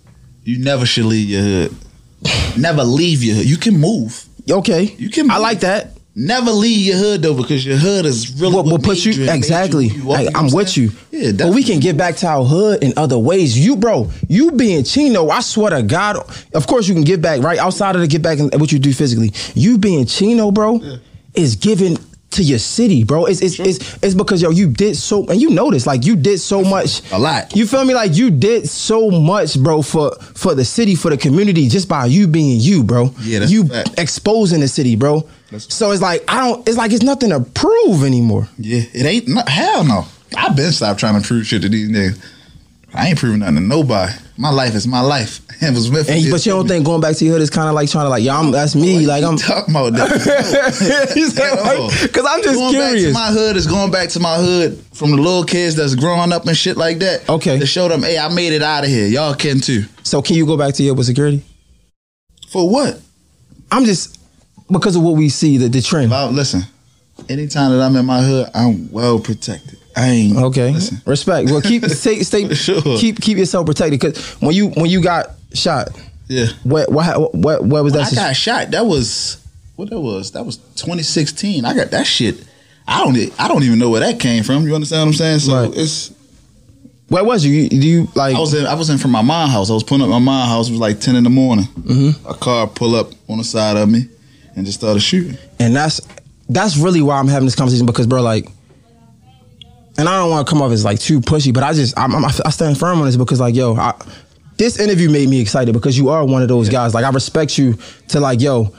you 0.43 0.59
never 0.59 0.87
should 0.87 1.05
leave 1.05 1.29
your 1.29 1.43
hood. 1.43 1.77
never 2.57 2.83
leave 2.83 3.23
your 3.23 3.37
hood. 3.37 3.51
You 3.51 3.59
can 3.59 3.79
move. 3.79 4.25
Okay, 4.51 4.95
You 4.97 5.11
can 5.11 5.31
I 5.31 5.37
like 5.37 5.61
that. 5.61 5.98
Never 6.21 6.51
leave 6.51 6.85
your 6.85 6.97
hood 6.97 7.23
though, 7.23 7.35
because 7.35 7.65
your 7.65 7.77
hood 7.77 8.05
is 8.05 8.41
really 8.41 8.53
What 8.57 8.67
what, 8.67 8.83
put 8.83 9.05
you, 9.05 9.31
exactly? 9.31 9.87
you 9.87 9.91
who 9.91 10.03
you 10.09 10.13
are, 10.13 10.23
you 10.23 10.31
I'm 10.35 10.51
with 10.53 10.77
you. 10.77 10.91
Yeah, 11.13 11.31
but 11.31 11.55
we 11.55 11.63
can 11.63 11.79
get 11.79 11.97
back 11.97 12.17
to 12.17 12.27
our 12.27 12.45
hood 12.45 12.83
in 12.83 12.93
other 12.97 13.17
ways. 13.17 13.57
You, 13.57 13.77
bro, 13.77 14.11
you 14.29 14.51
being 14.51 14.83
Chino, 14.83 15.29
I 15.29 15.39
swear 15.39 15.71
to 15.71 15.83
God. 15.85 16.17
Of 16.55 16.67
course, 16.67 16.89
you 16.89 16.95
can 16.95 17.05
give 17.05 17.23
back 17.23 17.41
right 17.43 17.59
outside 17.59 17.95
of 17.95 18.01
the 18.01 18.09
get 18.09 18.21
back 18.21 18.41
and 18.41 18.53
what 18.61 18.73
you 18.73 18.81
do 18.81 18.93
physically. 18.93 19.33
You 19.55 19.79
being 19.79 20.07
Chino, 20.07 20.51
bro, 20.51 20.81
is 21.35 21.55
giving 21.55 21.97
to 22.31 22.43
your 22.43 22.59
city, 22.59 23.05
bro. 23.05 23.27
It's 23.27 23.41
it's, 23.41 23.61
it's 23.61 24.03
it's 24.03 24.15
because 24.15 24.43
yo, 24.43 24.51
you 24.51 24.69
did 24.71 24.97
so, 24.97 25.25
and 25.29 25.41
you 25.41 25.51
notice 25.51 25.87
like 25.87 26.05
you 26.05 26.17
did 26.17 26.39
so 26.41 26.63
much, 26.63 27.09
A 27.13 27.19
lot. 27.19 27.55
You 27.55 27.65
feel 27.65 27.85
me? 27.85 27.95
Like 27.95 28.17
you 28.17 28.31
did 28.31 28.69
so 28.69 29.11
much, 29.11 29.59
bro, 29.63 29.83
for 29.83 30.15
for 30.35 30.57
the 30.57 30.65
city, 30.65 30.95
for 30.97 31.11
the 31.11 31.17
community, 31.17 31.69
just 31.69 31.89
by 31.89 32.07
you 32.07 32.27
being 32.27 32.61
you, 32.61 32.83
bro. 32.83 33.15
Yeah, 33.21 33.39
that's 33.39 33.53
you 33.53 33.71
exposing 33.97 34.61
the 34.61 34.69
city, 34.69 34.97
bro. 34.97 35.29
That's- 35.51 35.73
So 35.75 35.91
it's 35.93 36.03
like 36.03 36.25
I 36.29 36.47
don't. 36.49 36.67
It's 36.69 36.77
like 36.77 36.93
it's 36.93 37.03
nothing 37.03 37.31
to 37.31 37.41
prove 37.41 38.05
anymore. 38.05 38.49
Yeah, 38.59 38.83
it 38.93 39.05
ain't 39.07 39.29
no, 39.29 39.43
hell 39.47 39.85
no. 39.85 40.05
I've 40.37 40.55
been 40.57 40.73
stopped 40.73 41.01
trying 41.01 41.21
to 41.21 41.27
prove 41.27 41.47
shit 41.47 41.63
to 41.63 41.69
these 41.69 41.89
niggas. 41.89 42.23
I 42.95 43.09
ain't 43.09 43.19
proving 43.19 43.41
nothing 43.41 43.57
to 43.57 43.61
nobody. 43.61 44.13
My 44.39 44.51
life 44.51 44.75
is 44.75 44.87
my 44.87 45.01
life. 45.01 45.41
It 45.61 45.75
was 45.75 45.91
meant 45.91 46.07
for 46.07 46.13
And 46.13 46.25
me. 46.25 46.31
but 46.31 46.45
you 46.47 46.53
don't 46.53 46.67
think 46.69 46.87
going 46.87 47.01
back 47.01 47.17
to 47.17 47.25
your 47.25 47.35
hood 47.35 47.43
is 47.43 47.51
kind 47.51 47.69
of 47.69 47.75
like 47.75 47.91
trying 47.91 48.05
to 48.07 48.09
like, 48.09 48.23
yeah, 48.23 48.39
I'm 48.39 48.51
that's 48.51 48.75
me. 48.77 49.07
Like 49.07 49.25
I'm. 49.25 49.37
talking 49.37 49.75
about 49.75 49.93
that. 49.95 50.09
Because 52.03 52.27
I'm 52.27 52.43
just 52.43 52.55
going 52.55 52.73
back 52.75 52.93
to 52.93 52.97
curious. 52.97 53.15
my 53.15 53.29
hood 53.29 53.57
is 53.57 53.67
going 53.67 53.91
back 53.91 54.09
to 54.11 54.21
my 54.21 54.37
hood 54.37 54.83
from 54.95 55.11
the 55.11 55.17
little 55.17 55.45
kids 55.45 55.75
that's 55.77 55.95
growing 55.95 56.33
up 56.33 56.47
and 56.47 56.57
shit 56.57 56.77
like 56.77 56.99
that. 57.01 57.29
Okay. 57.29 57.59
To 57.59 57.67
show 57.67 57.89
them, 57.89 58.03
hey, 58.03 58.19
I 58.19 58.29
made 58.33 58.53
it 58.53 58.63
out 58.63 58.85
of 58.85 58.91
here. 58.91 59.07
Y'all 59.07 59.35
can 59.35 59.61
too. 59.61 59.85
so 60.03 60.23
can 60.23 60.37
you 60.37 60.47
go 60.47 60.57
back 60.57 60.75
to 60.75 60.83
your 60.83 60.95
with 60.95 61.07
security? 61.07 61.43
For 62.49 62.71
what? 62.71 63.01
I'm 63.71 63.85
just 63.85 64.18
because 64.71 64.97
of 64.97 65.03
what 65.03 65.17
we 65.17 65.29
see 65.29 65.57
the 65.59 65.69
the 65.69 65.81
trend. 65.83 66.11
Well, 66.11 66.31
listen. 66.31 66.63
Anytime 67.29 67.73
that 67.73 67.83
I'm 67.83 67.97
in 67.97 68.07
my 68.07 68.23
hood, 68.23 68.49
I'm 68.55 68.91
well 68.93 69.19
protected. 69.19 69.79
I 69.97 70.09
ain't 70.09 70.37
Okay, 70.39 70.71
Listen, 70.73 71.03
respect. 71.05 71.51
Well, 71.51 71.61
keep 71.61 71.85
stay 71.87 72.21
stay 72.23 72.55
sure. 72.55 72.81
keep 72.83 73.21
keep 73.21 73.37
yourself 73.39 73.67
protected 73.67 73.99
because 73.99 74.19
when 74.41 74.55
you 74.55 74.69
when 74.69 74.87
you 74.87 75.03
got 75.03 75.31
shot, 75.53 75.89
yeah. 76.29 76.47
what 76.63 76.93
what 76.93 77.35
what 77.35 77.65
what 77.65 77.83
was 77.85 77.93
When 77.95 78.05
that? 78.05 78.13
I 78.13 78.17
got 78.29 78.37
shot. 78.37 78.71
That 78.71 78.87
was 78.87 79.45
what 79.75 79.91
that 79.91 79.99
was. 79.99 80.31
That 80.33 80.45
was 80.47 80.59
2016. 80.77 81.65
I 81.65 81.75
got 81.75 81.91
that 81.91 82.07
shit. 82.07 82.45
I 82.87 83.03
don't. 83.05 83.17
I 83.41 83.49
don't 83.49 83.65
even 83.65 83.81
know 83.81 83.91
where 83.91 84.01
that 84.01 84.21
came 84.21 84.45
from. 84.45 84.67
You 84.67 84.75
understand 84.77 85.01
what 85.01 85.07
I'm 85.09 85.13
saying? 85.15 85.39
So 85.41 85.55
Right. 85.65 85.77
it's. 85.77 86.13
where 87.09 87.25
was 87.25 87.45
you? 87.45 87.53
You- 87.53 87.69
Do 87.69 87.77
you 87.89 88.09
like? 88.15 88.37
I 88.37 88.39
was 88.39 88.55
in. 88.55 88.65
I 88.65 88.75
was 88.75 88.91
in 88.91 88.99
from 88.99 89.11
my 89.11 89.23
mom's 89.23 89.53
house. 89.53 89.71
I 89.71 89.75
was 89.75 89.83
pulling 89.83 90.03
up 90.03 90.09
my 90.09 90.21
mom's 90.21 90.49
house. 90.53 90.69
It 90.69 90.73
was 90.73 90.81
like 90.81 91.01
10 91.01 91.17
in 91.17 91.25
the 91.25 91.31
morning. 91.31 91.65
Mm-hmm. 91.67 92.27
A 92.29 92.35
car 92.35 92.69
pull 92.69 92.95
up 92.95 93.11
on 93.29 93.39
the 93.39 93.45
side 93.45 93.77
of 93.77 93.89
me 93.91 94.07
and 94.59 94.67
just 94.67 94.81
started 94.81 95.01
shooting. 95.01 95.39
And 95.59 95.75
that's 95.75 96.01
that's 96.49 96.77
really 96.77 97.01
why 97.03 97.19
I'm 97.19 97.29
having 97.29 97.47
this 97.47 97.55
conversation 97.55 97.87
because, 97.87 98.07
bro, 98.07 98.23
like, 98.23 98.47
and 99.97 100.09
I 100.09 100.17
don't 100.17 100.31
want 100.31 100.47
to 100.47 100.51
come 100.51 100.63
off 100.63 100.73
as 100.73 100.85
like 100.85 100.99
too 100.99 101.21
pushy, 101.21 101.53
but 101.53 101.63
I 101.63 101.73
just 101.73 101.99
I'm, 101.99 102.15
I'm, 102.15 102.25
I 102.25 102.51
stand 102.51 102.79
firm 102.79 102.99
on 103.01 103.07
this 103.07 103.17
because, 103.17 103.41
like, 103.41 103.55
yo, 103.55 103.75
I, 103.75 103.95
this 104.57 104.79
interview 104.79 105.11
made 105.11 105.29
me 105.29 105.41
excited 105.41 105.73
because 105.73 105.97
you 105.97 106.09
are 106.11 106.25
one 106.25 106.43
of 106.43 106.49
those 106.49 106.69
guys. 106.69 106.95
Like, 106.95 107.05
I 107.05 107.11
respect 107.11 107.59
you 107.59 107.79
to 108.09 108.21
like, 108.21 108.41
yo. 108.41 108.75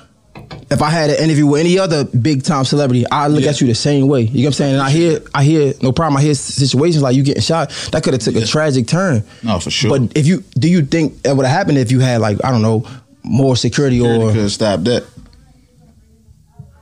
If 0.72 0.82
I 0.82 0.89
had 0.89 1.10
an 1.10 1.18
interview 1.24 1.46
with 1.48 1.60
any 1.60 1.78
other 1.80 2.06
big 2.06 2.44
time 2.44 2.63
celebrity, 2.63 3.04
I 3.12 3.28
look 3.28 3.44
Yeah. 3.44 3.50
at 3.50 3.62
you 3.62 3.68
the 3.68 3.76
same 3.76 4.08
way. 4.08 4.22
You 4.22 4.28
know 4.28 4.39
what 4.42 4.46
I'm 4.48 4.54
saying? 4.54 4.74
And 4.76 4.82
I 4.82 4.89
hear, 4.89 5.22
I 5.34 5.44
hear, 5.44 5.74
no 5.82 5.92
problem. 5.92 6.18
I 6.18 6.22
hear 6.22 6.34
situations 6.36 7.02
like 7.04 7.15
you 7.15 7.24
getting 7.24 7.42
shot 7.42 7.70
that 7.92 8.04
could 8.04 8.13
have 8.13 8.22
took 8.22 8.36
a 8.36 8.46
tragic 8.46 8.88
turn. 8.88 9.24
No, 9.44 9.60
for 9.60 9.70
sure. 9.70 9.89
But 10.00 10.15
if 10.18 10.28
you, 10.28 10.44
do 10.58 10.70
you 10.70 10.84
think 10.86 11.26
it 11.26 11.36
would 11.36 11.46
have 11.46 11.56
happened 11.56 11.78
if 11.80 11.92
you 11.92 12.00
had 12.00 12.22
like 12.22 12.44
I 12.44 12.52
don't 12.52 12.62
know 12.62 12.88
more 13.24 13.56
security, 13.56 13.98
Security 14.00 14.24
or 14.24 14.32
could 14.32 14.42
have 14.42 14.52
stopped 14.52 14.86
that. 14.86 15.06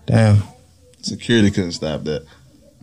Damn? 0.07 0.41
Security 1.01 1.51
couldn't 1.51 1.73
stop 1.73 2.03
that. 2.05 2.25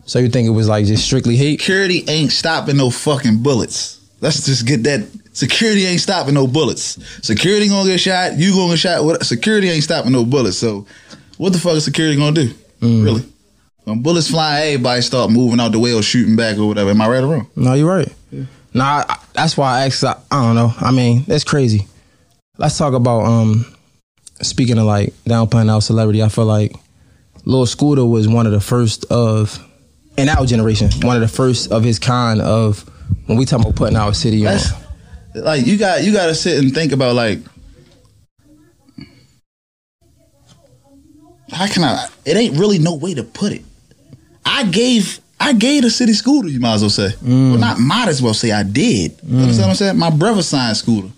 So 0.05 0.19
you 0.19 0.29
think 0.29 0.47
it 0.47 0.51
was 0.51 0.69
like 0.69 0.85
just 0.85 1.03
strictly 1.03 1.35
hate? 1.35 1.59
Security 1.59 2.05
ain't 2.07 2.31
stopping 2.31 2.77
no 2.77 2.89
fucking 2.89 3.43
bullets. 3.43 3.99
Let's 4.21 4.45
just 4.45 4.65
get 4.65 4.83
that. 4.83 5.07
Security 5.33 5.85
ain't 5.85 5.99
stopping 5.99 6.33
no 6.33 6.47
bullets. 6.47 6.97
Security 7.25 7.67
gonna 7.67 7.89
get 7.89 7.99
shot. 7.99 8.37
You 8.37 8.53
gonna 8.53 8.73
get 8.73 8.79
shot. 8.79 9.25
Security 9.25 9.69
ain't 9.69 9.83
stopping 9.83 10.13
no 10.13 10.23
bullets. 10.23 10.57
So, 10.57 10.85
what 11.37 11.51
the 11.51 11.59
fuck 11.59 11.73
is 11.73 11.83
security 11.83 12.15
gonna 12.15 12.31
do? 12.31 12.53
Really? 12.81 13.23
When 13.83 14.01
bullets 14.01 14.29
flying, 14.29 14.73
everybody 14.73 15.01
start 15.01 15.31
moving 15.31 15.59
out 15.59 15.71
the 15.71 15.79
way 15.79 15.93
or 15.93 16.01
shooting 16.01 16.35
back 16.35 16.57
or 16.57 16.67
whatever. 16.67 16.91
Am 16.91 17.01
I 17.01 17.07
right 17.07 17.23
or 17.23 17.27
wrong? 17.27 17.47
No, 17.55 17.73
you're 17.73 17.89
right. 17.89 18.11
Nah, 18.73 19.05
I, 19.07 19.17
that's 19.33 19.55
why 19.57 19.79
I 19.79 19.85
asked. 19.85 20.03
I, 20.03 20.19
I 20.31 20.41
don't 20.43 20.55
know. 20.55 20.73
I 20.79 20.91
mean, 20.91 21.23
that's 21.27 21.43
crazy. 21.43 21.87
Let's 22.57 22.77
talk 22.77 22.93
about 22.93 23.25
um. 23.25 23.65
Speaking 24.41 24.77
of 24.77 24.85
like 24.85 25.13
downplaying 25.25 25.71
our 25.71 25.81
celebrity, 25.81 26.21
I 26.21 26.29
feel 26.29 26.45
like 26.45 26.75
Lor 27.45 27.65
Scoota 27.65 28.09
was 28.09 28.27
one 28.27 28.45
of 28.45 28.51
the 28.51 28.59
first 28.59 29.05
of 29.11 29.63
in 30.17 30.29
our 30.29 30.45
generation, 30.45 30.89
one 31.01 31.15
of 31.15 31.21
the 31.21 31.27
first 31.27 31.71
of 31.71 31.83
his 31.83 31.99
kind 31.99 32.41
of 32.41 32.79
when 33.27 33.37
we 33.37 33.45
talk 33.45 33.61
about 33.61 33.75
putting 33.75 33.95
our 33.95 34.13
city 34.13 34.45
on. 34.47 34.57
Like 35.35 35.65
you 35.65 35.77
got 35.77 36.03
you 36.03 36.11
got 36.11 36.27
to 36.27 36.35
sit 36.35 36.57
and 36.57 36.73
think 36.73 36.91
about 36.91 37.15
like 37.15 37.39
how 41.51 41.67
can 41.67 41.83
I? 41.83 42.07
It 42.25 42.35
ain't 42.35 42.57
really 42.57 42.79
no 42.79 42.95
way 42.95 43.13
to 43.13 43.23
put 43.23 43.51
it. 43.51 43.63
I 44.45 44.65
gave 44.65 45.19
I 45.39 45.53
gave 45.53 45.83
the 45.83 45.89
city 45.89 46.13
Scoota. 46.13 46.49
You 46.49 46.59
might 46.59 46.75
as 46.75 46.81
well 46.81 46.89
say. 46.89 47.09
Mm. 47.23 47.51
Well, 47.51 47.59
not 47.59 47.79
might 47.79 48.07
as 48.07 48.21
well 48.21 48.33
say 48.33 48.51
I 48.51 48.63
did. 48.63 49.19
You 49.23 49.39
understand 49.39 49.57
what 49.57 49.65
mm. 49.67 49.69
I'm 49.69 49.75
saying? 49.75 49.97
My 49.97 50.09
brother 50.09 50.41
signed 50.41 50.77
Scoota. 50.77 51.11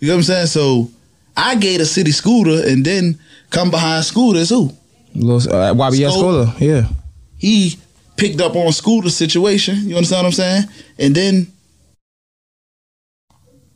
You 0.00 0.08
know 0.08 0.14
what 0.14 0.18
I'm 0.18 0.22
saying? 0.22 0.46
So 0.46 0.90
I 1.36 1.56
gave 1.56 1.80
the 1.80 1.86
city 1.86 2.12
Scoota, 2.12 2.66
and 2.66 2.84
then 2.84 3.18
come 3.50 3.70
behind 3.70 4.04
Scoota 4.04 4.36
is 4.36 4.50
who 4.50 4.72
Little, 5.14 5.54
uh, 5.54 5.74
YBS. 5.74 6.10
Skola, 6.10 6.60
yeah. 6.60 6.88
he 7.36 7.78
picked 8.16 8.40
up 8.40 8.54
on 8.56 8.66
Scoota 8.68 9.10
situation. 9.10 9.88
You 9.88 9.96
understand 9.96 10.24
what 10.24 10.26
I'm 10.26 10.32
saying? 10.32 10.64
And 10.98 11.14
then 11.14 11.46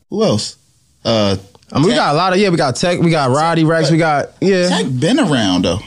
who 0.09 0.23
else? 0.23 0.57
Uh, 1.03 1.37
I 1.71 1.79
mean, 1.79 1.87
we 1.87 1.95
got 1.95 2.13
a 2.13 2.17
lot 2.17 2.33
of 2.33 2.39
yeah. 2.39 2.49
We 2.49 2.57
got 2.57 2.75
Tech, 2.75 2.99
we 2.99 3.09
got 3.09 3.31
Roddy 3.31 3.63
Rex, 3.63 3.89
we 3.89 3.97
got 3.97 4.29
yeah. 4.39 4.69
Tech 4.69 4.85
been 4.99 5.19
around 5.19 5.65
though. 5.65 5.79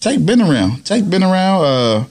Tech 0.00 0.24
been 0.24 0.40
around. 0.40 0.84
Tech 0.84 1.08
been 1.08 1.22
around. 1.22 1.64
Uh, 1.64 2.04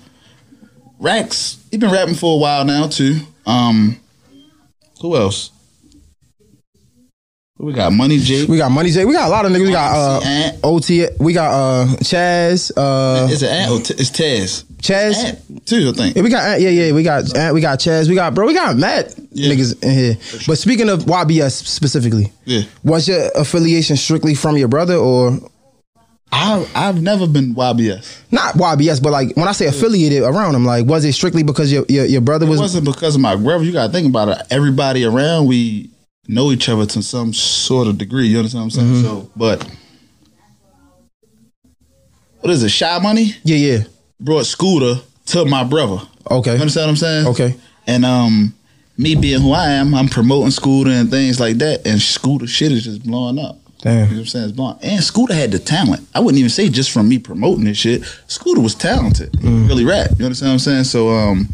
Rax, 1.00 1.58
he 1.72 1.78
been 1.78 1.92
rapping 1.92 2.16
for 2.16 2.36
a 2.36 2.38
while 2.38 2.66
now 2.66 2.88
too. 2.88 3.20
Um, 3.46 3.98
who 5.02 5.16
else? 5.16 5.52
We 7.62 7.74
got 7.74 7.92
Money 7.92 8.20
Jake. 8.20 8.48
We 8.48 8.58
got 8.58 8.72
Money 8.72 8.90
J. 8.90 9.04
We 9.04 9.12
got 9.12 9.28
a 9.28 9.30
lot 9.30 9.46
of 9.46 9.52
niggas. 9.52 9.66
We 9.66 9.72
got 9.72 10.24
uh, 10.24 10.52
OT. 10.64 11.08
We 11.20 11.34
got 11.34 11.52
uh, 11.52 11.86
Chaz. 11.98 12.72
Uh, 12.78 13.28
Is 13.30 13.44
it 13.44 13.52
Ant 13.52 13.72
or 13.72 13.80
T- 13.82 13.96
it's 13.96 14.10
Taz? 14.12 14.64
Chaz. 14.78 15.16
Ant 15.26 15.66
too, 15.66 15.90
I 15.90 15.92
think. 15.98 16.16
Yeah, 16.16 16.22
we 16.24 16.30
got 16.30 16.44
Ant, 16.48 16.62
yeah, 16.62 16.70
yeah. 16.70 16.94
We 16.94 17.04
got 17.04 17.36
Ant, 17.36 17.54
we 17.54 17.60
got 17.60 17.80
Chaz. 17.80 18.08
We 18.08 18.16
got 18.16 18.34
bro. 18.34 18.48
We 18.48 18.54
got 18.54 18.78
Matt 18.78 19.14
Yeah. 19.34 19.52
niggas 19.54 19.84
in 19.84 19.92
here. 19.92 20.18
But 20.48 20.58
speaking 20.58 20.88
of 20.88 21.04
YBS 21.04 21.52
specifically, 21.68 22.32
Yeah. 22.46 22.62
was 22.86 23.10
your 23.10 23.30
affiliation 23.36 23.98
strictly 23.98 24.36
from 24.36 24.56
your 24.56 24.70
brother 24.70 24.96
or 24.96 25.38
I 26.32 26.66
I've 26.76 27.02
never 27.02 27.28
been 27.28 27.56
YBS. 27.56 28.22
not 28.32 28.54
YBS? 28.54 29.02
But 29.04 29.12
like 29.12 29.36
when 29.36 29.50
I 29.50 29.52
say 29.52 29.66
affiliated 29.66 30.24
around 30.24 30.56
him, 30.56 30.64
like 30.64 30.86
was 30.86 31.04
it 31.04 31.12
strictly 31.12 31.44
because 31.44 31.74
your 31.74 31.84
your, 31.90 32.06
your 32.06 32.22
brother 32.22 32.46
It 32.46 32.50
was? 32.52 32.60
wasn't 32.62 32.86
because 32.86 33.16
of 33.16 33.22
my 33.22 33.36
brother. 33.36 33.66
You 33.66 33.74
gotta 33.74 33.92
think 33.92 34.08
about 34.08 34.30
it. 34.30 34.38
Everybody 34.50 35.04
around 35.04 35.48
we 35.48 35.90
know 36.30 36.52
each 36.52 36.70
other 36.70 36.86
to 36.86 37.02
some 37.02 37.34
sort 37.34 37.88
of 37.88 37.98
degree. 37.98 38.28
You 38.28 38.38
understand 38.38 38.66
what 38.66 38.78
I'm 38.78 38.92
saying? 38.94 39.04
So, 39.04 39.32
but 39.36 39.68
what 42.40 42.52
is 42.52 42.64
it? 42.64 42.70
Shy 42.70 43.00
Money 43.00 43.36
yeah, 43.44 43.58
yeah. 43.58 43.84
brought 44.20 44.46
Scoota 44.46 45.04
to 45.28 45.46
my 45.46 45.64
brother. 45.64 46.02
Okay. 46.30 46.54
You 46.54 46.62
understand 46.62 46.86
what 46.86 46.90
I'm 46.92 46.96
saying? 46.96 47.28
Okay. 47.28 47.56
And 47.88 48.06
um, 48.06 48.54
me 48.98 49.16
being 49.16 49.42
who 49.42 49.52
I 49.52 49.72
am, 49.72 49.96
I'm 49.96 50.08
promoting 50.08 50.52
Scoota 50.52 51.02
and 51.02 51.10
things 51.10 51.40
like 51.40 51.58
that, 51.58 51.86
and 51.86 52.00
Scoota 52.00 52.48
shit 52.48 52.72
is 52.72 52.84
just 52.84 53.04
blowing 53.04 53.40
up. 53.40 53.58
Damn. 53.80 53.94
You 53.94 54.00
know 54.00 54.06
what 54.06 54.20
I'm 54.20 54.26
saying? 54.26 54.46
It's 54.46 54.54
blowing. 54.54 54.78
And 54.84 55.02
Scoota 55.02 55.32
had 55.32 55.52
the 55.52 55.60
talent. 55.60 56.08
I 56.14 56.20
wouldn't 56.20 56.38
even 56.38 56.50
say 56.50 56.70
just 56.70 56.92
from 56.92 57.10
me 57.10 57.18
promoting 57.18 57.64
this 57.64 57.78
shit. 57.78 58.02
Scoota 58.28 58.62
was 58.62 58.76
talented. 58.76 59.32
Mm. 59.34 59.68
really 59.68 59.86
rap. 59.86 60.12
You 60.20 60.26
understand 60.26 60.50
what 60.50 60.54
I'm 60.54 60.60
saying? 60.60 60.84
So 60.84 61.10
um, 61.10 61.48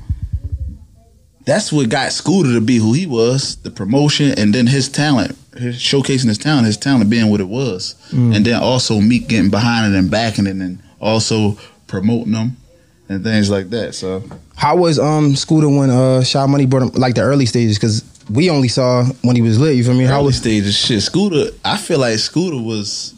that's 1.46 1.72
what 1.72 1.90
got 1.90 2.10
Scoota 2.12 2.54
to 2.56 2.62
be 2.62 2.78
who 2.78 2.94
he 2.94 3.06
was, 3.06 3.56
the 3.58 3.70
promotion, 3.72 4.34
and 4.38 4.54
then 4.54 4.68
his 4.68 4.90
talent, 4.90 5.38
his 5.58 5.78
showcasing 5.78 6.28
his 6.28 6.38
talent, 6.38 6.66
his 6.66 6.78
talent 6.78 7.10
being 7.10 7.30
what 7.30 7.40
it 7.40 7.48
was, 7.48 7.96
Mm. 8.12 8.36
and 8.36 8.46
then 8.46 8.56
also 8.62 9.00
Meek 9.00 9.28
getting 9.28 9.50
behind 9.52 9.94
it 9.94 9.98
and 9.98 10.10
backing 10.10 10.48
it, 10.48 10.56
and 10.56 10.80
also 11.00 11.58
promoting 11.88 12.32
them 12.34 12.58
and 13.10 13.24
things 13.24 13.50
like 13.50 13.70
that. 13.70 13.94
So 13.96 14.24
How 14.56 14.76
was 14.76 14.98
um 15.00 15.34
Scoota 15.36 15.70
when 15.78 15.90
uh 15.90 16.24
Shy 16.24 16.46
Money 16.48 16.66
brought 16.66 16.84
him 16.84 17.00
like 17.02 17.14
the 17.16 17.22
early 17.22 17.46
stages? 17.46 17.78
Because 17.78 18.04
we 18.30 18.50
only 18.50 18.68
saw 18.70 19.06
when 19.22 19.36
he 19.36 19.42
was 19.44 19.60
lit. 19.60 19.76
You 19.76 19.84
feel 19.84 19.94
me? 19.94 20.06
How 20.06 20.16
early 20.18 20.26
was 20.28 20.38
stages 20.38 20.76
shit. 20.76 21.00
Scoota, 21.00 21.54
I 21.64 21.78
feel 21.78 22.00
like 22.00 22.16
Scoota 22.16 22.64
was 22.64 23.14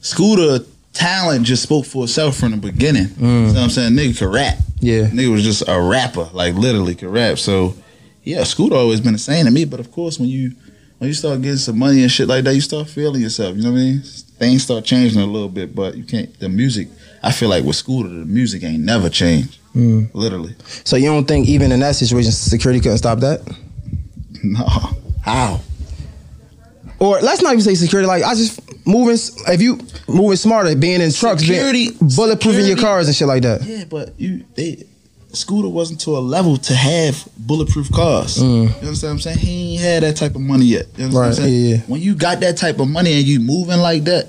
Scoota 0.00 0.64
talent 0.92 1.44
just 1.46 1.62
spoke 1.64 1.84
for 1.86 2.04
itself 2.04 2.36
from 2.36 2.52
the 2.52 2.56
beginning. 2.58 3.08
You 3.20 3.26
know 3.26 3.46
what 3.48 3.56
I'm 3.58 3.70
saying? 3.70 3.92
Nigga 3.94 4.18
could 4.18 4.32
rap. 4.32 4.58
Yeah. 4.80 5.08
Nigga 5.08 5.32
was 5.32 5.42
just 5.44 5.62
a 5.68 5.80
rapper, 5.80 6.28
like 6.32 6.54
literally 6.54 6.94
could 6.94 7.08
rap. 7.08 7.38
So 7.38 7.74
yeah, 8.24 8.42
Scoota 8.42 8.72
always 8.72 9.00
been 9.00 9.12
the 9.12 9.18
same 9.18 9.44
to 9.46 9.50
me. 9.50 9.64
But 9.64 9.80
of 9.80 9.90
course 9.92 10.18
when 10.18 10.28
you 10.28 10.52
when 10.98 11.08
you 11.08 11.14
start 11.14 11.40
getting 11.42 11.58
some 11.58 11.78
money 11.78 12.02
and 12.02 12.10
shit 12.10 12.28
like 12.28 12.44
that, 12.44 12.54
you 12.54 12.60
start 12.60 12.88
feeling 12.88 13.22
yourself. 13.22 13.56
You 13.56 13.62
know 13.62 13.70
what 13.70 13.78
I 13.78 13.82
mean? 13.82 14.02
Things 14.02 14.62
start 14.62 14.84
changing 14.84 15.20
a 15.20 15.26
little 15.26 15.48
bit, 15.48 15.74
but 15.74 15.96
you 15.96 16.04
can't 16.04 16.38
the 16.38 16.48
music 16.48 16.88
I 17.22 17.32
feel 17.32 17.48
like 17.48 17.64
with 17.64 17.76
Scoota, 17.76 18.08
the 18.08 18.24
music 18.26 18.62
ain't 18.62 18.84
never 18.84 19.08
changed. 19.08 19.58
Mm. 19.74 20.10
Literally. 20.14 20.56
so 20.84 20.96
you 20.96 21.06
don't 21.06 21.26
think 21.28 21.46
even 21.46 21.70
in 21.72 21.80
that 21.80 21.94
situation 21.94 22.32
security 22.32 22.80
couldn't 22.80 22.98
stop 22.98 23.20
that? 23.20 23.40
No. 24.40 24.64
How? 25.20 25.60
Or 27.00 27.20
let's 27.20 27.42
not 27.42 27.52
even 27.52 27.62
say 27.62 27.74
security. 27.74 28.06
Like 28.08 28.24
I 28.24 28.34
just 28.34 28.60
moving. 28.86 29.16
If 29.46 29.62
you 29.62 29.78
moving 30.08 30.36
smarter, 30.36 30.74
being 30.74 31.00
in 31.00 31.12
trucks, 31.12 31.42
Security- 31.42 31.90
being, 31.90 31.98
bulletproofing 32.10 32.66
your 32.66 32.76
cars 32.76 33.06
and 33.06 33.14
shit 33.16 33.28
like 33.28 33.42
that. 33.42 33.62
Yeah, 33.62 33.84
but 33.84 34.18
you 34.18 34.44
they 34.56 34.84
Scoota 35.32 35.70
wasn't 35.70 36.00
to 36.00 36.16
a 36.16 36.18
level 36.20 36.56
to 36.56 36.74
have 36.74 37.28
bulletproof 37.36 37.92
cars. 37.92 38.38
Mm. 38.38 38.62
You 38.62 38.68
understand 38.68 39.02
what 39.02 39.10
I'm 39.10 39.18
saying? 39.20 39.38
He 39.38 39.72
ain't 39.74 39.82
had 39.82 40.02
that 40.02 40.16
type 40.16 40.34
of 40.34 40.40
money 40.40 40.64
yet. 40.64 40.86
You 40.96 41.04
understand 41.04 41.12
what 41.14 41.20
I'm 41.20 41.26
Right, 41.28 41.34
saying? 41.36 41.64
yeah, 41.64 41.74
yeah. 41.76 41.80
When 41.86 42.00
you 42.00 42.14
got 42.14 42.40
that 42.40 42.56
type 42.56 42.80
of 42.80 42.88
money 42.88 43.12
and 43.12 43.24
you 43.26 43.38
moving 43.40 43.78
like 43.78 44.04
that, 44.04 44.28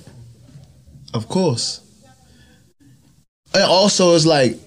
of 1.14 1.28
course. 1.30 1.80
And 3.54 3.64
also 3.64 4.14
it's 4.16 4.26
like 4.26 4.58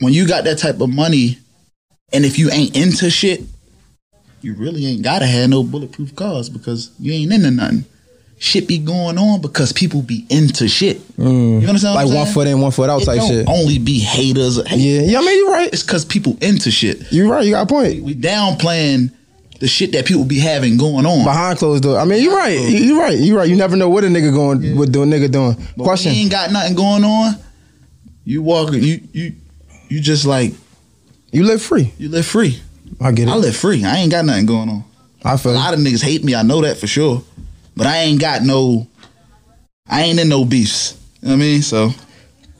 when 0.00 0.12
you 0.12 0.26
got 0.26 0.44
that 0.44 0.58
type 0.58 0.80
of 0.80 0.88
money 0.90 1.38
and 2.12 2.24
if 2.24 2.38
you 2.38 2.50
ain't 2.50 2.74
into 2.76 3.08
shit, 3.10 3.42
you 4.42 4.54
really 4.54 4.86
ain't 4.86 5.02
gotta 5.02 5.26
have 5.26 5.50
no 5.50 5.62
bulletproof 5.62 6.14
cars 6.16 6.48
because 6.48 6.90
you 6.98 7.12
ain't 7.12 7.32
into 7.32 7.50
nothing. 7.50 7.84
Shit 8.38 8.66
be 8.66 8.78
going 8.78 9.18
on 9.18 9.42
because 9.42 9.70
people 9.72 10.00
be 10.00 10.24
into 10.30 10.66
shit. 10.66 10.98
Mm. 11.18 11.60
You 11.60 11.68
understand? 11.68 11.94
what 11.94 12.06
Like 12.06 12.14
one 12.16 12.26
foot 12.32 12.46
in, 12.46 12.58
one 12.60 12.70
foot 12.72 12.88
out 12.88 13.02
It 13.02 13.04
type 13.04 13.18
don't 13.18 13.28
shit. 13.28 13.46
only 13.48 13.78
be 13.78 13.98
haters. 13.98 14.66
Hey, 14.66 14.76
Yeah, 14.78 15.02
yeah. 15.02 15.18
I 15.18 15.20
mean, 15.20 15.36
you're 15.36 15.50
right. 15.52 15.70
It's 15.70 15.82
because 15.82 16.06
people 16.06 16.38
into 16.40 16.70
shit. 16.70 17.12
You're 17.12 17.28
right. 17.30 17.44
You 17.44 17.50
got 17.52 17.64
a 17.64 17.66
point. 17.66 18.02
We 18.02 18.14
downplaying 18.14 19.12
the 19.58 19.68
shit 19.68 19.92
that 19.92 20.06
people 20.06 20.24
be 20.24 20.38
having 20.38 20.78
going 20.78 21.04
on. 21.04 21.22
Behind 21.24 21.58
closed 21.58 21.82
door. 21.82 21.98
I 21.98 22.06
mean, 22.06 22.22
you're 22.24 22.34
right. 22.34 22.52
You're 22.58 22.98
right. 22.98 23.18
You're 23.18 23.36
right. 23.36 23.48
You 23.48 23.56
never 23.56 23.76
know 23.76 23.90
what 23.90 24.04
a 24.04 24.06
nigga 24.06 24.32
going, 24.32 24.74
what 24.74 24.90
do 24.90 25.02
a 25.02 25.06
nigga 25.06 25.30
doing. 25.30 25.54
But 25.76 25.84
Question. 25.84 26.12
Ain't 26.12 26.30
got 26.30 26.50
nothing 26.50 26.74
going 26.74 27.04
on. 27.04 27.34
You 28.24 28.40
walk. 28.42 28.72
You 28.72 29.00
you 29.12 29.34
you 29.90 30.00
just 30.00 30.24
like 30.24 30.54
You 31.30 31.44
live 31.44 31.60
free. 31.60 31.92
you 31.98 32.08
live 32.08 32.24
free. 32.24 32.58
I 33.00 33.12
get 33.12 33.28
it. 33.28 33.30
I 33.30 33.36
live 33.36 33.56
free. 33.56 33.84
I 33.84 33.96
ain't 33.96 34.10
got 34.10 34.24
nothing 34.24 34.46
going 34.46 34.68
on. 34.68 34.84
I 35.24 35.36
feel. 35.36 35.52
A 35.52 35.54
lot 35.54 35.74
of 35.74 35.80
niggas 35.80 36.02
hate 36.02 36.24
me. 36.24 36.34
I 36.34 36.42
know 36.42 36.60
that 36.62 36.78
for 36.78 36.86
sure. 36.86 37.22
But 37.76 37.86
I 37.86 37.98
ain't 37.98 38.20
got 38.20 38.42
no. 38.42 38.86
I 39.88 40.02
ain't 40.02 40.20
in 40.20 40.28
no 40.28 40.44
beefs. 40.44 40.98
You 41.20 41.28
know 41.28 41.34
what 41.34 41.36
I 41.36 41.40
mean? 41.40 41.62
So 41.62 41.90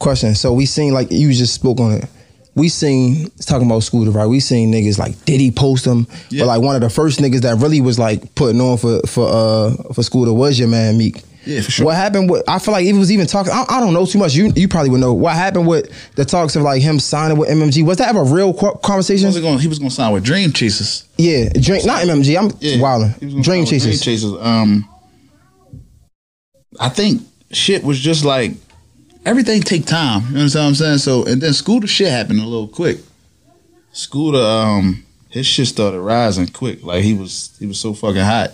Question. 0.00 0.34
So 0.34 0.54
we 0.54 0.64
seen 0.64 0.94
like 0.94 1.12
you 1.12 1.30
just 1.32 1.54
spoke 1.54 1.78
on 1.78 1.92
it. 1.92 2.06
We 2.56 2.70
seen 2.70 3.30
talking 3.44 3.66
about 3.66 3.82
Scoota, 3.82 4.12
right? 4.12 4.26
We 4.26 4.40
seen 4.40 4.72
niggas 4.72 4.98
like 4.98 5.24
did 5.26 5.40
he 5.40 5.50
post 5.50 5.84
him? 5.86 6.06
Yeah. 6.30 6.42
But 6.42 6.46
like 6.46 6.62
one 6.62 6.74
of 6.74 6.80
the 6.80 6.88
first 6.88 7.20
niggas 7.20 7.42
that 7.42 7.58
really 7.58 7.82
was 7.82 7.98
like 7.98 8.34
putting 8.34 8.62
on 8.62 8.78
for 8.78 9.00
for 9.06 9.28
uh 9.28 9.70
for 9.92 10.00
Scoota 10.00 10.34
was 10.34 10.58
your 10.58 10.68
man 10.68 10.96
Meek. 10.96 11.22
Yeah, 11.50 11.62
for 11.62 11.70
sure. 11.72 11.86
What 11.86 11.96
happened 11.96 12.30
with? 12.30 12.44
I 12.48 12.60
feel 12.60 12.72
like 12.72 12.84
it 12.86 12.92
was 12.92 13.10
even 13.10 13.26
talking. 13.26 13.52
I, 13.52 13.64
I 13.68 13.80
don't 13.80 13.92
know 13.92 14.06
too 14.06 14.18
much. 14.18 14.34
You 14.34 14.52
you 14.54 14.68
probably 14.68 14.90
would 14.90 15.00
know 15.00 15.12
what 15.14 15.34
happened 15.34 15.66
with 15.66 15.90
the 16.14 16.24
talks 16.24 16.54
of 16.54 16.62
like 16.62 16.80
him 16.80 17.00
signing 17.00 17.38
with 17.38 17.48
MMG. 17.48 17.84
Was 17.84 17.98
that 17.98 18.08
ever 18.08 18.20
a 18.20 18.24
real 18.24 18.54
qu- 18.54 18.76
conversation? 18.84 19.28
he 19.28 19.34
was 19.34 19.40
going. 19.40 19.58
He 19.58 19.66
was 19.66 19.78
going 19.80 19.88
to 19.88 19.94
sign 19.94 20.12
with 20.12 20.22
Dream 20.24 20.52
Chasers. 20.52 21.08
Yeah, 21.18 21.48
dream 21.48 21.84
not 21.84 22.02
MMG. 22.04 22.38
I'm 22.38 22.50
Yeah, 22.60 22.80
wilding. 22.80 23.14
gonna 23.20 23.42
Dream 23.42 23.64
Chasers. 23.66 24.00
Dream 24.00 24.14
Chasers. 24.16 24.32
Um, 24.40 24.88
I 26.78 26.88
think 26.88 27.22
shit 27.50 27.82
was 27.82 27.98
just 27.98 28.24
like 28.24 28.52
everything 29.26 29.60
take 29.62 29.86
time. 29.86 30.22
You 30.28 30.34
know 30.38 30.44
what 30.44 30.56
I'm 30.56 30.74
saying? 30.74 30.98
So 30.98 31.24
and 31.26 31.42
then 31.42 31.50
Scoota 31.50 31.88
shit 31.88 32.08
happened 32.10 32.40
a 32.40 32.44
little 32.46 32.68
quick. 32.68 32.98
Scoota, 33.92 34.40
um, 34.78 35.04
his 35.30 35.46
shit 35.46 35.66
started 35.66 36.00
rising 36.00 36.46
quick. 36.48 36.82
Like 36.84 37.02
he 37.02 37.14
was 37.14 37.56
he 37.58 37.66
was 37.66 37.80
so 37.80 37.92
fucking 37.92 38.22
hot 38.22 38.52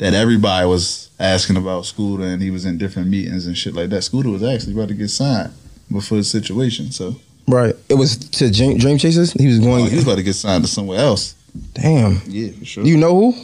that 0.00 0.14
everybody 0.14 0.66
was 0.66 1.10
asking 1.20 1.56
about 1.56 1.84
Scoota 1.84 2.24
and 2.32 2.42
he 2.42 2.50
was 2.50 2.64
in 2.64 2.78
different 2.78 3.08
meetings 3.08 3.46
and 3.46 3.56
shit 3.56 3.74
like 3.74 3.90
that. 3.90 4.02
Scoota 4.02 4.32
was 4.32 4.42
actually 4.42 4.72
about 4.72 4.88
to 4.88 4.94
get 4.94 5.08
signed 5.08 5.52
before 5.92 6.18
the 6.18 6.24
situation. 6.24 6.90
So 6.90 7.16
Right. 7.46 7.74
It 7.88 7.94
was 7.94 8.16
to 8.16 8.50
Dream, 8.50 8.78
Dream 8.78 8.96
Chasers. 8.96 9.32
He 9.32 9.46
was 9.46 9.58
going. 9.58 9.84
oh, 9.84 9.88
he 9.88 9.96
was 9.96 10.04
about 10.04 10.16
to 10.16 10.22
get 10.22 10.34
signed 10.34 10.64
to 10.64 10.70
somewhere 10.70 10.98
else. 10.98 11.34
Damn. 11.74 12.20
Yeah, 12.26 12.52
for 12.52 12.64
sure. 12.64 12.84
You 12.84 12.96
know 12.96 13.32
who? 13.32 13.34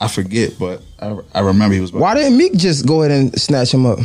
I 0.00 0.08
forget, 0.08 0.58
but 0.58 0.82
I, 1.00 1.16
I 1.32 1.40
remember 1.40 1.74
he 1.74 1.80
was 1.80 1.90
about 1.90 2.00
Why 2.00 2.14
didn't 2.14 2.36
Meek 2.36 2.54
just 2.56 2.86
go 2.86 3.02
ahead 3.02 3.12
and 3.16 3.40
snatch 3.40 3.72
him 3.72 3.86
up? 3.86 4.00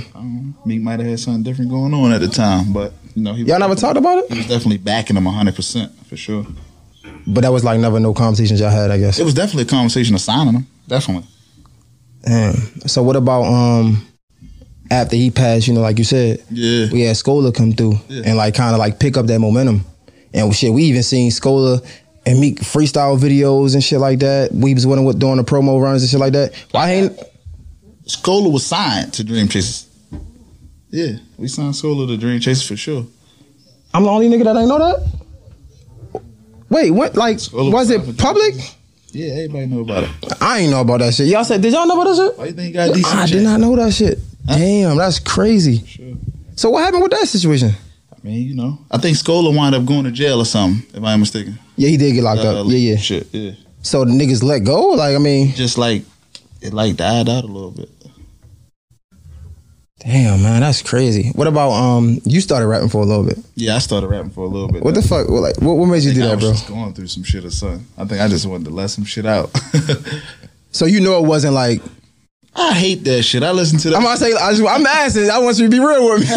Meek 0.63 0.82
might 0.82 0.99
have 0.99 1.09
had 1.09 1.19
something 1.19 1.43
different 1.43 1.71
going 1.71 1.93
on 1.93 2.11
at 2.11 2.21
the 2.21 2.27
time, 2.27 2.71
but 2.71 2.93
you 3.15 3.23
know, 3.23 3.34
he 3.34 3.43
Y'all 3.43 3.57
never 3.59 3.73
talked 3.73 3.97
about 3.97 4.19
it. 4.19 4.32
He 4.32 4.38
was 4.38 4.47
definitely 4.47 4.77
backing 4.77 5.17
him 5.17 5.25
hundred 5.25 5.55
percent 5.55 5.91
for 6.05 6.15
sure. 6.15 6.45
But 7.25 7.41
that 7.41 7.51
was 7.51 7.63
like 7.63 7.79
never 7.79 7.99
no 7.99 8.13
conversations 8.13 8.59
y'all 8.59 8.69
had, 8.69 8.91
I 8.91 8.99
guess. 8.99 9.17
It 9.17 9.23
was 9.23 9.34
definitely 9.34 9.63
a 9.63 9.65
conversation 9.65 10.13
of 10.13 10.21
signing 10.21 10.53
him, 10.53 10.67
definitely. 10.88 11.27
Damn. 12.28 12.55
So 12.88 13.03
what 13.03 13.15
about 13.15 13.43
um 13.43 14.05
after 14.91 15.15
he 15.15 15.32
passed, 15.32 15.67
you 15.67 15.73
know, 15.73 15.82
like 15.82 15.97
you 15.97 16.03
said, 16.03 16.43
Yeah, 16.51 16.88
we 16.91 17.01
had 17.01 17.15
Skola 17.15 17.53
come 17.53 17.73
through 17.73 17.99
Yeah. 18.09 18.23
and 18.25 18.38
like 18.38 18.53
kind 18.55 18.73
of 18.73 18.80
like 18.80 18.99
pick 18.99 19.17
up 19.17 19.25
that 19.28 19.39
momentum. 19.39 19.84
And 20.34 20.53
shit, 20.55 20.73
we 20.73 20.84
even 20.84 21.03
seen 21.03 21.32
Skola 21.32 21.86
and 22.25 22.39
Meek 22.39 22.59
freestyle 22.59 23.17
videos 23.17 23.73
and 23.73 23.84
shit 23.84 23.99
like 23.99 24.19
that. 24.19 24.51
We 24.53 24.73
was 24.73 24.86
winning 24.86 25.05
with 25.05 25.19
doing 25.19 25.38
the 25.38 25.43
promo 25.43 25.82
runs 25.82 26.03
and 26.03 26.09
shit 26.09 26.19
like 26.19 26.34
that. 26.34 26.53
Why 26.71 26.91
ain't 26.91 27.19
Skola 28.05 28.51
was 28.51 28.65
signed 28.65 29.13
to 29.15 29.23
Dream 29.23 29.47
Chasers. 29.47 29.86
Yeah, 30.89 31.17
we 31.38 31.47
signed 31.49 31.73
Skola 31.73 32.07
to 32.07 32.17
Dream 32.17 32.39
Chasers 32.39 32.65
for 32.67 32.78
sure. 32.78 33.05
I'm 33.93 34.03
the 34.03 34.09
only 34.09 34.28
nigga 34.30 34.43
that 34.45 34.55
ain't 34.57 34.67
know 34.69 34.80
that. 34.80 36.21
Wait, 36.69 36.91
what? 36.91 37.15
Like, 37.15 37.38
Skola 37.38 37.71
was 37.71 37.89
it 37.89 38.17
public? 38.17 38.53
Yeah, 39.12 39.34
everybody 39.34 39.66
know 39.68 39.82
about 39.82 40.03
it. 40.03 40.10
I 40.41 40.60
ain't 40.60 40.72
know 40.72 40.82
about 40.82 40.99
that 40.99 41.14
shit. 41.14 41.28
Y'all 41.28 41.43
said, 41.43 41.62
did 41.62 41.74
y'all 41.74 41.88
know 41.88 41.99
about 41.99 42.14
that 42.14 42.16
shit? 42.30 42.38
Why 42.38 42.45
you 42.45 42.51
think 42.53 42.68
you 42.70 42.74
got 42.74 42.93
decent 42.93 43.16
I 43.16 43.26
did 43.26 43.43
not 43.43 43.60
know 43.60 43.76
that 43.76 43.93
shit. 43.93 44.20
Damn, 44.45 44.97
that's 44.97 45.20
crazy. 45.20 45.86
Sure. 45.86 46.14
So 46.55 46.70
what 46.72 46.84
happened 46.84 47.03
with 47.03 47.12
that 47.12 47.26
situation? 47.28 47.72
I 48.14 48.16
mean, 48.28 48.47
you 48.47 48.55
know, 48.55 48.80
I 48.91 48.97
think 48.97 49.18
Skola 49.18 49.55
wound 49.55 49.76
up 49.76 49.86
going 49.86 50.03
to 50.05 50.12
jail 50.12 50.39
or 50.39 50.45
something. 50.45 50.86
If 50.97 51.03
I'm 51.03 51.20
mistaken. 51.20 51.58
Yeah, 51.76 51.89
he 51.89 51.97
did 51.97 52.14
get 52.14 52.24
locked 52.24 52.41
Uh, 52.41 52.62
up. 52.62 52.68
Yeah, 52.68 52.78
yeah. 52.78 52.95
Shit, 52.97 53.28
yeah. 53.32 53.51
So 53.82 54.03
the 54.03 54.12
niggas 54.12 54.43
let 54.43 54.64
go. 54.66 54.89
Like, 54.89 55.16
I 55.16 55.20
mean, 55.20 55.53
Just 55.53 55.78
like 55.78 56.03
it, 56.62 56.74
like 56.74 56.95
died 56.97 57.30
out 57.30 57.43
a 57.43 57.47
little 57.47 57.72
bit. 57.72 57.89
Damn, 59.99 60.41
man, 60.43 60.61
that's 60.61 60.81
crazy. 60.81 61.29
What 61.35 61.47
about 61.47 61.71
um? 61.71 62.19
You 62.25 62.41
started 62.41 62.67
rapping 62.67 62.89
for 62.89 63.01
a 63.01 63.05
little 63.05 63.23
bit. 63.25 63.37
Yeah, 63.55 63.75
I 63.75 63.79
started 63.79 64.07
rapping 64.07 64.31
for 64.31 64.45
a 64.45 64.47
little 64.47 64.71
bit. 64.71 64.83
What 64.83 64.95
the 64.95 65.01
fuck? 65.01 65.27
What, 65.29 65.41
like, 65.41 65.57
what, 65.61 65.73
what 65.77 65.85
made 65.87 66.03
you 66.03 66.11
I 66.11 66.13
do 66.13 66.23
I 66.23 66.27
that, 66.27 66.35
was 66.35 66.43
bro? 66.43 66.51
just 66.53 66.67
going 66.67 66.93
through 66.93 67.07
some 67.07 67.23
shit 67.23 67.45
or 67.45 67.51
something. 67.51 67.85
I 67.97 68.05
think 68.05 68.21
I 68.21 68.27
just 68.27 68.45
wanted 68.45 68.65
to 68.65 68.71
let 68.71 68.89
some 68.89 69.05
shit 69.05 69.25
out. 69.25 69.49
So 70.73 70.85
you 70.85 70.99
know 70.99 71.17
it 71.23 71.25
wasn't 71.27 71.53
like 71.55 71.81
I 72.55 72.73
hate 72.73 73.03
that 73.05 73.23
shit. 73.23 73.41
I 73.41 73.51
listen 73.51 73.79
to 73.79 73.89
that. 73.89 73.95
I'm 73.95 74.03
gonna 74.03 74.17
say. 74.17 74.31
I 74.33 74.51
just, 74.51 74.63
I'm 74.63 74.85
asking. 74.85 75.29
I 75.31 75.39
want 75.39 75.57
you 75.57 75.65
to 75.65 75.71
be 75.71 75.79
real 75.79 76.09
with 76.09 76.29
I 76.29 76.35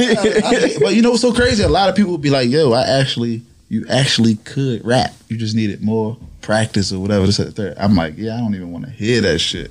me. 0.68 0.76
but 0.80 0.94
you 0.94 1.02
know 1.02 1.10
what's 1.10 1.20
so 1.20 1.32
crazy? 1.34 1.62
A 1.62 1.68
lot 1.68 1.90
of 1.90 1.96
people 1.96 2.12
would 2.12 2.22
be 2.22 2.30
like, 2.30 2.48
"Yo, 2.48 2.72
I 2.72 2.82
actually, 3.00 3.42
you 3.68 3.84
actually 3.90 4.36
could 4.36 4.82
rap. 4.84 5.12
You 5.28 5.36
just 5.36 5.54
needed 5.54 5.82
more 5.82 6.16
practice 6.40 6.90
or 6.90 7.00
whatever." 7.00 7.26
This 7.26 7.36
that, 7.38 7.52
third." 7.54 7.74
I'm 7.76 7.94
like, 7.96 8.14
"Yeah, 8.16 8.36
I 8.36 8.38
don't 8.38 8.54
even 8.54 8.72
want 8.72 8.86
to 8.86 8.90
hear 8.92 9.20
that 9.22 9.40
shit." 9.40 9.70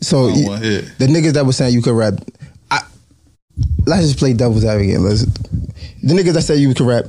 so 0.00 0.26
I 0.26 0.28
don't 0.28 0.38
you- 0.38 0.46
want 0.48 0.62
to 0.62 0.68
hear. 0.70 0.80
the 0.98 1.06
niggas 1.06 1.32
that 1.34 1.44
were 1.44 1.52
saying 1.52 1.74
you 1.74 1.82
could 1.82 1.94
rap, 1.94 2.14
I, 2.14 2.39
let's 3.86 4.02
just 4.06 4.18
play 4.18 4.32
devil's 4.32 4.64
advocate. 4.64 5.00
Let's, 5.00 5.24
the 5.24 6.14
niggas 6.14 6.34
that 6.34 6.42
said 6.42 6.58
you 6.58 6.72
could 6.74 6.86
rap, 6.86 7.04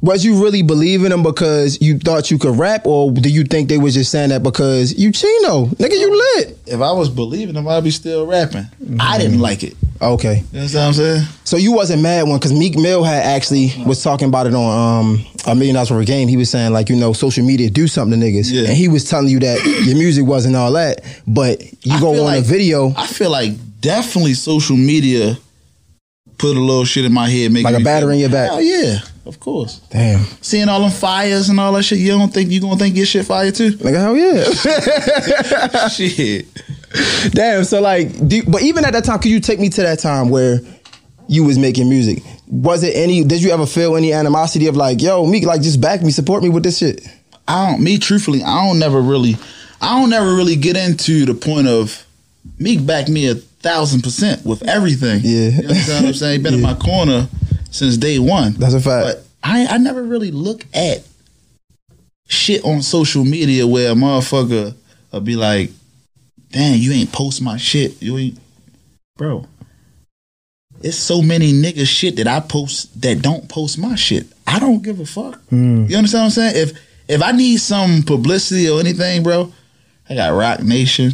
was 0.00 0.24
you 0.24 0.42
really 0.42 0.62
believing 0.62 1.10
them 1.10 1.22
because 1.22 1.80
you 1.80 1.96
thought 1.98 2.30
you 2.30 2.38
could 2.38 2.58
rap, 2.58 2.86
or 2.86 3.12
do 3.12 3.28
you 3.28 3.44
think 3.44 3.68
they 3.68 3.78
was 3.78 3.94
just 3.94 4.10
saying 4.10 4.30
that 4.30 4.42
because 4.42 4.92
you 4.98 5.12
Chino, 5.12 5.66
nigga, 5.66 5.92
you 5.92 6.10
lit? 6.36 6.58
If 6.66 6.80
I 6.80 6.90
was 6.92 7.08
believing 7.08 7.54
them, 7.54 7.68
I'd 7.68 7.84
be 7.84 7.92
still 7.92 8.26
rapping. 8.26 8.62
Mm-hmm. 8.82 8.96
I 9.00 9.18
didn't 9.18 9.38
like 9.38 9.62
it. 9.62 9.76
Okay, 10.00 10.42
You 10.50 10.58
know 10.58 10.64
what 10.64 10.74
I'm 10.76 10.92
saying? 10.94 11.26
so 11.44 11.56
you 11.56 11.70
wasn't 11.70 12.02
mad 12.02 12.26
one 12.26 12.36
because 12.40 12.52
Meek 12.52 12.76
Mill 12.76 13.04
had 13.04 13.22
actually 13.22 13.70
was 13.86 14.02
talking 14.02 14.26
about 14.26 14.48
it 14.48 14.54
on 14.54 15.00
um 15.14 15.24
a 15.46 15.54
million 15.54 15.74
dollars 15.76 15.90
for 15.90 16.00
a 16.00 16.04
game. 16.04 16.26
He 16.26 16.36
was 16.36 16.50
saying 16.50 16.72
like 16.72 16.88
you 16.88 16.96
know 16.96 17.12
social 17.12 17.44
media 17.46 17.70
do 17.70 17.86
something 17.86 18.18
to 18.18 18.26
niggas, 18.26 18.50
Yeah. 18.50 18.64
and 18.66 18.76
he 18.76 18.88
was 18.88 19.04
telling 19.08 19.28
you 19.28 19.38
that 19.38 19.64
your 19.86 19.94
music 19.96 20.26
wasn't 20.26 20.56
all 20.56 20.72
that, 20.72 21.02
but 21.28 21.62
you 21.86 21.94
I 21.94 22.00
go 22.00 22.14
feel 22.14 22.24
on 22.26 22.32
a 22.32 22.36
like- 22.38 22.44
video 22.44 22.92
I 22.96 23.06
feel 23.06 23.30
like 23.30 23.52
definitely 23.80 24.34
social 24.34 24.76
media 24.76 25.38
put 26.42 26.56
a 26.56 26.60
little 26.60 26.84
shit 26.84 27.04
in 27.04 27.12
my 27.12 27.28
head, 27.30 27.52
make 27.52 27.62
Like 27.64 27.76
a 27.76 27.78
me 27.78 27.84
battery 27.84 28.08
feel- 28.08 28.14
in 28.14 28.18
your 28.18 28.30
back. 28.30 28.50
Oh 28.52 28.58
yeah, 28.58 28.98
of 29.26 29.38
course. 29.38 29.80
Damn, 29.90 30.24
Seeing 30.42 30.68
all 30.68 30.80
them 30.80 30.90
fires 30.90 31.48
and 31.48 31.58
all 31.60 31.72
that 31.74 31.84
shit, 31.84 31.98
you 32.00 32.08
don't 32.08 32.34
think 32.34 32.50
you 32.50 32.60
gonna 32.60 32.76
think 32.76 32.96
your 32.96 33.06
shit 33.06 33.24
fire 33.24 33.50
too? 33.52 33.70
Like 33.80 33.94
hell 33.94 34.16
yeah. 34.16 34.44
shit. 35.88 36.46
Damn. 37.30 37.64
So 37.64 37.80
like, 37.80 38.26
do, 38.28 38.42
but 38.44 38.62
even 38.62 38.84
at 38.84 38.92
that 38.92 39.04
time, 39.04 39.18
could 39.20 39.30
you 39.30 39.40
take 39.40 39.60
me 39.60 39.68
to 39.70 39.82
that 39.82 39.98
time 40.00 40.28
where 40.30 40.58
you 41.28 41.44
was 41.44 41.58
making 41.58 41.88
music? 41.88 42.22
Was 42.48 42.82
it 42.82 42.94
any? 42.96 43.24
Did 43.24 43.42
you 43.42 43.50
ever 43.50 43.64
feel 43.66 43.96
any 43.96 44.12
animosity 44.12 44.66
of 44.66 44.76
like, 44.76 45.00
yo, 45.00 45.24
Meek, 45.26 45.44
like 45.46 45.62
just 45.62 45.80
back 45.80 46.02
me, 46.02 46.10
support 46.10 46.42
me 46.42 46.48
with 46.48 46.64
this 46.64 46.78
shit? 46.78 47.06
I 47.48 47.70
don't. 47.70 47.82
Me, 47.82 47.98
truthfully, 47.98 48.42
I 48.42 48.66
don't 48.66 48.78
never 48.78 49.00
really. 49.00 49.36
I 49.80 49.98
don't 50.00 50.10
never 50.10 50.34
really 50.34 50.56
get 50.56 50.76
into 50.76 51.24
the 51.24 51.34
point 51.34 51.66
of 51.66 52.04
Meek 52.58 52.84
backed 52.84 53.08
me 53.08 53.28
a 53.28 53.34
thousand 53.34 54.02
percent 54.02 54.44
with 54.44 54.66
everything. 54.68 55.20
Yeah. 55.22 55.48
you 55.48 55.68
understand 55.68 56.04
what 56.04 56.08
I'm 56.08 56.14
saying? 56.14 56.40
He 56.40 56.42
been 56.42 56.54
in 56.54 56.60
my 56.62 56.74
corner 56.74 57.28
since 57.70 57.96
day 57.96 58.18
one. 58.18 58.52
That's 58.54 58.74
a 58.74 58.80
fact. 58.80 59.06
But 59.06 59.24
I, 59.42 59.66
I 59.66 59.78
never 59.78 60.02
really 60.02 60.30
look 60.30 60.64
at 60.74 61.06
shit 62.28 62.64
on 62.64 62.82
social 62.82 63.24
media 63.24 63.66
where 63.66 63.92
a 63.92 63.94
motherfucker 63.94 64.74
will 65.12 65.20
be 65.20 65.36
like, 65.36 65.70
"Damn, 66.50 66.78
you 66.78 66.92
ain't 66.92 67.12
post 67.12 67.42
my 67.42 67.56
shit. 67.56 68.00
You 68.02 68.18
ain't, 68.18 68.38
bro." 69.16 69.46
It's 70.82 70.96
so 70.96 71.22
many 71.22 71.52
niggas 71.52 71.86
shit 71.86 72.16
that 72.16 72.26
I 72.26 72.40
post 72.40 73.00
that 73.02 73.22
don't 73.22 73.48
post 73.48 73.78
my 73.78 73.94
shit. 73.94 74.26
I 74.48 74.58
don't 74.58 74.82
give 74.82 74.98
a 74.98 75.06
fuck. 75.06 75.40
Hmm. 75.44 75.86
You 75.86 75.96
understand 75.96 76.22
what 76.22 76.24
I'm 76.24 76.30
saying? 76.30 76.56
If 76.56 76.78
if 77.08 77.22
I 77.22 77.32
need 77.32 77.58
some 77.58 78.02
publicity 78.02 78.68
or 78.68 78.80
anything, 78.80 79.22
bro, 79.22 79.52
I 80.08 80.14
got 80.14 80.30
Roc 80.30 80.62
Nation, 80.62 81.12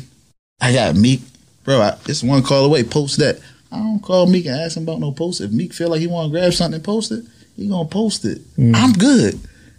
I 0.61 0.73
got 0.73 0.97
Meek, 0.97 1.21
bro. 1.65 1.81
I, 1.81 1.97
it's 2.07 2.23
one 2.23 2.43
call 2.43 2.65
away. 2.65 2.83
Post 2.85 3.19
that. 3.19 3.41
I 3.71 3.79
don't 3.79 4.01
call 4.03 4.27
Meek 4.27 4.47
and 4.47 4.57
ask 4.57 4.77
him 4.77 4.83
about 4.83 4.99
no 4.99 5.13
post. 5.13 5.41
If 5.41 5.53
Meek 5.53 5.73
feel 5.73 5.89
like 5.89 6.01
he 6.01 6.07
want 6.07 6.33
to 6.33 6.39
grab 6.39 6.53
something 6.53 6.77
and 6.77 6.85
post 6.85 7.13
it, 7.13 7.25
he 7.57 7.69
gonna 7.69 7.89
post 7.89 8.25
it. 8.25 8.39
Mm. 8.57 8.75
I'm 8.75 8.93
good. 8.93 9.35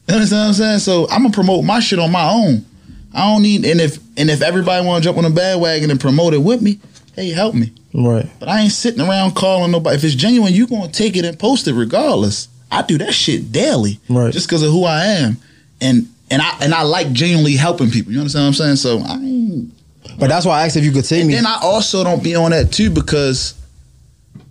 You 0.08 0.16
understand 0.16 0.42
what 0.42 0.48
I'm 0.48 0.54
saying? 0.54 0.80
So 0.80 1.08
I'm 1.10 1.24
gonna 1.24 1.34
promote 1.34 1.66
my 1.66 1.80
shit 1.80 2.00
on 2.00 2.12
my 2.12 2.30
own. 2.30 2.66
I 3.14 3.32
don't 3.32 3.42
need 3.42 3.66
and 3.66 3.82
if 3.82 3.98
and 4.18 4.30
if 4.30 4.42
everybody 4.42 4.86
want 4.86 5.04
to 5.04 5.08
jump 5.08 5.18
on 5.18 5.24
the 5.24 5.30
bandwagon 5.32 5.90
and 5.92 6.00
promote 6.00 6.34
it 6.34 6.40
with 6.40 6.62
me, 6.62 6.80
hey, 7.16 7.30
help 7.32 7.56
me. 7.56 7.72
Right. 7.94 8.30
But 8.40 8.50
I 8.50 8.62
ain't 8.62 8.72
sitting 8.72 9.02
around 9.02 9.36
calling 9.36 9.72
nobody. 9.72 9.98
If 9.98 10.04
it's 10.04 10.16
genuine, 10.16 10.54
you 10.54 10.68
gonna 10.68 10.92
take 10.92 11.18
it 11.18 11.26
and 11.26 11.38
post 11.38 11.68
it 11.68 11.74
regardless. 11.74 12.48
I 12.72 12.84
do 12.84 13.00
that 13.00 13.14
shit 13.14 13.52
daily, 13.52 14.00
Right. 14.10 14.32
Just 14.32 14.48
because 14.48 14.62
of 14.62 14.72
who 14.72 14.86
I 14.86 15.06
am, 15.06 15.38
and 15.82 16.08
and 16.30 16.42
I 16.42 16.56
and 16.62 16.74
I 16.74 16.84
like 16.84 17.12
genuinely 17.12 17.56
helping 17.56 17.90
people. 17.90 18.14
You 18.14 18.20
understand 18.20 18.44
what 18.44 18.48
I'm 18.48 18.54
saying? 18.54 18.76
So 18.76 19.00
I 19.00 19.16
ain't. 19.16 19.74
But 20.20 20.28
that's 20.30 20.45
why 20.45 20.61
I 20.61 20.65
asked 20.65 20.76
if 20.76 20.84
you 20.84 20.91
could 20.91 21.05
take 21.05 21.26
me. 21.26 21.36
And 21.36 21.45
then 21.45 21.51
I 21.51 21.59
also 21.61 22.03
don't 22.03 22.22
be 22.24 22.36
on 22.36 22.51
that 22.51 22.72
too 22.72 22.89
because 22.89 23.53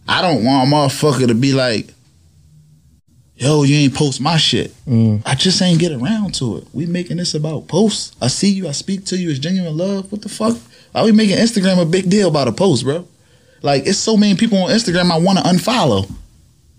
I 0.08 0.22
don't 0.22 0.44
want 0.44 0.68
a 0.68 0.74
motherfucker 0.74 1.26
to 1.28 1.34
be 1.34 1.52
like, 1.52 1.92
"Yo, 3.36 3.62
you 3.62 3.76
ain't 3.76 3.94
post 3.94 4.20
my 4.20 4.36
shit." 4.36 4.72
Mm. 4.86 5.22
I 5.26 5.34
just 5.34 5.60
ain't 5.62 5.78
get 5.78 5.92
around 5.92 6.34
to 6.36 6.56
it. 6.58 6.64
We 6.72 6.86
making 6.86 7.18
this 7.18 7.34
about 7.34 7.68
posts. 7.68 8.12
I 8.20 8.28
see 8.28 8.48
you. 8.50 8.66
I 8.68 8.72
speak 8.72 9.04
to 9.06 9.16
you. 9.18 9.30
It's 9.30 9.38
genuine 9.38 9.76
love. 9.76 10.10
What 10.10 10.22
the 10.22 10.28
fuck? 10.28 10.56
Why 10.92 11.04
we 11.04 11.12
making 11.12 11.36
Instagram 11.36 11.80
a 11.80 11.84
big 11.84 12.08
deal 12.08 12.28
about 12.28 12.48
a 12.48 12.52
post, 12.52 12.84
bro? 12.84 13.06
Like 13.62 13.86
it's 13.86 13.98
so 13.98 14.16
many 14.16 14.36
people 14.36 14.58
on 14.58 14.70
Instagram 14.70 15.10
I 15.10 15.18
want 15.18 15.38
to 15.38 15.44
unfollow, 15.44 16.10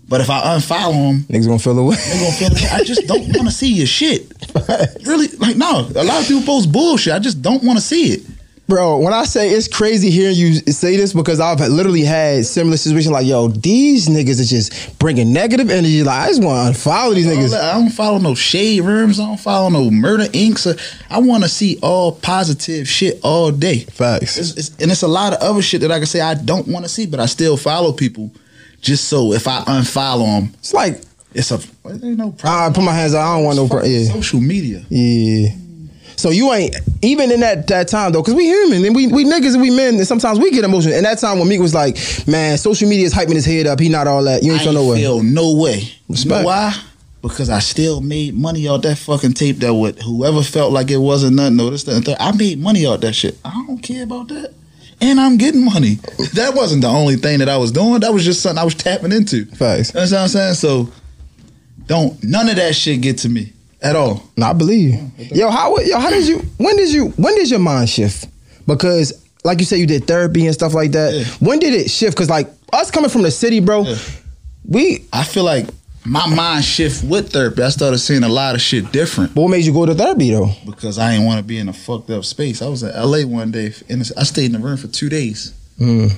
but 0.08 0.20
if 0.20 0.30
I 0.30 0.40
unfollow 0.56 0.92
them, 0.92 1.20
Niggas 1.28 1.46
gonna 1.46 1.58
feel 1.58 1.78
away. 1.78 1.96
they 1.96 2.18
gonna 2.18 2.32
feel 2.32 2.48
like 2.52 2.72
I 2.72 2.82
just 2.82 3.06
don't 3.06 3.28
want 3.36 3.48
to 3.48 3.54
see 3.54 3.72
your 3.72 3.86
shit. 3.86 4.32
Really, 5.06 5.28
like 5.38 5.56
no. 5.56 5.88
A 5.94 6.04
lot 6.04 6.20
of 6.20 6.26
people 6.28 6.42
post 6.42 6.70
bullshit. 6.72 7.12
I 7.12 7.18
just 7.18 7.40
don't 7.42 7.62
want 7.62 7.78
to 7.78 7.84
see 7.84 8.12
it. 8.14 8.22
Bro, 8.70 8.98
when 8.98 9.12
I 9.12 9.24
say 9.24 9.50
it's 9.50 9.66
crazy 9.66 10.10
hearing 10.10 10.36
you 10.36 10.54
say 10.54 10.96
this 10.96 11.12
because 11.12 11.40
I've 11.40 11.58
literally 11.58 12.02
had 12.02 12.46
similar 12.46 12.76
situations 12.76 13.10
like, 13.10 13.26
yo, 13.26 13.48
these 13.48 14.06
niggas 14.06 14.40
are 14.40 14.44
just 14.44 14.96
bringing 15.00 15.32
negative 15.32 15.70
energy. 15.70 16.04
Like, 16.04 16.20
I 16.20 16.28
just 16.28 16.40
want 16.40 16.72
to 16.72 16.80
unfollow 16.80 17.12
these 17.12 17.26
niggas. 17.26 17.52
I 17.52 17.74
don't 17.74 17.90
follow 17.90 18.18
no 18.18 18.36
shade 18.36 18.82
rooms. 18.84 19.18
I 19.18 19.24
don't 19.24 19.40
follow 19.40 19.70
no 19.70 19.90
murder 19.90 20.26
inks. 20.32 20.68
I 21.10 21.18
want 21.18 21.42
to 21.42 21.48
see 21.48 21.80
all 21.82 22.12
positive 22.12 22.86
shit 22.86 23.18
all 23.24 23.50
day. 23.50 23.80
Facts. 23.80 24.36
It's, 24.36 24.56
it's, 24.56 24.68
and 24.80 24.88
it's 24.88 25.02
a 25.02 25.08
lot 25.08 25.32
of 25.32 25.40
other 25.40 25.62
shit 25.62 25.80
that 25.80 25.90
I 25.90 25.98
can 25.98 26.06
say 26.06 26.20
I 26.20 26.34
don't 26.34 26.68
want 26.68 26.84
to 26.84 26.88
see, 26.88 27.06
but 27.06 27.18
I 27.18 27.26
still 27.26 27.56
follow 27.56 27.92
people. 27.92 28.30
Just 28.80 29.08
so 29.08 29.32
if 29.32 29.48
I 29.48 29.62
unfollow 29.62 30.42
them, 30.42 30.54
It's 30.60 30.72
like, 30.72 31.00
it's 31.34 31.50
a 31.50 31.58
there 31.84 32.10
ain't 32.10 32.18
no 32.18 32.30
problem. 32.30 32.72
I 32.72 32.74
put 32.74 32.84
my 32.84 32.94
hands 32.94 33.14
out. 33.14 33.32
I 33.32 33.36
don't 33.36 33.44
want 33.46 33.56
no, 33.56 33.68
pro- 33.68 33.82
yeah. 33.82 34.12
Social 34.12 34.40
media. 34.40 34.84
Yeah. 34.88 35.56
So 36.20 36.30
you 36.30 36.52
ain't 36.52 36.76
even 37.02 37.32
in 37.32 37.40
that 37.40 37.66
that 37.68 37.88
time 37.88 38.12
though, 38.12 38.20
because 38.20 38.34
we 38.34 38.44
human 38.44 38.84
and 38.84 38.94
we 38.94 39.06
we 39.06 39.24
niggas 39.24 39.54
and 39.54 39.62
we 39.62 39.70
men 39.70 39.94
and 39.94 40.06
sometimes 40.06 40.38
we 40.38 40.50
get 40.50 40.64
emotional. 40.64 40.94
And 40.94 41.06
that 41.06 41.18
time 41.18 41.38
when 41.38 41.48
Meek 41.48 41.60
was 41.60 41.74
like, 41.74 41.96
"Man, 42.26 42.58
social 42.58 42.88
media 42.88 43.06
is 43.06 43.14
hyping 43.14 43.34
his 43.34 43.46
head 43.46 43.66
up. 43.66 43.80
He 43.80 43.88
not 43.88 44.06
all 44.06 44.22
that. 44.24 44.42
You 44.42 44.52
ain't 44.52 44.62
ain't 44.62 44.74
no 44.74 44.86
way." 44.86 44.98
feel 44.98 45.22
no 45.22 45.54
way. 45.54 45.78
You 45.78 45.90
Respect. 46.10 46.42
know 46.42 46.46
why? 46.46 46.74
Because 47.22 47.50
I 47.50 47.58
still 47.58 48.00
made 48.00 48.34
money 48.34 48.68
off 48.68 48.82
that 48.82 48.96
fucking 48.96 49.34
tape 49.34 49.58
that 49.58 49.74
would 49.74 50.00
whoever 50.02 50.42
felt 50.42 50.72
like 50.72 50.90
it 50.90 50.96
wasn't 50.98 51.36
nothing, 51.36 51.56
no, 51.56 51.68
this, 51.68 51.84
that. 51.84 52.16
I 52.18 52.32
made 52.32 52.58
money 52.58 52.86
off 52.86 53.00
that 53.00 53.14
shit. 53.14 53.36
I 53.44 53.50
don't 53.66 53.78
care 53.78 54.04
about 54.04 54.28
that. 54.28 54.54
And 55.02 55.20
I'm 55.20 55.36
getting 55.36 55.64
money. 55.64 55.94
That 56.34 56.52
wasn't 56.54 56.82
the 56.82 56.88
only 56.88 57.16
thing 57.16 57.38
that 57.38 57.48
I 57.48 57.56
was 57.56 57.72
doing. 57.72 58.00
That 58.00 58.12
was 58.12 58.24
just 58.24 58.42
something 58.42 58.58
I 58.58 58.64
was 58.64 58.74
tapping 58.74 59.12
into. 59.12 59.46
Facts. 59.46 59.92
That's 59.92 60.12
what 60.12 60.20
I'm 60.20 60.28
saying. 60.28 60.54
So 60.54 60.90
don't 61.86 62.22
none 62.22 62.48
of 62.48 62.56
that 62.56 62.74
shit 62.74 63.00
get 63.00 63.18
to 63.18 63.28
me 63.28 63.52
at 63.82 63.96
all. 63.96 64.22
No, 64.36 64.46
I 64.46 64.52
believe. 64.52 64.94
you. 64.94 65.10
Yo, 65.32 65.50
how 65.50 65.76
yo, 65.78 65.98
how 65.98 66.10
did 66.10 66.26
you 66.26 66.38
when 66.58 66.76
did 66.76 66.92
you 66.92 67.08
when 67.10 67.34
did 67.34 67.50
your 67.50 67.60
mind 67.60 67.88
shift? 67.88 68.26
Because 68.66 69.12
like 69.44 69.58
you 69.58 69.64
said, 69.64 69.76
you 69.78 69.86
did 69.86 70.06
therapy 70.06 70.44
and 70.46 70.54
stuff 70.54 70.74
like 70.74 70.92
that. 70.92 71.14
Yeah. 71.14 71.24
When 71.40 71.58
did 71.58 71.74
it 71.74 71.90
shift? 71.90 72.14
Because 72.16 72.28
like 72.30 72.48
us 72.72 72.90
coming 72.90 73.10
from 73.10 73.22
the 73.22 73.30
city, 73.30 73.60
bro, 73.60 73.82
Yeah. 73.84 73.96
we. 74.68 75.04
I 75.12 75.24
feel 75.24 75.44
like 75.44 75.66
my 76.04 76.26
mind 76.34 76.64
shift 76.64 77.04
with 77.04 77.32
therapy. 77.32 77.62
I 77.62 77.68
started 77.70 77.98
seeing 77.98 78.22
a 78.22 78.28
lot 78.28 78.54
of 78.54 78.60
shit 78.60 78.90
different. 78.92 79.34
But 79.34 79.42
what 79.42 79.48
made 79.50 79.64
you 79.64 79.72
go 79.72 79.86
to 79.86 79.94
therapy 79.94 80.30
though? 80.30 80.50
because 80.66 80.98
I 80.98 81.12
didn't 81.12 81.26
want 81.26 81.38
to 81.38 81.42
be 81.44 81.58
in 81.58 81.68
a 81.68 81.72
fucked 81.72 82.10
up 82.10 82.24
space. 82.24 82.62
I 82.62 82.68
was 82.68 82.82
in 82.82 82.90
LA 82.94 83.22
one 83.26 83.50
day, 83.50 83.72
and 83.88 84.02
I 84.16 84.22
stayed 84.24 84.46
in 84.46 84.52
the 84.52 84.58
room 84.58 84.76
for 84.76 84.88
two 84.88 85.08
days. 85.08 85.52
Mm. 85.78 86.12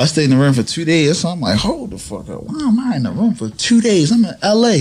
I 0.00 0.06
stayed 0.06 0.24
in 0.24 0.30
the 0.30 0.36
room 0.36 0.54
for 0.54 0.62
two 0.62 0.84
days, 0.84 1.18
so 1.18 1.28
I'm 1.28 1.40
like, 1.40 1.58
hold 1.58 1.90
the 1.90 1.98
fuck 1.98 2.28
up. 2.28 2.44
Why 2.44 2.60
am 2.60 2.78
I 2.78 2.96
in 2.96 3.02
the 3.04 3.10
room 3.10 3.34
for 3.34 3.48
two 3.50 3.80
days? 3.80 4.12
I'm 4.12 4.24
in 4.24 4.34
LA. 4.42 4.78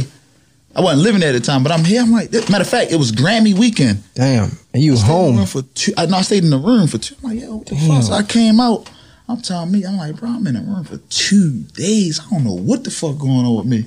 I 0.77 0.81
wasn't 0.81 1.01
living 1.01 1.21
there 1.21 1.29
at 1.29 1.33
the 1.33 1.39
time, 1.39 1.63
but 1.63 1.71
I'm 1.71 1.83
here. 1.83 2.03
I'm 2.03 2.11
like, 2.11 2.31
matter 2.31 2.61
of 2.61 2.69
fact, 2.69 2.91
it 2.91 2.97
was 2.97 3.11
Grammy 3.11 3.57
weekend. 3.57 4.03
Damn, 4.13 4.51
and 4.75 4.83
you 4.83 4.91
was 4.91 5.01
Stayed 5.01 5.29
in 5.29 5.35
the 5.35 5.37
home. 5.37 5.45
for 5.47 5.61
two. 5.73 5.91
I, 5.97 6.05
no, 6.05 6.17
I 6.17 6.21
stayed 6.21 6.43
in 6.43 6.51
the 6.51 6.59
room 6.59 6.85
for 6.85 6.99
two. 6.99 7.15
I'm 7.23 7.31
like, 7.31 7.41
yo, 7.41 7.55
what 7.55 7.65
the 7.65 7.75
fuck? 7.75 8.03
So 8.03 8.13
I 8.13 8.21
came 8.21 8.59
out. 8.59 8.87
I'm 9.27 9.41
telling 9.41 9.71
me, 9.71 9.83
I'm 9.83 9.97
like, 9.97 10.17
bro, 10.17 10.29
I'm 10.29 10.45
in 10.45 10.53
the 10.53 10.61
room 10.61 10.83
for 10.83 10.97
two 11.09 11.63
days. 11.73 12.19
I 12.19 12.29
don't 12.29 12.43
know 12.43 12.53
what 12.53 12.83
the 12.83 12.91
fuck 12.91 13.17
going 13.17 13.45
on 13.45 13.57
with 13.57 13.65
me. 13.65 13.85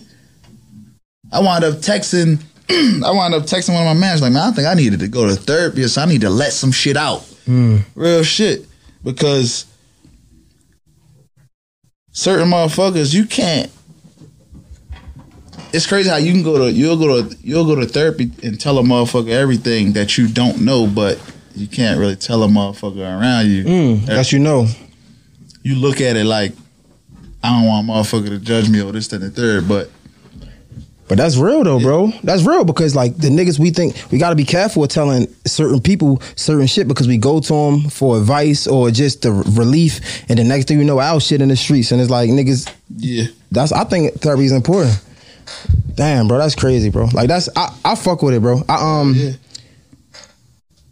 I 1.33 1.41
wound 1.41 1.63
up 1.63 1.75
texting. 1.77 2.43
I 2.69 3.13
wound 3.13 3.35
up 3.35 3.45
texting 3.45 3.73
one 3.73 3.87
of 3.87 3.97
my 3.97 3.99
mans 3.99 4.21
like, 4.21 4.33
man, 4.33 4.49
I 4.49 4.51
think 4.51 4.67
I 4.67 4.75
needed 4.75 4.99
to 4.99 5.09
go 5.09 5.29
to 5.29 5.37
therapy, 5.37 5.87
so 5.87 6.03
I 6.03 6.07
need 6.07 6.23
to 6.23 6.31
let 6.31 6.53
some 6.53 6.73
shit 6.73 6.97
out, 6.97 7.21
hmm. 7.47 7.79
real 7.95 8.25
shit, 8.25 8.67
because 9.05 9.65
certain 12.11 12.49
motherfuckers 12.51 13.15
you 13.15 13.27
can't. 13.27 13.71
It's 15.73 15.87
crazy 15.87 16.11
how 16.11 16.17
you 16.17 16.33
can 16.33 16.43
go 16.43 16.59
to 16.59 16.73
you'll 16.73 16.97
go 16.97 17.23
to 17.23 17.37
you'll 17.43 17.65
go 17.65 17.75
to 17.81 17.87
therapy 17.87 18.31
and 18.43 18.61
tell 18.61 18.79
a 18.79 18.83
motherfucker 18.83 19.29
everything 19.31 19.93
that 19.93 20.19
you 20.19 20.27
don't 20.29 20.61
know, 20.63 20.87
but 20.87 21.19
you 21.55 21.67
can't 21.69 21.99
really 21.99 22.17
tell 22.17 22.43
a 22.43 22.49
motherfucker 22.49 22.99
around 23.01 23.47
you. 23.47 23.65
Mm, 23.65 24.07
that's 24.07 24.33
you 24.33 24.39
know. 24.39 24.67
You 25.63 25.77
look 25.77 26.01
at 26.01 26.17
it 26.17 26.25
like 26.25 26.53
I 27.43 27.51
don't 27.51 27.67
want 27.67 27.89
a 27.89 27.93
motherfucker 27.93 28.29
to 28.31 28.39
judge 28.39 28.69
me 28.69 28.83
or 28.83 28.93
this, 28.93 29.09
that, 29.09 29.23
and 29.23 29.33
the 29.33 29.41
third, 29.41 29.69
but 29.69 29.91
But 31.09 31.19
that's 31.19 31.37
real 31.37 31.63
though, 31.65 31.81
bro. 31.81 32.13
That's 32.23 32.45
real 32.45 32.65
because 32.65 32.95
like 32.97 33.17
the 33.17 33.29
niggas 33.29 33.59
we 33.59 33.71
think 33.71 33.97
we 34.11 34.19
got 34.19 34.31
to 34.31 34.37
be 34.37 34.45
careful 34.45 34.83
with 34.83 34.91
telling 34.91 35.27
certain 35.47 35.81
people 35.81 36.21
certain 36.37 36.67
shit 36.67 36.89
because 36.89 37.07
we 37.09 37.17
go 37.19 37.41
to 37.41 37.53
them 37.53 37.91
for 37.91 38.17
advice 38.19 38.67
or 38.67 38.91
just 38.91 39.23
the 39.23 39.33
relief, 39.33 40.01
and 40.29 40.39
the 40.39 40.45
next 40.45 40.67
thing 40.69 40.79
you 40.79 40.85
know, 40.85 41.01
our 41.01 41.21
shit 41.21 41.41
in 41.41 41.49
the 41.49 41.57
streets, 41.57 41.93
and 41.93 42.01
it's 42.01 42.11
like 42.11 42.31
niggas. 42.31 42.73
yeah. 42.97 43.25
That's 43.53 43.73
I 43.73 43.85
think 43.85 44.15
therapy 44.21 44.45
is 44.45 44.53
important. 44.53 45.01
Damn, 45.95 46.29
bro, 46.29 46.39
that's 46.39 46.55
crazy, 46.55 46.91
bro. 46.91 47.07
Like 47.13 47.29
that's 47.29 47.49
I, 47.57 47.75
I 47.85 47.95
fuck 47.95 48.23
with 48.23 48.35
it, 48.35 48.41
bro. 48.41 48.63
I 48.69 49.01
um, 49.01 49.15
Yeah. 49.15 49.33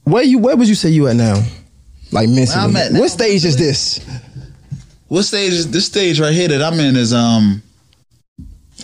where 0.05 0.23
you 0.23 0.39
where 0.39 0.57
would 0.57 0.69
you 0.69 0.75
say 0.75 0.91
you 0.91 1.09
at 1.09 1.17
now? 1.17 1.43
Like 2.13 2.29
mentally, 2.29 2.65
I'm 2.65 2.77
at 2.77 2.93
now, 2.93 3.01
what 3.01 3.11
stage 3.11 3.45
is 3.45 3.57
this? 3.57 4.01
What 5.09 5.23
stage 5.23 5.53
is 5.53 5.71
this 5.71 5.87
stage 5.87 6.21
right 6.21 6.33
here 6.33 6.49
that 6.49 6.63
I'm 6.63 6.79
in 6.81 6.97
is 6.97 7.13
um 7.13 7.63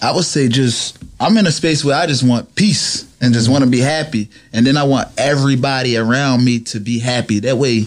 I 0.03 0.12
would 0.12 0.25
say 0.25 0.49
just 0.49 0.99
I'm 1.20 1.37
in 1.37 1.47
a 1.47 1.53
space 1.53 1.85
where 1.85 1.97
I 1.97 2.07
just 2.07 2.22
want 2.22 2.55
peace 2.55 3.07
and 3.20 3.33
just 3.33 3.49
want 3.49 3.64
to 3.64 3.70
be 3.70 3.81
happy. 3.81 4.29
And 4.53 4.66
then 4.66 4.77
I 4.77 4.85
want 4.85 5.09
everybody 5.16 5.97
around 5.97 6.45
me 6.45 6.61
to 6.61 6.81
be 6.81 6.99
happy. 6.99 7.41
That 7.41 7.57
way 7.57 7.87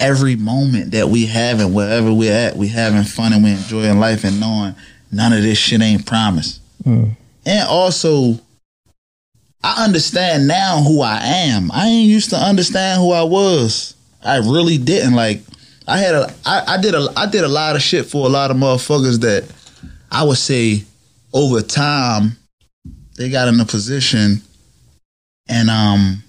every 0.00 0.36
moment 0.36 0.92
that 0.92 1.08
we 1.08 1.26
having 1.26 1.74
wherever 1.74 2.12
we're 2.12 2.32
at, 2.32 2.56
we 2.56 2.68
having 2.68 3.04
fun 3.04 3.32
and 3.32 3.44
we 3.44 3.52
enjoying 3.52 4.00
life 4.00 4.24
and 4.24 4.40
knowing 4.40 4.74
none 5.10 5.32
of 5.32 5.42
this 5.42 5.58
shit 5.58 5.82
ain't 5.82 6.06
promised. 6.06 6.60
And 6.84 7.68
also 7.68 8.38
I 9.64 9.84
understand 9.84 10.48
now 10.48 10.82
who 10.82 11.00
I 11.02 11.18
am. 11.22 11.70
I 11.72 11.86
ain't 11.86 12.08
used 12.08 12.30
to 12.30 12.36
understand 12.36 13.00
who 13.00 13.12
I 13.12 13.22
was. 13.22 13.94
I 14.24 14.36
really 14.38 14.78
didn't. 14.78 15.14
Like 15.14 15.40
I 15.86 15.98
had 15.98 16.14
a 16.14 16.32
I, 16.46 16.74
I 16.74 16.80
did 16.80 16.94
a 16.94 17.08
I 17.16 17.26
did 17.26 17.44
a 17.44 17.48
lot 17.48 17.76
of 17.76 17.82
shit 17.82 18.06
for 18.06 18.26
a 18.26 18.30
lot 18.30 18.50
of 18.50 18.56
motherfuckers 18.56 19.20
that 19.20 19.44
I 20.10 20.24
would 20.24 20.36
say 20.38 20.84
over 21.32 21.62
time 21.62 22.36
they 23.16 23.28
got 23.30 23.48
in 23.48 23.58
a 23.60 23.64
position 23.64 24.42
and 25.48 25.70
um 25.70 26.22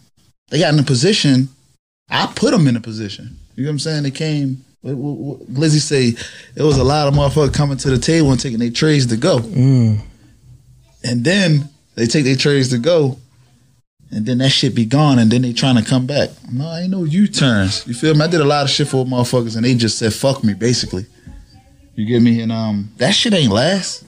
they 0.49 0.59
got 0.59 0.73
in 0.73 0.79
a 0.79 0.83
position 0.83 1.49
I 2.09 2.31
put 2.35 2.51
them 2.51 2.67
in 2.67 2.75
a 2.75 2.81
position. 2.81 3.37
You 3.55 3.63
know 3.63 3.69
what 3.69 3.73
I'm 3.73 3.79
saying? 3.79 4.03
They 4.03 4.11
came 4.11 4.63
what- 4.81 4.95
what- 4.95 5.17
what- 5.17 5.53
Glizzy 5.53 5.79
say 5.79 6.15
it 6.55 6.61
was 6.63 6.77
a 6.77 6.83
lot 6.83 7.07
of 7.07 7.13
motherfuckers 7.13 7.53
coming 7.53 7.77
to 7.77 7.89
the 7.89 7.97
table 7.97 8.31
and 8.31 8.39
taking 8.39 8.59
their 8.59 8.69
trays 8.71 9.07
to 9.07 9.17
go. 9.17 9.39
And 11.03 11.23
then 11.23 11.69
they 11.95 12.05
take 12.07 12.23
their 12.23 12.35
trays 12.35 12.69
to 12.69 12.77
go, 12.77 13.17
and 14.11 14.25
then 14.25 14.37
that 14.39 14.49
shit 14.49 14.75
be 14.75 14.85
gone, 14.85 15.19
and 15.19 15.31
then 15.31 15.41
they 15.41 15.53
trying 15.53 15.75
to 15.75 15.83
come 15.87 16.05
back. 16.05 16.29
No, 16.51 16.67
I 16.67 16.81
ain't 16.81 16.91
no 16.91 17.03
U 17.03 17.27
turns. 17.27 17.85
You 17.87 17.93
feel 17.93 18.13
me? 18.13 18.21
I 18.21 18.27
did 18.27 18.41
a 18.41 18.45
lot 18.45 18.63
of 18.63 18.69
shit 18.69 18.87
for 18.87 19.05
motherfuckers, 19.05 19.55
and 19.55 19.65
they 19.65 19.75
just 19.75 19.97
said 19.97 20.13
fuck 20.13 20.43
me, 20.43 20.53
basically. 20.53 21.05
You 21.95 22.05
get 22.05 22.21
me? 22.21 22.41
And 22.41 22.51
um, 22.51 22.91
that 22.97 23.11
shit 23.13 23.33
ain't 23.33 23.51
last. 23.51 24.03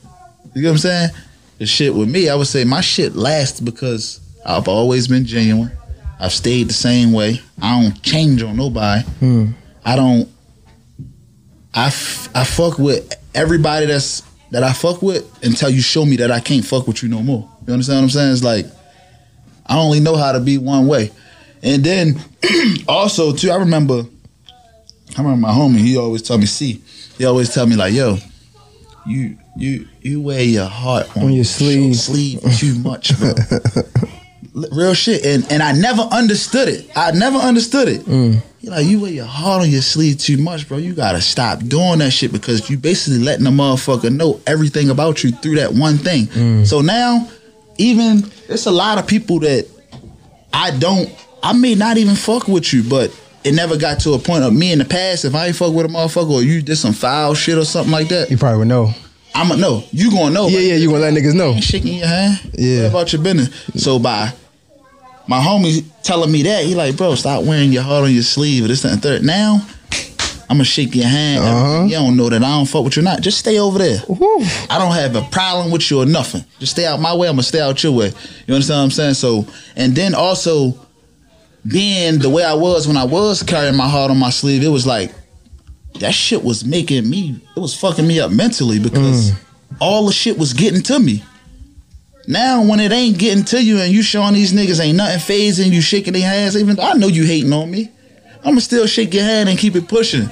You 0.54 0.62
get 0.62 0.70
what 0.70 0.72
I'm 0.74 0.78
saying? 0.80 1.10
The 1.58 1.66
shit 1.66 1.93
with 1.93 2.10
me, 2.10 2.30
I 2.30 2.36
would 2.36 2.48
say 2.48 2.64
my 2.64 2.82
shit 2.82 3.16
lasts 3.16 3.60
because 3.60 4.20
I've 4.46 4.68
always 4.68 5.08
been 5.08 5.26
genuine. 5.26 5.72
I've 6.20 6.32
stayed 6.34 6.70
the 6.70 6.74
same 6.74 7.12
way. 7.12 7.41
I 7.62 7.82
don't 7.82 8.02
change 8.02 8.41
on 8.41 8.56
nobody. 8.56 9.04
I 9.84 9.96
don't. 9.96 10.30
I, 11.74 11.88
f- 11.88 12.30
I 12.34 12.43
fuck 12.46 12.78
with 12.80 13.14
everybody 13.34 13.86
that's 13.86 14.22
that 14.56 14.64
I 14.64 14.72
fuck 14.72 15.01
with 15.01 15.43
until 15.43 15.70
you 15.70 15.82
show 15.82 16.06
me 16.06 16.16
that 16.16 16.32
I 16.32 16.39
can't 16.39 16.64
fuck 16.66 16.88
with 16.88 17.03
you 17.03 17.10
no 17.10 17.22
more. 17.22 17.49
You 17.68 17.74
understand 17.74 17.97
what 17.97 18.03
I'm 18.03 18.10
saying? 18.10 18.32
It's 18.32 18.41
like 18.43 18.66
I 19.66 19.78
only 19.78 19.99
know 19.99 20.16
how 20.16 20.32
to 20.32 20.39
be 20.39 20.58
one 20.58 20.88
way. 20.88 21.12
And 21.62 21.84
then 21.84 22.22
also 22.88 23.34
too, 23.34 23.51
I 23.51 23.58
remember 23.58 24.03
I 25.18 25.22
remember 25.22 25.41
my 25.47 25.51
homie, 25.53 25.80
he 25.80 25.97
always 25.97 26.22
tell 26.22 26.38
me, 26.38 26.45
see, 26.45 26.82
he 27.18 27.26
always 27.26 27.53
tell 27.53 27.68
me 27.68 27.76
like, 27.76 27.93
yo, 27.93 28.18
you 29.06 29.38
you 29.58 29.88
you 30.01 30.22
wear 30.22 30.41
your 30.41 30.68
heart 30.68 31.06
on, 31.18 31.24
On 31.24 31.28
your 31.30 31.36
your 31.38 31.43
sleeve. 31.43 31.95
sleeve 31.97 32.41
too 32.58 32.76
much, 32.80 33.18
bro. 33.20 33.34
Real 34.72 34.93
shit. 34.93 35.26
And 35.26 35.45
and 35.51 35.62
I 35.62 35.74
never 35.74 36.03
understood 36.03 36.70
it. 36.70 36.89
I 36.95 37.12
never 37.12 37.38
understood 37.38 37.89
it. 37.89 38.01
Mm. 38.06 38.41
He 38.66 38.72
like, 38.72 38.88
you 38.88 38.99
wear 38.99 39.11
your 39.11 39.26
heart 39.26 39.61
on 39.61 39.70
your 39.70 39.84
sleeve 39.84 40.18
too 40.18 40.38
much, 40.38 40.68
bro. 40.68 40.78
You 40.80 40.95
gotta 40.95 41.22
stop 41.22 41.59
doing 41.59 41.99
that 41.99 42.09
shit 42.09 42.32
because 42.32 42.68
you 42.68 42.80
basically 42.80 43.20
letting 43.20 43.45
a 43.45 43.51
motherfucker 43.51 44.11
know 44.11 44.41
everything 44.47 44.89
about 44.89 45.24
you 45.24 45.34
through 45.34 45.57
that 45.57 45.74
one 45.74 45.99
thing. 45.99 46.26
Mm. 46.26 46.66
So 46.66 46.82
now, 46.82 47.30
even 47.78 48.28
it's 48.49 48.66
a 48.66 48.72
lot 48.72 48.97
of 48.97 49.05
people 49.05 49.38
that 49.41 49.68
I 50.51 50.76
don't 50.80 51.07
I 51.43 51.53
may 51.53 51.76
not 51.76 51.97
even 51.97 52.16
fuck 52.16 52.47
with 52.47 52.74
you, 52.74 52.82
but 52.82 53.16
it 53.43 53.53
never 53.53 53.78
got 53.78 53.99
to 53.99 54.13
a 54.13 54.18
point 54.18 54.43
of 54.43 54.51
me 54.51 54.72
in 54.72 54.80
the 54.80 54.86
past. 54.86 55.26
If 55.26 55.36
I 55.36 55.45
ain't 55.45 55.55
fuck 55.55 55.72
with 55.72 55.86
a 55.86 55.89
motherfucker 55.89 56.32
or 56.32 56.41
you 56.41 56.63
did 56.63 56.78
some 56.78 56.93
foul 56.93 57.36
shit 57.36 57.59
or 57.59 57.66
something 57.66 57.91
like 57.91 58.07
that, 58.07 58.32
You 58.32 58.38
probably 58.39 58.57
would 58.57 58.68
know. 58.68 58.91
I'm 59.36 59.49
gonna 59.49 59.61
know. 59.61 59.84
You 59.91 60.09
gonna 60.09 60.34
know. 60.34 60.47
Yeah, 60.47 60.57
yeah, 60.61 60.76
you 60.78 60.88
gonna 60.89 61.01
let 61.01 61.13
niggas 61.13 61.36
know. 61.36 61.55
shaking 61.61 61.99
your 61.99 62.07
hand. 62.07 62.39
Yeah. 62.55 62.82
What 62.86 62.89
about 62.89 63.13
your 63.13 63.22
business? 63.22 63.51
So 63.76 63.99
by 63.99 64.34
my 65.28 65.39
homie 65.39 65.84
telling 66.03 66.32
me 66.32 66.43
that, 66.43 66.65
he 66.65 66.76
like, 66.76 66.97
bro, 66.97 67.15
stop 67.15 67.43
wearing 67.43 67.71
your 67.71 67.84
heart 67.84 68.03
on 68.03 68.11
your 68.11 68.23
sleeve 68.23 68.65
or 68.65 68.67
this 68.67 68.86
and 68.86 69.01
third. 69.01 69.23
Now 69.23 69.65
I'm 70.49 70.57
gonna 70.57 70.63
shake 70.63 70.93
your 70.95 71.07
hand. 71.07 71.43
Uh-huh. 71.43 71.84
You 71.86 71.91
don't 71.91 72.15
know 72.15 72.30
that 72.30 72.43
I 72.43 72.47
don't 72.47 72.67
fuck 72.67 72.84
with 72.84 72.95
you 72.95 73.01
or 73.01 73.05
not. 73.05 73.21
Just 73.21 73.39
stay 73.39 73.57
over 73.57 73.80
there. 73.80 73.99
I 74.69 74.78
don't 74.78 74.93
have 74.93 75.15
a 75.15 75.23
problem 75.32 75.71
with 75.71 75.89
you 75.89 76.01
or 76.01 76.05
nothing. 76.05 76.45
Just 76.59 76.73
stay 76.73 76.86
out 76.86 76.99
my 76.99 77.15
way. 77.15 77.28
I'm 77.28 77.34
gonna 77.34 77.43
stay 77.43 77.61
out 77.61 77.84
your 77.84 77.93
way. 77.93 78.11
You 78.45 78.53
understand 78.53 78.80
what 78.80 78.84
I'm 78.84 78.91
saying? 78.91 79.13
So, 79.15 79.47
and 79.76 79.95
then 79.95 80.13
also 80.13 80.80
being 81.67 82.19
the 82.19 82.30
way 82.30 82.43
I 82.43 82.53
was 82.53 82.88
when 82.88 82.97
I 82.97 83.05
was 83.05 83.41
carrying 83.41 83.76
my 83.76 83.89
heart 83.89 84.11
on 84.11 84.19
my 84.19 84.30
sleeve, 84.30 84.63
it 84.63 84.67
was 84.67 84.86
like 84.86 85.11
that 85.99 86.13
shit 86.13 86.43
was 86.43 86.63
making 86.63 87.09
me. 87.09 87.41
It 87.55 87.59
was 87.59 87.73
fucking 87.76 88.05
me 88.05 88.19
up 88.19 88.32
mentally 88.32 88.80
because 88.80 89.32
all 89.80 90.05
the 90.05 90.13
shit 90.13 90.38
was 90.38 90.53
getting 90.53 90.84
to 90.84 90.99
me. 90.99 91.23
Now 92.28 92.63
when 92.63 92.80
it 92.80 92.91
ain't 92.91 93.17
getting 93.17 93.43
to 93.45 93.63
you 93.63 93.80
and 93.80 93.93
you 93.93 94.01
showing 94.01 94.34
these 94.34 94.53
niggas 94.53 94.82
ain't 94.82 94.97
nothing 94.97 95.19
phasing 95.19 95.71
you 95.71 95.82
shaking 95.82 96.13
their 96.13 96.28
hands, 96.28 96.57
even 96.57 96.76
though 96.76 96.84
I 96.84 96.93
know 96.93 97.07
you 97.07 97.26
hating 97.26 97.53
on 97.53 97.69
me, 97.69 97.91
I'ma 98.43 98.59
still 98.59 98.88
shake 98.88 99.13
your 99.13 99.23
hand 99.23 99.49
and 99.49 99.57
keep 99.57 99.76
it 99.76 99.88
pushing. 99.88 100.30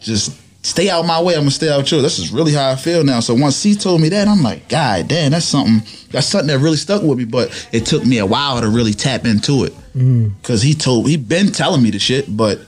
Just 0.00 0.36
stay 0.66 0.90
out 0.90 1.06
my 1.06 1.20
way. 1.22 1.34
I'm 1.34 1.40
gonna 1.40 1.50
stay 1.52 1.70
out 1.70 1.90
yours. 1.90 2.02
This 2.02 2.18
is 2.18 2.32
really 2.32 2.52
how 2.52 2.70
I 2.70 2.76
feel 2.76 3.04
now. 3.04 3.20
So 3.20 3.34
once 3.34 3.62
he 3.62 3.74
told 3.74 4.00
me 4.00 4.08
that, 4.10 4.28
I'm 4.28 4.42
like, 4.42 4.68
God 4.68 5.08
damn, 5.08 5.30
that's 5.30 5.46
something. 5.46 5.82
That's 6.10 6.26
something 6.26 6.48
that 6.48 6.58
really 6.58 6.76
stuck 6.76 7.02
with 7.02 7.18
me. 7.18 7.24
But 7.24 7.68
it 7.72 7.86
took 7.86 8.04
me 8.04 8.18
a 8.18 8.26
while 8.26 8.60
to 8.60 8.68
really 8.68 8.92
tap 8.92 9.24
into 9.24 9.64
it 9.64 9.72
mm. 9.94 10.32
because 10.40 10.62
he 10.62 10.74
told 10.74 11.08
he 11.08 11.16
been 11.16 11.52
telling 11.52 11.82
me 11.82 11.90
the 11.90 11.98
shit, 11.98 12.36
but 12.36 12.60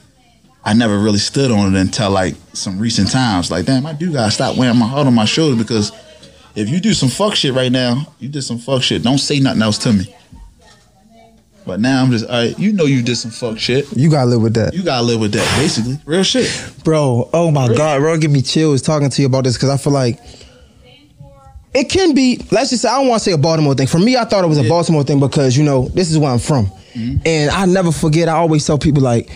I 0.63 0.73
never 0.73 0.97
really 0.97 1.19
stood 1.19 1.51
on 1.51 1.75
it 1.75 1.79
until 1.79 2.09
like 2.09 2.35
some 2.53 2.79
recent 2.79 3.11
times. 3.11 3.51
Like, 3.51 3.65
damn, 3.65 3.85
I 3.85 3.93
do 3.93 4.13
gotta 4.13 4.31
stop 4.31 4.57
wearing 4.57 4.77
my 4.77 4.87
heart 4.87 5.07
on 5.07 5.13
my 5.13 5.25
shoulder 5.25 5.61
because 5.61 5.91
if 6.59 6.69
you 6.69 6.79
do 6.79 6.93
some 6.93 7.09
fuck 7.09 7.35
shit 7.35 7.53
right 7.53 7.71
now, 7.71 8.13
you 8.19 8.29
did 8.29 8.41
some 8.41 8.57
fuck 8.57 8.83
shit. 8.83 9.01
Don't 9.03 9.17
say 9.17 9.39
nothing 9.39 9.61
else 9.61 9.77
to 9.79 9.93
me. 9.93 10.13
But 11.65 11.79
now 11.79 12.01
I'm 12.01 12.11
just, 12.11 12.25
all 12.25 12.31
right, 12.31 12.57
you 12.57 12.73
know 12.73 12.85
you 12.85 13.03
did 13.03 13.15
some 13.15 13.31
fuck 13.31 13.59
shit. 13.59 13.91
You 13.95 14.09
gotta 14.09 14.29
live 14.29 14.41
with 14.41 14.55
that. 14.55 14.73
You 14.73 14.83
gotta 14.83 15.03
live 15.03 15.19
with 15.19 15.33
that, 15.33 15.59
basically. 15.59 15.99
Real 16.05 16.23
shit. 16.23 16.73
Bro, 16.83 17.29
oh 17.31 17.51
my 17.51 17.73
God, 17.73 17.99
bro, 17.99 18.17
give 18.17 18.31
me 18.31 18.41
chills 18.41 18.81
talking 18.81 19.09
to 19.09 19.21
you 19.21 19.27
about 19.27 19.43
this 19.43 19.55
because 19.55 19.69
I 19.69 19.77
feel 19.77 19.93
like 19.93 20.19
it 21.73 21.85
can 21.89 22.15
be, 22.15 22.43
let's 22.51 22.71
just 22.71 22.81
say, 22.81 22.89
I 22.89 22.97
don't 22.97 23.07
want 23.07 23.21
to 23.21 23.29
say 23.29 23.33
a 23.33 23.37
Baltimore 23.37 23.75
thing. 23.75 23.87
For 23.87 23.99
me, 23.99 24.17
I 24.17 24.25
thought 24.25 24.43
it 24.43 24.47
was 24.47 24.57
a 24.57 24.67
Baltimore 24.67 25.03
thing 25.03 25.19
because, 25.19 25.55
you 25.55 25.63
know, 25.63 25.87
this 25.89 26.09
is 26.09 26.17
where 26.17 26.31
I'm 26.31 26.39
from. 26.39 26.65
Mm-hmm. 26.65 27.17
And 27.25 27.51
I 27.51 27.65
never 27.65 27.91
forget, 27.91 28.27
I 28.27 28.33
always 28.33 28.65
tell 28.65 28.79
people, 28.79 29.03
like, 29.03 29.29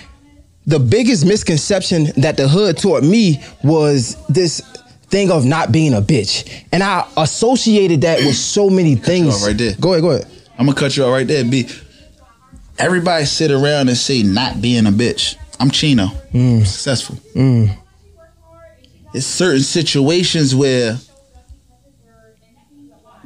the 0.66 0.80
biggest 0.80 1.26
misconception 1.26 2.06
that 2.18 2.38
the 2.38 2.48
hood 2.48 2.78
taught 2.78 3.04
me 3.04 3.44
was 3.64 4.18
this 4.28 4.62
thing 5.14 5.30
of 5.30 5.46
not 5.46 5.72
being 5.72 5.94
a 5.94 6.02
bitch. 6.02 6.66
And 6.72 6.82
I 6.82 7.08
associated 7.18 8.02
that 8.02 8.18
with 8.26 8.36
so 8.36 8.68
many 8.68 8.96
things. 8.96 9.46
right 9.46 9.56
there. 9.56 9.76
Go 9.80 9.94
ahead, 9.94 10.02
go 10.02 10.10
ahead. 10.10 10.28
I'm 10.58 10.66
gonna 10.66 10.78
cut 10.78 10.98
you 10.98 11.06
out 11.06 11.12
right 11.12 11.28
there. 11.28 11.46
B. 11.46 11.70
Everybody 12.80 13.26
sit 13.26 13.52
around 13.52 13.90
and 13.90 13.98
say 13.98 14.24
not 14.24 14.60
being 14.60 14.88
a 14.88 14.92
bitch. 14.92 15.36
I'm 15.60 15.70
Chino. 15.70 16.08
I'm 16.34 16.66
successful. 16.66 17.16
Mm. 17.36 17.78
It's 19.14 19.28
certain 19.28 19.62
situations 19.62 20.56
where 20.56 20.98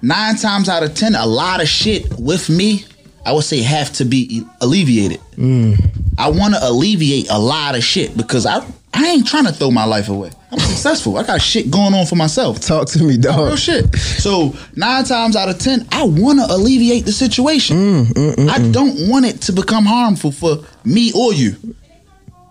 nine 0.02 0.36
times 0.36 0.68
out 0.68 0.84
of 0.84 0.94
ten, 0.94 1.16
a 1.16 1.26
lot 1.26 1.62
of 1.62 1.70
shit 1.70 2.20
with 2.20 2.50
me, 2.50 2.84
I 3.26 3.32
would 3.32 3.46
say 3.46 3.62
have 3.62 3.94
to 3.94 4.04
be 4.04 4.44
alleviated. 4.60 5.22
Mm. 5.38 5.80
I 6.18 6.32
want 6.32 6.54
to 6.54 6.60
alleviate 6.62 7.30
a 7.30 7.40
lot 7.40 7.76
of 7.76 7.84
shit 7.84 8.18
because 8.18 8.46
I 8.46 8.60
I 8.98 9.08
ain't 9.10 9.28
trying 9.28 9.46
to 9.46 9.52
throw 9.54 9.70
my 9.72 9.86
life 9.86 10.10
away. 10.10 10.32
I'm 10.52 10.60
successful. 10.60 11.18
I 11.18 11.24
got 11.24 11.42
shit 11.42 11.70
going 11.70 11.94
on 11.94 12.06
for 12.06 12.16
myself. 12.16 12.60
Talk 12.60 12.88
to 12.90 13.04
me, 13.04 13.18
dog. 13.18 13.48
Real 13.48 13.56
shit. 13.56 13.96
So 13.96 14.56
nine 14.76 15.04
times 15.04 15.36
out 15.36 15.50
of 15.50 15.60
ten, 15.60 15.88
I 15.92 16.04
want 16.04 16.40
to 16.40 16.46
alleviate 16.54 17.06
the 17.06 17.12
situation. 17.12 17.78
Mm, 17.78 18.50
I 18.50 18.72
don't 18.72 19.10
want 19.10 19.26
it 19.26 19.42
to 19.44 19.52
become 19.54 19.86
harmful 19.86 20.32
for 20.32 20.58
me 20.84 21.12
or 21.14 21.34
you. 21.34 21.56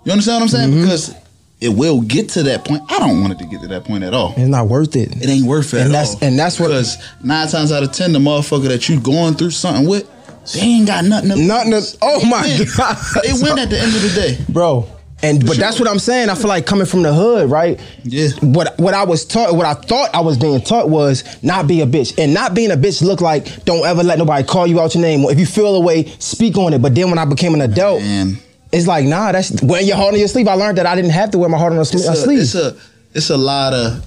You 0.05 0.13
understand 0.13 0.37
what 0.37 0.43
I'm 0.43 0.49
saying? 0.49 0.71
Mm-hmm. 0.71 0.81
Because 0.83 1.15
it 1.61 1.71
will 1.71 2.01
get 2.03 2.29
to 2.31 2.43
that 2.45 2.65
point. 2.65 2.83
I 2.93 2.99
don't 2.99 3.23
want 3.23 3.33
it 3.33 3.39
to 3.41 3.47
get 3.47 3.63
to 3.63 3.69
that 3.69 3.85
point 3.85 4.05
at 4.05 4.15
all. 4.15 4.31
It's 4.37 4.41
not 4.49 4.69
worth 4.69 4.95
it. 4.95 5.17
It 5.21 5.29
ain't 5.29 5.47
worth 5.47 5.73
it. 5.75 5.79
And 5.81 5.87
at 5.89 5.93
that's- 5.93 6.15
all. 6.15 6.19
and 6.23 6.39
that's 6.39 6.61
what- 6.61 6.69
because 6.69 6.97
nine 7.25 7.49
times 7.49 7.73
out 7.73 7.83
of 7.83 7.93
ten, 7.93 8.13
the 8.13 8.19
motherfucker 8.19 8.69
that 8.69 8.89
you 8.89 9.01
going 9.01 9.35
through 9.35 9.51
something 9.51 9.89
with, 9.89 10.07
they 10.55 10.61
ain't 10.61 10.87
got 10.87 11.05
nothing. 11.07 11.31
To 11.31 11.37
Nothing 11.43 11.73
to- 11.73 11.99
oh 12.03 12.25
my 12.27 12.43
win. 12.43 12.69
God. 12.77 12.97
They 13.25 13.33
win 13.33 13.59
at 13.59 13.69
the 13.71 13.81
end 13.81 13.97
of 13.97 14.03
the 14.03 14.11
day. 14.15 14.39
bro. 14.49 14.87
And 15.23 15.45
but 15.47 15.57
that's 15.57 15.81
what 15.81 15.89
I'm 15.89 15.99
saying. 15.99 16.29
I 16.29 16.35
feel 16.35 16.49
like 16.49 16.67
coming 16.67 16.87
from 16.87 17.03
the 17.03 17.13
hood, 17.15 17.51
right? 17.51 17.81
Yeah. 18.05 18.29
What 18.43 18.79
what 18.79 18.93
I 18.93 19.05
was 19.05 19.25
taught, 19.25 19.55
what 19.57 19.65
I 19.65 19.73
thought 19.73 20.15
I 20.15 20.21
was 20.21 20.37
being 20.37 20.61
taught 20.61 20.91
was 20.91 21.25
not 21.43 21.67
be 21.67 21.81
a 21.81 21.87
bitch, 21.87 22.19
and 22.19 22.35
not 22.35 22.55
being 22.55 22.71
a 22.71 22.77
bitch 22.77 23.03
look 23.03 23.23
like 23.23 23.65
don't 23.65 23.87
ever 23.87 24.03
let 24.03 24.19
nobody 24.19 24.47
call 24.47 24.67
you 24.67 24.79
out 24.79 24.95
your 24.95 25.01
name. 25.03 25.25
If 25.25 25.39
you 25.41 25.47
feel 25.47 25.75
a 25.75 25.81
way, 25.81 26.05
speak 26.19 26.59
on 26.59 26.75
it. 26.75 26.83
But 26.83 26.95
then 26.95 27.09
when 27.09 27.19
I 27.19 27.25
became 27.25 27.55
an 27.55 27.63
adult, 27.63 28.03
Man. 28.03 28.37
it's 28.73 28.87
like 28.87 29.07
nah. 29.07 29.33
That's 29.33 29.63
wearing 29.63 29.87
your 29.87 29.97
heart 29.97 30.13
on 30.13 30.19
your 30.19 30.29
sleeve. 30.29 30.49
I 30.49 30.55
learned 30.55 30.77
that 30.79 30.87
I 30.87 30.95
didn't 30.95 31.13
have 31.13 31.31
to 31.31 31.39
wear 31.39 31.49
my 31.49 31.59
heart 31.59 31.73
on 31.73 31.79
a, 31.79 31.83
It's 31.83 31.95
a 32.07 32.13
a, 32.13 32.15
sleeve. 32.17 32.41
it's 32.41 32.55
a 32.55 32.77
it's 33.15 33.31
a 33.31 33.39
lot 33.39 33.73
of 33.73 34.05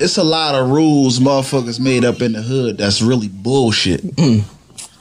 it's 0.00 0.16
a 0.16 0.24
lot 0.24 0.56
of 0.56 0.68
rules 0.68 1.20
motherfuckers 1.20 1.78
made 1.78 2.04
up 2.04 2.20
in 2.22 2.32
the 2.32 2.42
hood 2.42 2.76
that's 2.76 3.02
really 3.02 3.28
bullshit. 3.28 4.00
Mm. 4.02 4.42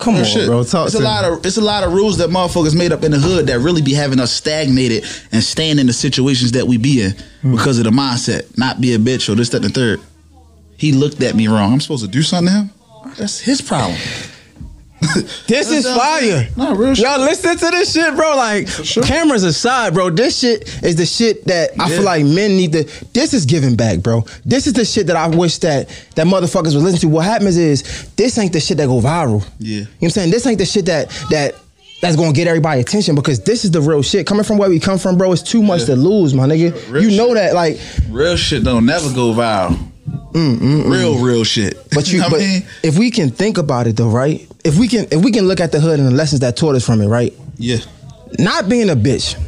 Come 0.01 0.15
on, 0.15 0.23
shit. 0.25 0.47
bro. 0.47 0.63
Talk 0.63 0.87
it's 0.87 0.95
a 0.95 0.99
me. 0.99 1.05
lot 1.05 1.23
of 1.25 1.45
it's 1.45 1.57
a 1.57 1.61
lot 1.61 1.83
of 1.83 1.93
rules 1.93 2.17
that 2.17 2.29
motherfuckers 2.29 2.75
made 2.75 2.91
up 2.91 3.03
in 3.03 3.11
the 3.11 3.19
hood 3.19 3.47
that 3.47 3.59
really 3.59 3.81
be 3.81 3.93
having 3.93 4.19
us 4.19 4.31
stagnated 4.33 5.05
and 5.31 5.43
staying 5.43 5.79
in 5.79 5.87
the 5.87 5.93
situations 5.93 6.51
that 6.53 6.65
we 6.67 6.77
be 6.77 7.01
in 7.03 7.11
Hmm. 7.41 7.51
because 7.55 7.77
of 7.77 7.85
the 7.85 7.91
mindset, 7.91 8.57
not 8.57 8.81
be 8.81 8.93
a 8.93 8.99
bitch 8.99 9.29
or 9.31 9.35
this, 9.35 9.49
that, 9.49 9.63
and 9.63 9.73
the 9.73 9.79
third. 9.79 9.99
He 10.77 10.91
looked 10.91 11.21
at 11.21 11.35
me 11.35 11.47
wrong. 11.47 11.73
I'm 11.73 11.79
supposed 11.81 12.03
to 12.03 12.09
do 12.09 12.23
something 12.23 12.51
to 12.53 12.59
him. 12.61 12.69
That's 13.17 13.39
his 13.39 13.61
problem. 13.61 13.97
This 15.47 15.69
is 15.71 15.83
That's 15.83 15.97
what 15.97 16.01
I'm 16.01 16.19
saying. 16.21 16.45
fire. 16.45 16.49
Nah, 16.57 16.73
real 16.73 16.93
shit. 16.95 17.05
Y'all 17.05 17.19
listen 17.19 17.57
to 17.57 17.69
this 17.71 17.91
shit, 17.93 18.15
bro. 18.15 18.35
Like 18.35 18.67
sure. 18.67 19.03
cameras 19.03 19.43
aside, 19.43 19.93
bro. 19.93 20.09
This 20.09 20.39
shit 20.39 20.83
is 20.83 20.95
the 20.95 21.05
shit 21.05 21.45
that 21.47 21.71
I 21.79 21.89
Yeah. 21.89 21.95
feel 21.97 22.05
like 22.05 22.23
men 22.25 22.55
need 22.55 22.71
to. 22.73 22.83
This 23.13 23.33
is 23.33 23.45
giving 23.45 23.75
back, 23.75 23.99
bro. 23.99 24.25
This 24.45 24.67
is 24.67 24.73
the 24.73 24.85
shit 24.85 25.07
that 25.07 25.15
I 25.15 25.27
wish 25.27 25.57
that 25.59 25.89
that 26.15 26.27
motherfuckers 26.27 26.75
would 26.75 26.83
listen 26.83 26.99
to. 27.01 27.07
What 27.09 27.25
happens 27.25 27.57
is 27.57 27.83
this 28.15 28.37
ain't 28.37 28.53
the 28.53 28.59
shit 28.59 28.77
that 28.77 28.87
go 28.87 29.01
viral. 29.01 29.43
Yeah. 29.59 29.77
You 29.77 29.81
know 29.81 29.87
what 29.99 30.03
I'm 30.03 30.09
saying? 30.11 30.31
This 30.31 30.45
ain't 30.47 30.59
the 30.59 30.65
shit 30.65 30.85
that 30.85 31.09
that 31.31 31.55
that's 32.01 32.15
gonna 32.15 32.31
get 32.33 32.47
everybody 32.47 32.79
attention 32.81 33.15
because 33.15 33.39
this 33.41 33.65
is 33.65 33.71
the 33.71 33.81
real 33.81 34.01
shit. 34.03 34.25
Coming 34.27 34.43
from 34.43 34.57
where 34.57 34.69
we 34.69 34.79
come 34.79 34.97
from, 34.99 35.17
bro, 35.17 35.31
it's 35.33 35.41
too 35.41 35.61
much 35.63 35.81
Yeah. 35.81 35.85
to 35.87 35.95
lose, 35.97 36.33
my 36.33 36.47
nigga. 36.47 36.73
Real 36.91 37.03
you 37.09 37.17
know 37.17 37.27
shit. 37.29 37.35
that, 37.35 37.53
like, 37.55 37.79
Real 38.09 38.35
shit 38.37 38.63
don't 38.63 38.85
never 38.85 39.11
go 39.13 39.33
viral. 39.33 39.77
mm-mm 40.33 40.89
Real, 40.89 41.17
real 41.19 41.43
shit. 41.43 41.75
Mm, 41.75 41.95
but 41.95 42.07
you, 42.11 42.19
know 42.19 42.29
but 42.29 42.41
I 42.41 42.43
mean? 42.45 42.63
if 42.83 42.97
we 42.97 43.11
can 43.11 43.29
think 43.29 43.57
about 43.57 43.87
it 43.87 43.97
though, 43.97 44.09
right? 44.09 44.47
If 44.63 44.77
we 44.77 44.87
can, 44.87 45.07
if 45.11 45.23
we 45.23 45.31
can 45.31 45.47
look 45.47 45.59
at 45.59 45.71
the 45.71 45.79
hood 45.79 45.99
and 45.99 46.07
the 46.07 46.13
lessons 46.13 46.41
that 46.41 46.55
taught 46.55 46.75
us 46.75 46.85
from 46.85 47.01
it, 47.01 47.07
right? 47.07 47.33
Yeah. 47.57 47.77
not 48.39 48.69
being 48.69 48.89
a 48.89 48.95
bitch. 48.95 49.39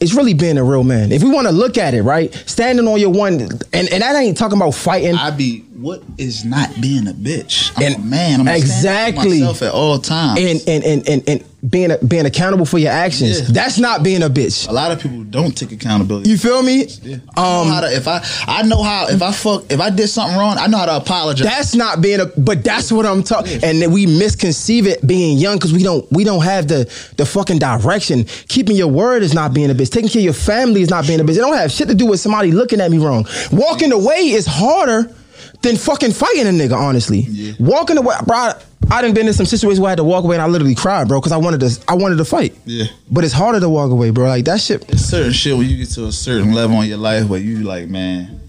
It's 0.00 0.14
really 0.14 0.34
being 0.34 0.58
a 0.58 0.64
real 0.64 0.82
man. 0.82 1.12
If 1.12 1.22
we 1.22 1.30
want 1.30 1.46
to 1.46 1.52
look 1.52 1.78
at 1.78 1.94
it, 1.94 2.02
right? 2.02 2.32
Standing 2.46 2.88
on 2.88 2.98
your 2.98 3.10
one, 3.10 3.34
and, 3.40 3.62
and 3.72 4.02
that 4.02 4.16
ain't 4.16 4.36
talking 4.36 4.58
about 4.58 4.72
fighting. 4.72 5.14
I 5.14 5.30
be 5.30 5.64
what 5.82 6.02
is 6.16 6.44
not 6.44 6.80
being 6.80 7.08
a 7.08 7.12
bitch? 7.12 7.72
I'm 7.76 7.82
And- 7.84 7.94
a 7.96 7.98
man. 7.98 8.40
I'm 8.40 8.48
exactly. 8.48 9.40
myself 9.40 9.62
at 9.62 9.72
all 9.72 9.98
times. 9.98 10.38
and, 10.40 10.62
and, 10.68 10.84
and, 10.84 11.08
and, 11.08 11.28
and 11.28 11.44
being 11.68 11.92
being 12.08 12.26
accountable 12.26 12.66
for 12.66 12.78
your 12.78 12.90
actions. 12.90 13.40
Yeah. 13.40 13.46
That's 13.50 13.78
not 13.78 14.02
being 14.02 14.22
a 14.24 14.28
bitch. 14.28 14.68
a 14.68 14.72
lot 14.72 14.90
of 14.90 15.00
people 15.00 15.22
don't 15.22 15.56
take 15.56 15.70
accountability. 15.70 16.28
You 16.28 16.36
feel 16.36 16.60
me? 16.60 16.86
Yeah. 17.02 17.16
Um, 17.36 17.68
how 17.68 17.82
to, 17.82 17.94
if 17.94 18.08
I 18.08 18.20
I 18.48 18.62
know 18.62 18.82
how 18.82 19.06
if 19.08 19.22
I 19.22 19.30
fuck 19.30 19.70
if 19.70 19.80
I 19.80 19.90
did 19.90 20.08
something 20.08 20.36
wrong, 20.36 20.56
I 20.58 20.66
know 20.66 20.78
how 20.78 20.86
to 20.86 20.96
apologize. 20.96 21.46
that's 21.46 21.74
not 21.76 22.02
being 22.02 22.18
a. 22.18 22.26
But 22.26 22.64
that's 22.64 22.90
what 22.90 23.06
I'm 23.06 23.22
talking. 23.22 23.62
And 23.62 23.92
we 23.92 24.06
misconceive 24.06 24.88
it 24.88 25.06
being 25.06 25.38
young 25.38 25.56
because 25.56 25.72
we 25.72 25.84
don't 25.84 26.10
we 26.10 26.24
don't 26.24 26.42
have 26.42 26.66
the 26.66 27.12
the 27.16 27.24
fucking 27.24 27.60
direction. 27.60 28.24
Keeping 28.48 28.74
your 28.74 28.88
word 28.88 29.22
is 29.22 29.32
not 29.32 29.54
being 29.54 29.70
a 29.70 29.74
bitch. 29.74 29.90
Taking 29.90 30.08
care 30.10 30.18
of 30.20 30.24
your 30.24 30.34
family 30.34 30.82
is 30.82 30.90
not 30.90 31.06
being 31.06 31.20
a 31.20 31.24
bitch. 31.24 31.36
It 31.36 31.42
don't 31.46 31.56
have 31.56 31.70
shit 31.70 31.86
to 31.88 31.94
do 31.94 32.06
with 32.06 32.18
somebody 32.18 32.50
looking 32.50 32.80
at 32.80 32.90
me 32.90 32.98
wrong. 32.98 33.24
Walking 33.52 33.92
away 33.92 34.30
is 34.30 34.46
harder 34.46 35.14
than 35.62 35.76
fucking 35.76 36.12
fighting 36.12 36.46
a 36.46 36.50
nigga. 36.50 36.76
Honestly, 36.76 37.20
Yeah. 37.20 37.52
walking 37.58 37.96
away, 37.98 38.14
bro. 38.26 38.52
I, 38.90 39.00
done 39.00 39.14
been 39.14 39.28
in 39.28 39.32
some 39.32 39.46
situations 39.46 39.80
where 39.80 39.88
I 39.88 39.92
had 39.92 39.96
to 39.98 40.04
walk 40.04 40.24
away 40.24 40.34
and 40.36 40.42
I 40.42 40.46
literally 40.46 40.74
cried, 40.74 41.08
bro, 41.08 41.20
because 41.20 41.32
I 41.32 41.36
wanted 41.36 41.60
to 41.60 41.84
I 41.88 41.94
wanted 41.94 42.16
to 42.16 42.24
fight. 42.24 42.54
Yeah. 42.66 42.86
But 43.10 43.24
it's 43.24 43.32
harder 43.32 43.60
to 43.60 43.68
walk 43.68 43.90
away, 43.90 44.10
bro. 44.10 44.26
Like 44.26 44.44
that 44.46 44.60
shit. 44.60 44.84
It's 44.90 45.02
certain 45.02 45.32
shit 45.32 45.56
when 45.56 45.68
you 45.68 45.76
get 45.76 45.88
to 45.90 46.06
a 46.06 46.12
certain 46.12 46.52
level 46.52 46.80
in 46.82 46.88
your 46.88 46.98
life 46.98 47.28
where 47.28 47.40
you 47.40 47.58
like, 47.62 47.88
man, 47.88 48.40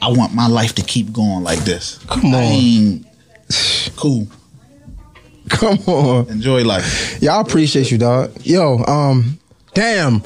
I 0.00 0.08
want 0.08 0.32
my 0.32 0.46
life 0.46 0.74
to 0.76 0.82
keep 0.82 1.12
going 1.12 1.42
like 1.42 1.58
this. 1.60 1.98
Come 2.06 2.34
on. 2.34 3.04
cool. 3.96 4.28
Come 5.48 5.78
on. 5.86 6.28
Enjoy 6.28 6.62
life. 6.64 7.18
Yeah, 7.20 7.36
I 7.36 7.40
appreciate 7.40 7.90
you, 7.90 7.98
dog. 7.98 8.32
Yo, 8.44 8.78
um, 8.84 9.38
damn. 9.74 10.22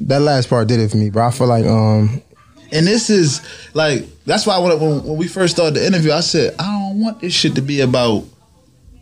That 0.00 0.20
last 0.20 0.50
part 0.50 0.66
did 0.68 0.80
it 0.80 0.90
for 0.90 0.96
me, 0.96 1.10
bro. 1.10 1.26
I 1.28 1.30
feel 1.30 1.46
like 1.46 1.64
um 1.64 2.20
And 2.72 2.86
this 2.86 3.10
is 3.10 3.42
like 3.74 4.04
that's 4.24 4.46
why 4.46 4.58
when, 4.58 4.78
when, 4.80 5.16
we 5.16 5.28
first 5.28 5.54
started 5.54 5.74
the 5.74 5.86
interview, 5.86 6.12
I 6.12 6.20
said 6.20 6.54
I 6.58 6.64
don't 6.64 7.00
want 7.00 7.20
this 7.20 7.34
shit 7.34 7.54
to 7.56 7.62
be 7.62 7.80
about 7.80 8.24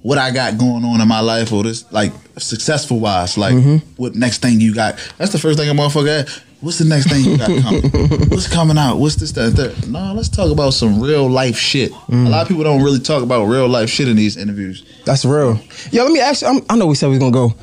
what 0.03 0.18
I 0.18 0.31
got 0.31 0.59
going 0.59 0.85
on 0.85 1.01
in 1.01 1.09
my 1.09 1.21
life 1.21 1.53
or 1.53 1.62
this 1.62 1.91
like 1.93 2.12
successful 2.37 2.99
wise. 2.99 3.39
Like 3.39 3.55
what 3.97 4.14
next 4.14 4.43
thing 4.43 4.61
you 4.61 4.75
got? 4.75 4.97
That's 5.18 5.33
the 5.33 5.39
first 5.39 5.59
thing 5.59 5.68
a 5.68 5.73
motherfucker. 5.73 6.25
Ask. 6.25 6.43
What's 6.61 6.79
the 6.79 6.85
next 6.85 7.09
thing 7.09 7.25
you 7.25 7.39
got 7.39 7.49
coming? 7.62 7.91
What's 8.29 8.47
coming 8.47 8.77
out? 8.77 8.97
What's 8.97 9.16
this 9.16 9.33
that 9.33 9.53
third? 9.53 9.89
No, 9.89 10.12
let's 10.12 10.29
talk 10.29 10.53
about 10.53 10.75
some 10.75 11.01
real 11.01 11.27
life 11.27 11.57
shit. 11.57 11.91
A 12.11 12.14
lot 12.14 12.43
of 12.43 12.49
people 12.49 12.64
don't 12.64 12.83
really 12.83 12.99
talk 12.99 13.23
about 13.23 13.47
real 13.47 13.66
life 13.66 13.89
shit 13.89 14.09
in 14.09 14.16
these 14.16 14.37
interviews. 14.37 14.85
That's 15.07 15.25
real. 15.25 15.59
Yo, 15.91 16.03
let 16.03 16.12
me 16.12 16.21
ask 16.21 16.43
you. 16.43 16.49
I'm, 16.49 16.61
I 16.68 16.77
know 16.77 16.87
we 16.87 16.97
said 16.97 17.09
we 17.09 17.16
are 17.16 17.18
gonna 17.18 17.33
go, 17.33 17.55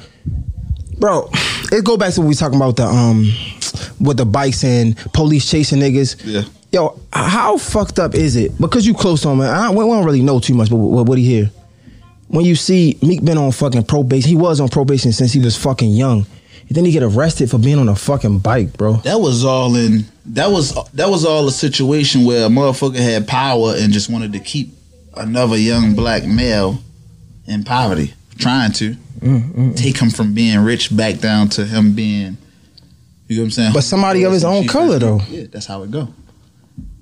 bro. 0.97 1.29
It 1.71 1.85
go 1.85 1.95
back 1.95 2.13
to 2.13 2.21
what 2.21 2.27
we 2.27 2.33
talking 2.33 2.55
about 2.55 2.77
the 2.77 2.85
um 2.85 3.31
with 3.99 4.17
the 4.17 4.25
bikes 4.25 4.63
and 4.63 4.95
police 5.13 5.49
chasing 5.49 5.79
niggas. 5.79 6.21
Yeah. 6.23 6.43
Yo, 6.71 6.99
how 7.13 7.57
fucked 7.57 7.97
up 7.97 8.13
is 8.13 8.35
it? 8.35 8.57
Because 8.59 8.85
you 8.85 8.93
close 8.93 9.21
to 9.21 9.29
him, 9.29 9.37
man. 9.39 9.53
I, 9.53 9.69
we 9.69 9.77
don't 9.77 10.05
really 10.05 10.21
know 10.21 10.39
too 10.39 10.53
much, 10.53 10.69
but 10.69 10.75
what, 10.75 11.05
what 11.05 11.17
he 11.17 11.23
hear? 11.23 11.51
When 12.27 12.43
you 12.43 12.55
see 12.55 12.97
Meek 13.01 13.23
been 13.23 13.37
on 13.37 13.51
fucking 13.53 13.85
probation, 13.85 14.29
he 14.29 14.35
was 14.35 14.59
on 14.59 14.67
probation 14.67 15.13
since 15.13 15.31
he 15.31 15.39
was 15.39 15.55
fucking 15.55 15.91
young. 15.91 16.25
And 16.67 16.75
then 16.75 16.83
he 16.83 16.91
get 16.91 17.03
arrested 17.03 17.49
for 17.49 17.57
being 17.57 17.79
on 17.79 17.87
a 17.87 17.95
fucking 17.95 18.39
bike, 18.39 18.73
bro. 18.73 18.97
That 18.97 19.21
was 19.21 19.45
all 19.45 19.75
in. 19.75 20.05
That 20.25 20.51
was 20.51 20.75
that 20.91 21.09
was 21.09 21.23
all 21.23 21.47
a 21.47 21.51
situation 21.51 22.25
where 22.25 22.45
a 22.45 22.49
motherfucker 22.49 22.97
had 22.97 23.27
power 23.27 23.73
and 23.77 23.93
just 23.93 24.09
wanted 24.09 24.33
to 24.33 24.39
keep 24.39 24.73
another 25.15 25.57
young 25.57 25.95
black 25.95 26.25
male 26.25 26.79
in 27.47 27.63
poverty, 27.63 28.13
trying 28.37 28.73
to 28.73 28.91
mm, 28.91 29.39
mm, 29.39 29.53
mm. 29.53 29.77
take 29.77 29.97
him 29.97 30.09
from 30.09 30.33
being 30.33 30.59
rich 30.59 30.95
back 30.95 31.19
down 31.19 31.47
to 31.49 31.65
him 31.65 31.93
being. 31.93 32.37
You 33.27 33.37
know 33.37 33.41
what 33.41 33.45
I'm 33.45 33.51
saying? 33.51 33.73
But 33.73 33.83
somebody 33.83 34.23
of 34.23 34.31
his 34.31 34.45
own 34.45 34.67
color, 34.67 34.99
though. 34.99 35.19
Yeah, 35.29 35.45
that's 35.51 35.65
how 35.65 35.83
it 35.83 35.91
go. 35.91 36.07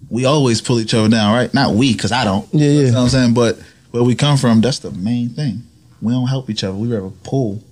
We 0.10 0.26
always 0.26 0.62
pull 0.62 0.80
each 0.80 0.94
other 0.94 1.10
down, 1.10 1.34
right? 1.34 1.54
Not 1.54 1.76
we, 1.76 1.94
cause 1.96 2.12
I 2.12 2.24
don't. 2.24 2.48
Yeah, 2.54 2.68
yeah. 2.68 2.80
You 2.82 2.92
know 2.92 2.98
what 3.00 3.04
I'm 3.04 3.10
saying? 3.10 3.34
But 3.34 3.60
where 3.92 4.04
we 4.04 4.16
come 4.16 4.38
from, 4.38 4.62
that's 4.62 4.80
the 4.80 4.92
main 4.92 5.30
thing. 5.30 5.64
We 6.02 6.14
don't 6.14 6.28
help 6.28 6.50
each 6.50 6.64
other. 6.64 6.76
We 6.76 6.88
rather 6.88 7.10
pull, 7.24 7.64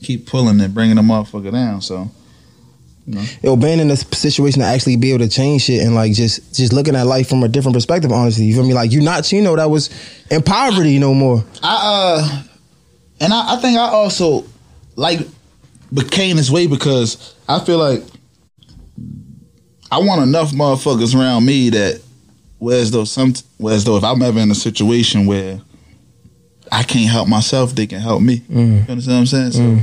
keep 0.00 0.26
pulling 0.26 0.60
and 0.60 0.74
bringing 0.74 0.96
the 0.96 1.02
motherfucker 1.02 1.52
down. 1.52 1.80
So 1.82 2.10
You 3.06 3.20
yo, 3.42 3.56
being 3.56 3.78
in 3.78 3.88
this 3.88 4.00
situation 4.12 4.60
to 4.60 4.66
actually 4.66 4.96
be 4.96 5.12
able 5.12 5.24
to 5.24 5.30
change 5.30 5.62
shit 5.62 5.82
and 5.84 5.94
like 5.94 6.12
just 6.12 6.54
just 6.54 6.72
looking 6.72 6.96
at 6.96 7.06
life 7.06 7.28
from 7.28 7.42
a 7.42 7.48
different 7.48 7.74
perspective. 7.74 8.10
Honestly, 8.10 8.44
you 8.46 8.54
feel 8.54 8.66
me? 8.66 8.74
Like 8.74 8.90
you 8.90 9.00
not 9.00 9.24
Chino 9.24 9.54
that 9.56 9.70
was 9.70 9.90
in 10.30 10.42
poverty 10.42 10.98
no 10.98 11.14
more. 11.14 11.44
I 11.62 11.76
uh 12.20 12.42
and 13.20 13.32
I, 13.32 13.54
I 13.54 13.60
think 13.60 13.78
I 13.78 13.88
also 13.88 14.44
like 14.96 15.20
became 15.92 16.36
this 16.36 16.50
way 16.50 16.66
because 16.66 17.34
I 17.48 17.60
feel 17.60 17.78
like 17.78 18.02
I 19.90 19.98
want 19.98 20.22
enough 20.22 20.52
motherfuckers 20.52 21.14
around 21.14 21.44
me 21.44 21.70
that 21.70 22.02
whereas 22.58 22.90
though 22.90 23.04
some 23.04 23.34
whereas 23.58 23.84
though 23.84 23.96
if 23.96 24.04
I'm 24.04 24.22
ever 24.22 24.40
in 24.40 24.50
a 24.50 24.54
situation 24.54 25.26
where 25.26 25.60
I 26.72 26.82
can't 26.82 27.10
help 27.10 27.28
myself, 27.28 27.74
they 27.74 27.86
can 27.86 28.00
help 28.00 28.22
me. 28.22 28.40
Mm. 28.40 28.86
You 28.86 28.92
understand 28.92 29.06
what 29.06 29.20
I'm 29.20 29.26
saying? 29.26 29.52
So 29.52 29.60
mm. 29.60 29.82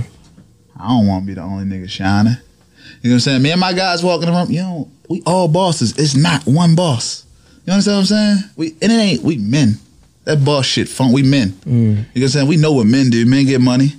I 0.78 0.90
don't 0.90 1.08
want 1.08 1.24
to 1.24 1.28
be 1.28 1.34
the 1.34 1.42
only 1.42 1.64
nigga 1.64 1.90
shining. 1.90 2.34
You 3.02 3.10
know 3.10 3.14
what 3.14 3.14
I'm 3.14 3.20
saying? 3.20 3.42
Me 3.42 3.52
and 3.52 3.62
my 3.62 3.74
guys 3.74 4.04
walking 4.04 4.30
around, 4.30 4.50
you 4.50 4.62
know, 4.62 4.92
we 5.10 5.22
all 5.26 5.48
bosses. 5.48 5.98
It's 5.98 6.16
not 6.16 6.44
one 6.46 6.76
boss. 6.76 7.26
You 7.66 7.74
understand 7.74 7.96
what 7.96 8.00
I'm 8.00 8.06
saying? 8.06 8.52
We 8.58 8.68
and 8.82 8.92
it 8.92 8.96
ain't 8.96 9.24
we 9.24 9.38
men. 9.38 9.78
That 10.26 10.44
boss 10.44 10.66
shit 10.66 10.90
fun. 10.90 11.12
We 11.12 11.24
men. 11.24 11.50
Mm. 11.50 11.66
You 11.68 11.86
know 11.86 12.06
what 12.14 12.22
I'm 12.22 12.28
saying? 12.30 12.48
We 12.48 12.58
know 12.58 12.74
what 12.74 12.88
men 12.88 13.10
do. 13.10 13.26
Men 13.26 13.46
get 13.46 13.62
money. 13.62 13.94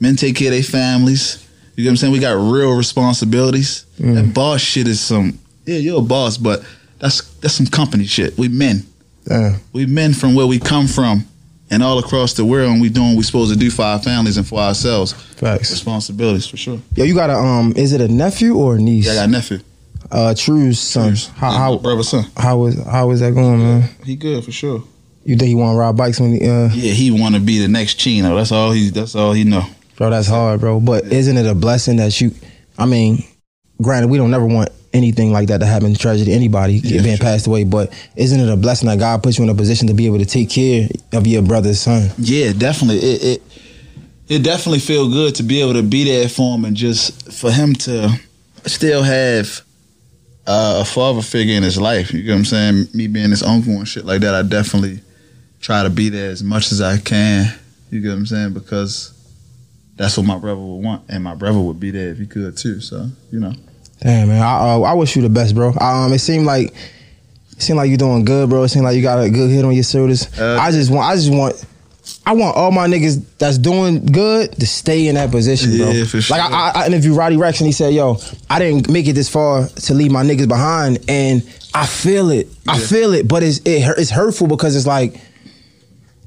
Men 0.00 0.16
take 0.16 0.36
care 0.36 0.48
of 0.48 0.54
their 0.54 0.62
families. 0.62 1.45
You 1.76 1.84
know 1.84 1.88
what 1.88 1.92
I'm 1.92 1.96
saying? 1.98 2.12
We 2.12 2.18
got 2.18 2.32
real 2.32 2.74
responsibilities. 2.76 3.84
That 3.98 4.32
boss 4.34 4.60
shit 4.60 4.88
is 4.88 5.00
some 5.00 5.38
yeah, 5.66 5.78
you're 5.78 5.98
a 5.98 6.02
boss, 6.02 6.36
but 6.38 6.64
that's 6.98 7.22
that's 7.40 7.54
some 7.54 7.66
company 7.66 8.04
shit. 8.06 8.36
We 8.38 8.48
men. 8.48 8.82
Damn. 9.24 9.56
We 9.72 9.86
men 9.86 10.14
from 10.14 10.34
where 10.34 10.46
we 10.46 10.58
come 10.58 10.86
from 10.86 11.24
and 11.70 11.82
all 11.82 11.98
across 11.98 12.34
the 12.34 12.44
world 12.44 12.70
and 12.72 12.80
we 12.80 12.88
doing 12.88 13.08
what 13.10 13.16
we 13.18 13.22
supposed 13.24 13.52
to 13.52 13.58
do 13.58 13.70
for 13.70 13.82
our 13.82 13.98
families 13.98 14.36
and 14.36 14.46
for 14.46 14.60
ourselves. 14.60 15.12
Facts. 15.12 15.70
Responsibilities 15.70 16.46
for 16.46 16.56
sure. 16.56 16.80
Yo, 16.94 17.04
you 17.04 17.14
got 17.14 17.30
a 17.30 17.34
um? 17.36 17.72
Is 17.76 17.92
it 17.92 18.00
a 18.00 18.08
nephew 18.08 18.54
or 18.56 18.76
a 18.76 18.78
niece? 18.78 19.06
Yeah, 19.06 19.12
I 19.12 19.14
got 19.16 19.28
a 19.28 19.32
nephew. 19.32 19.58
uh, 20.10 20.34
True's 20.34 20.78
son. 20.78 21.14
How 21.36 21.48
Yeah, 21.50 21.52
my 21.52 21.58
how 21.58 21.76
brother's 21.78 22.08
son. 22.08 22.24
how 22.36 22.64
is 22.66 22.82
how 22.86 23.10
is 23.10 23.20
that 23.20 23.34
going, 23.34 23.58
man? 23.58 23.88
He 24.04 24.14
good 24.16 24.44
for 24.44 24.52
sure. 24.52 24.82
You 25.24 25.36
think 25.36 25.48
he 25.48 25.54
want 25.56 25.74
to 25.74 25.80
ride 25.80 25.96
bikes 25.96 26.20
when 26.20 26.34
he, 26.34 26.48
uh, 26.48 26.68
Yeah, 26.72 26.92
he 26.92 27.10
want 27.10 27.34
to 27.34 27.40
be 27.40 27.58
the 27.58 27.66
next 27.66 27.94
Chino. 27.94 28.36
That's 28.36 28.52
all 28.52 28.70
he. 28.70 28.90
That's 28.90 29.16
all 29.16 29.32
he 29.32 29.42
know. 29.42 29.66
Bro? 29.96 30.10
That's 30.10 30.28
hard, 30.28 30.60
bro. 30.60 30.80
But 30.80 31.04
isn't 31.06 31.36
it 31.36 31.46
a 31.46 31.54
blessing 31.54 31.96
that 31.96 32.18
you? 32.20 32.32
I 32.78 32.86
mean, 32.86 33.24
granted, 33.80 34.08
we 34.08 34.18
don't 34.18 34.30
never 34.30 34.46
want 34.46 34.70
anything 34.92 35.30
like 35.32 35.48
that 35.48 35.58
to 35.58 35.66
happen, 35.66 35.94
tragedy, 35.94 36.30
to 36.30 36.36
anybody 36.36 36.74
Yeah, 36.74 37.02
being 37.02 37.16
sure. 37.16 37.24
passed 37.24 37.46
away. 37.46 37.64
But 37.64 37.92
isn't 38.16 38.38
it 38.40 38.48
a 38.50 38.56
blessing 38.56 38.88
that 38.88 38.98
God 38.98 39.22
puts 39.22 39.38
you 39.38 39.44
in 39.44 39.50
a 39.50 39.54
position 39.54 39.88
to 39.88 39.94
be 39.94 40.06
able 40.06 40.18
to 40.18 40.24
take 40.26 40.48
care 40.50 40.88
of 41.12 41.26
your 41.26 41.42
brother's 41.42 41.80
son? 41.80 42.10
Yeah, 42.18 42.52
definitely. 42.52 42.98
It 42.98 43.22
it 43.24 43.42
it 44.28 44.42
definitely 44.42 44.80
feel 44.80 45.08
good 45.08 45.34
to 45.36 45.42
be 45.42 45.60
able 45.60 45.74
to 45.74 45.82
be 45.82 46.04
there 46.04 46.28
for 46.28 46.54
him 46.56 46.64
and 46.64 46.76
just 46.76 47.32
for 47.32 47.50
him 47.50 47.74
to 47.74 48.10
still 48.64 49.02
have 49.02 49.60
uh, 50.46 50.78
a 50.80 50.84
father 50.84 51.22
figure 51.22 51.54
in 51.54 51.62
his 51.62 51.78
life. 51.78 52.12
You 52.12 52.22
get 52.22 52.32
what 52.32 52.38
I'm 52.38 52.44
saying? 52.44 52.88
Me 52.94 53.06
being 53.06 53.30
his 53.30 53.42
uncle 53.42 53.74
and 53.74 53.86
shit 53.86 54.04
like 54.04 54.22
that, 54.22 54.34
I 54.34 54.42
definitely 54.42 55.00
try 55.60 55.82
to 55.82 55.90
be 55.90 56.08
there 56.08 56.30
as 56.30 56.42
much 56.42 56.72
as 56.72 56.80
I 56.80 56.98
can. 56.98 57.52
You 57.90 58.00
get 58.00 58.08
what 58.08 58.14
I'm 58.18 58.26
saying? 58.26 58.52
Because 58.54 59.12
that's 59.96 60.16
what 60.16 60.26
my 60.26 60.38
brother 60.38 60.60
would 60.60 60.84
want, 60.84 61.02
and 61.08 61.22
my 61.24 61.34
brother 61.34 61.58
would 61.60 61.80
be 61.80 61.90
there 61.90 62.08
if 62.10 62.18
he 62.18 62.26
could 62.26 62.56
too. 62.56 62.80
So 62.80 63.08
you 63.30 63.40
know, 63.40 63.52
Damn, 64.00 64.28
man. 64.28 64.42
I, 64.42 64.74
uh, 64.74 64.80
I 64.82 64.92
wish 64.94 65.16
you 65.16 65.22
the 65.22 65.28
best, 65.30 65.54
bro. 65.54 65.72
Um, 65.80 66.12
it 66.12 66.18
seemed 66.18 66.46
like 66.46 66.68
it 66.68 67.62
seemed 67.62 67.78
like 67.78 67.88
you're 67.88 67.96
doing 67.98 68.24
good, 68.24 68.50
bro. 68.50 68.62
It 68.64 68.68
seemed 68.68 68.84
like 68.84 68.96
you 68.96 69.02
got 69.02 69.18
a 69.22 69.30
good 69.30 69.50
hit 69.50 69.64
on 69.64 69.72
your 69.72 69.84
shoulders. 69.84 70.38
Uh, 70.38 70.58
I 70.60 70.70
just 70.70 70.90
want, 70.90 71.10
I 71.10 71.14
just 71.16 71.32
want, 71.32 71.64
I 72.26 72.34
want 72.34 72.54
all 72.56 72.70
my 72.70 72.86
niggas 72.86 73.24
that's 73.38 73.56
doing 73.56 74.04
good 74.04 74.52
to 74.52 74.66
stay 74.66 75.06
in 75.08 75.14
that 75.14 75.30
position, 75.30 75.76
bro. 75.78 75.90
Yeah, 75.90 76.04
for 76.04 76.20
sure. 76.20 76.36
Like 76.36 76.50
I, 76.52 76.54
I, 76.70 76.82
I 76.82 76.86
interviewed 76.88 77.16
Roddy 77.16 77.38
Rex 77.38 77.60
and 77.60 77.66
he 77.66 77.72
said, 77.72 77.94
"Yo, 77.94 78.18
I 78.50 78.58
didn't 78.58 78.90
make 78.90 79.06
it 79.06 79.14
this 79.14 79.30
far 79.30 79.66
to 79.66 79.94
leave 79.94 80.12
my 80.12 80.22
niggas 80.22 80.46
behind, 80.48 80.98
and 81.08 81.42
I 81.72 81.86
feel 81.86 82.30
it. 82.30 82.48
I 82.68 82.78
Yeah. 82.78 82.86
feel 82.86 83.12
it, 83.14 83.26
but 83.26 83.42
it's 83.42 83.58
it, 83.60 83.82
it's 83.98 84.10
hurtful 84.10 84.46
because 84.46 84.76
it's 84.76 84.86
like 84.86 85.18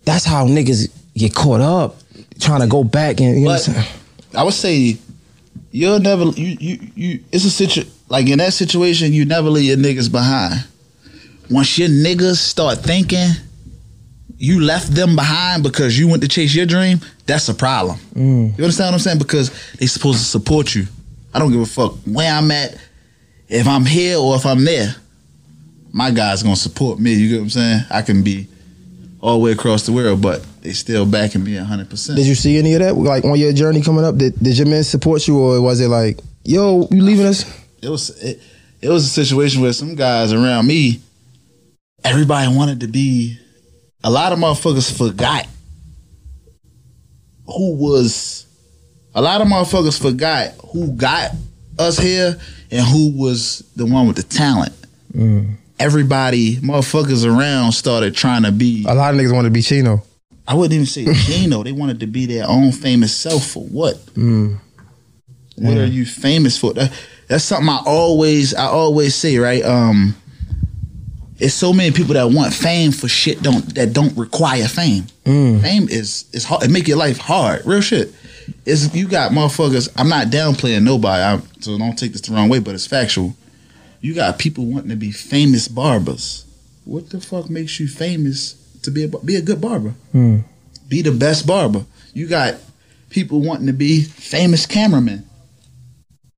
that's 0.05 0.26
how 0.26 0.47
niggas 0.47 0.91
get 1.15 1.36
caught 1.36 1.61
up 1.61 1.97
trying 2.39 2.61
to 2.61 2.67
go 2.67 2.83
back 2.83 3.19
and 3.21 3.39
you 3.39 3.45
know. 3.45 3.51
But- 3.51 3.67
What 3.67 3.67
I'm 3.67 3.73
saying? 3.83 3.87
I 4.35 4.43
would 4.43 4.53
say 4.53 4.97
you'll 5.71 5.99
never 5.99 6.25
you 6.25 6.57
you 6.59 6.79
you. 6.95 7.19
It's 7.31 7.45
a 7.45 7.49
situ 7.49 7.83
like 8.09 8.27
in 8.27 8.37
that 8.39 8.53
situation 8.53 9.11
you 9.13 9.25
never 9.25 9.49
leave 9.49 9.65
your 9.65 9.77
niggas 9.77 10.11
behind. 10.11 10.63
Once 11.49 11.77
your 11.79 11.89
niggas 11.89 12.35
start 12.37 12.77
thinking 12.79 13.27
you 14.37 14.61
left 14.61 14.93
them 14.95 15.15
behind 15.15 15.63
because 15.63 15.97
you 15.99 16.07
went 16.07 16.21
to 16.21 16.27
chase 16.29 16.53
your 16.55 16.65
dream, 16.65 16.99
that's 17.25 17.49
a 17.49 17.53
problem. 17.53 17.97
Mm. 18.15 18.57
You 18.57 18.63
understand 18.63 18.87
what 18.87 18.93
I'm 18.93 18.99
saying? 18.99 19.17
Because 19.17 19.51
they 19.79 19.87
supposed 19.87 20.19
to 20.19 20.25
support 20.25 20.75
you. 20.75 20.85
I 21.33 21.39
don't 21.39 21.51
give 21.51 21.61
a 21.61 21.65
fuck 21.65 21.93
where 22.05 22.31
I'm 22.31 22.49
at, 22.51 22.77
if 23.49 23.67
I'm 23.67 23.85
here 23.85 24.17
or 24.17 24.35
if 24.35 24.45
I'm 24.45 24.63
there. 24.63 24.95
My 25.91 26.11
guys 26.11 26.43
gonna 26.43 26.55
support 26.55 26.99
me. 26.99 27.13
You 27.15 27.29
get 27.29 27.35
what 27.37 27.43
I'm 27.45 27.49
saying? 27.49 27.81
I 27.89 28.01
can 28.03 28.21
be 28.23 28.47
all 29.22 29.34
the 29.34 29.43
way 29.43 29.51
across 29.51 29.86
the 29.86 29.91
world, 29.91 30.22
but 30.22 30.45
they 30.61 30.72
still 30.74 31.05
backing 31.05 31.43
me 31.43 31.55
100. 31.55 31.89
percent 31.89 32.17
Did 32.17 32.26
you 32.26 32.36
see 32.36 32.57
any 32.57 32.74
of 32.74 32.82
that? 32.82 32.95
Like 32.95 33.24
on 33.26 33.38
your 33.38 33.53
journey 33.53 33.82
coming 33.82 34.05
up, 34.05 34.17
did, 34.17 34.38
did 34.41 34.57
your 34.57 34.67
men 34.67 34.84
support 34.84 35.28
you, 35.28 35.38
or 35.38 35.61
was 35.61 35.80
it 35.82 35.88
like, 35.88 36.20
yo, 36.43 36.88
you 36.91 37.01
leaving 37.01 37.26
us? 37.26 37.45
it 37.82 37.89
was 37.89 38.09
it, 38.24 38.41
it 38.82 38.89
was 38.89 39.05
a 39.05 39.09
situation 39.09 39.61
where 39.61 39.74
some 39.74 39.95
guys 39.95 40.32
around 40.34 40.67
me, 40.67 41.01
everybody 42.03 42.53
wanted 42.55 42.82
to 42.82 42.88
be. 42.88 43.38
A 44.03 44.09
lot 44.09 44.32
of 44.32 44.39
motherfuckers 44.39 44.95
forgot 44.95 45.45
who 47.45 47.76
was. 47.76 48.45
A 49.15 49.22
lot 49.22 49.41
of 49.41 49.47
motherfuckers 49.47 49.99
forgot 49.99 50.51
who 50.72 50.93
got 50.93 51.32
us 51.78 51.97
here 51.97 52.39
and 52.72 52.86
who 52.86 53.11
was 53.17 53.63
the 53.76 53.86
one 53.86 54.07
with 54.07 54.15
the 54.15 54.24
talent. 54.24 54.74
Mm. 55.11 55.55
Everybody, 55.80 56.57
motherfuckers 56.57 57.25
around 57.25 57.71
started 57.71 58.13
trying 58.15 58.43
to 58.43 58.51
be. 58.51 58.86
A 58.88 58.93
lot 58.93 59.13
of 59.13 59.19
niggas 59.19 59.34
want 59.34 59.45
to 59.45 59.51
be 59.51 59.61
Chino. 59.61 60.03
I 60.47 60.53
wouldn't 60.55 60.73
even 60.73 60.86
say 60.86 61.05
Chino. 61.25 61.63
They 61.63 61.71
wanted 61.71 61.99
to 62.01 62.07
be 62.07 62.25
their 62.25 62.47
own 62.47 62.71
famous 62.71 63.15
self 63.15 63.45
for 63.45 63.63
what? 63.63 63.95
What 64.15 65.77
are 65.77 65.86
you 65.86 66.05
famous 66.05 66.57
for? 66.57 66.73
That, 66.73 66.91
that's 67.27 67.43
something 67.43 67.69
I 67.69 67.82
always 67.86 68.53
I 68.53 68.65
always 68.65 69.13
say, 69.15 69.38
right? 69.38 69.63
Um 69.63 70.15
it's 71.38 71.53
so 71.53 71.71
many 71.71 71.91
people 71.95 72.15
that 72.15 72.30
want 72.32 72.53
fame 72.53 72.91
for 72.91 73.07
shit 73.07 73.41
don't 73.41 73.73
that 73.75 73.93
don't 73.93 74.15
require 74.17 74.67
fame. 74.67 75.03
Fame 75.23 75.88
is 75.89 76.25
is 76.34 76.43
hard. 76.43 76.63
It 76.63 76.71
make 76.71 76.88
your 76.88 76.97
life 76.97 77.17
hard. 77.17 77.65
Real 77.65 77.82
shit. 77.82 78.13
Is 78.65 78.93
you 78.95 79.07
got 79.07 79.32
motherfuckers. 79.32 79.89
I'm 79.95 80.09
not 80.09 80.27
downplaying 80.27 80.84
nobody, 80.84 81.21
I, 81.21 81.39
so 81.61 81.77
don't 81.77 81.95
take 81.97 82.13
this 82.13 82.21
the 82.21 82.34
wrong 82.34 82.49
way, 82.49 82.59
but 82.59 82.73
it's 82.73 82.88
factual. 82.88 83.36
You 84.01 84.15
got 84.15 84.39
people 84.39 84.65
wanting 84.65 84.89
to 84.89 84.95
be 84.95 85.11
famous 85.11 85.67
barbers. 85.67 86.45
What 86.85 87.09
the 87.09 87.19
fuck 87.19 87.49
makes 87.49 87.79
you 87.79 87.87
famous 87.87 88.53
to 88.83 88.91
be 88.91 89.03
a 89.03 89.07
be 89.07 89.35
a 89.35 89.41
good 89.41 89.61
barber? 89.61 89.93
Hmm. 90.11 90.39
Be 90.87 91.01
the 91.01 91.11
best 91.11 91.45
barber. 91.45 91.85
You 92.13 92.27
got 92.27 92.55
people 93.09 93.41
wanting 93.41 93.67
to 93.67 93.73
be 93.73 94.03
famous 94.03 94.65
cameramen. 94.65 95.27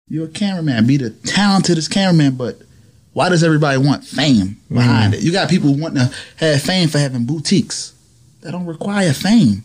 You're 0.07 0.25
a 0.25 0.29
cameraman. 0.29 0.87
Be 0.87 0.97
the 0.97 1.11
talentedest 1.11 1.89
cameraman, 1.91 2.35
but 2.35 2.59
why 3.13 3.29
does 3.29 3.43
everybody 3.43 3.77
want 3.77 4.03
fame 4.03 4.57
behind 4.69 5.13
hmm. 5.13 5.19
it? 5.19 5.23
You 5.23 5.31
got 5.31 5.49
people 5.49 5.75
wanting 5.75 6.07
to 6.07 6.13
have 6.37 6.61
fame 6.61 6.89
for 6.89 6.97
having 6.97 7.25
boutiques. 7.25 7.93
That 8.41 8.51
don't 8.51 8.65
require 8.65 9.13
fame. 9.13 9.63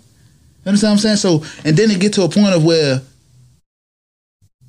You 0.64 0.68
understand 0.68 0.90
what 0.90 1.06
I'm 1.06 1.16
saying? 1.16 1.16
So, 1.16 1.44
and 1.64 1.76
then 1.76 1.90
it 1.90 2.00
get 2.00 2.12
to 2.14 2.22
a 2.22 2.28
point 2.28 2.54
of 2.54 2.64
where 2.64 3.00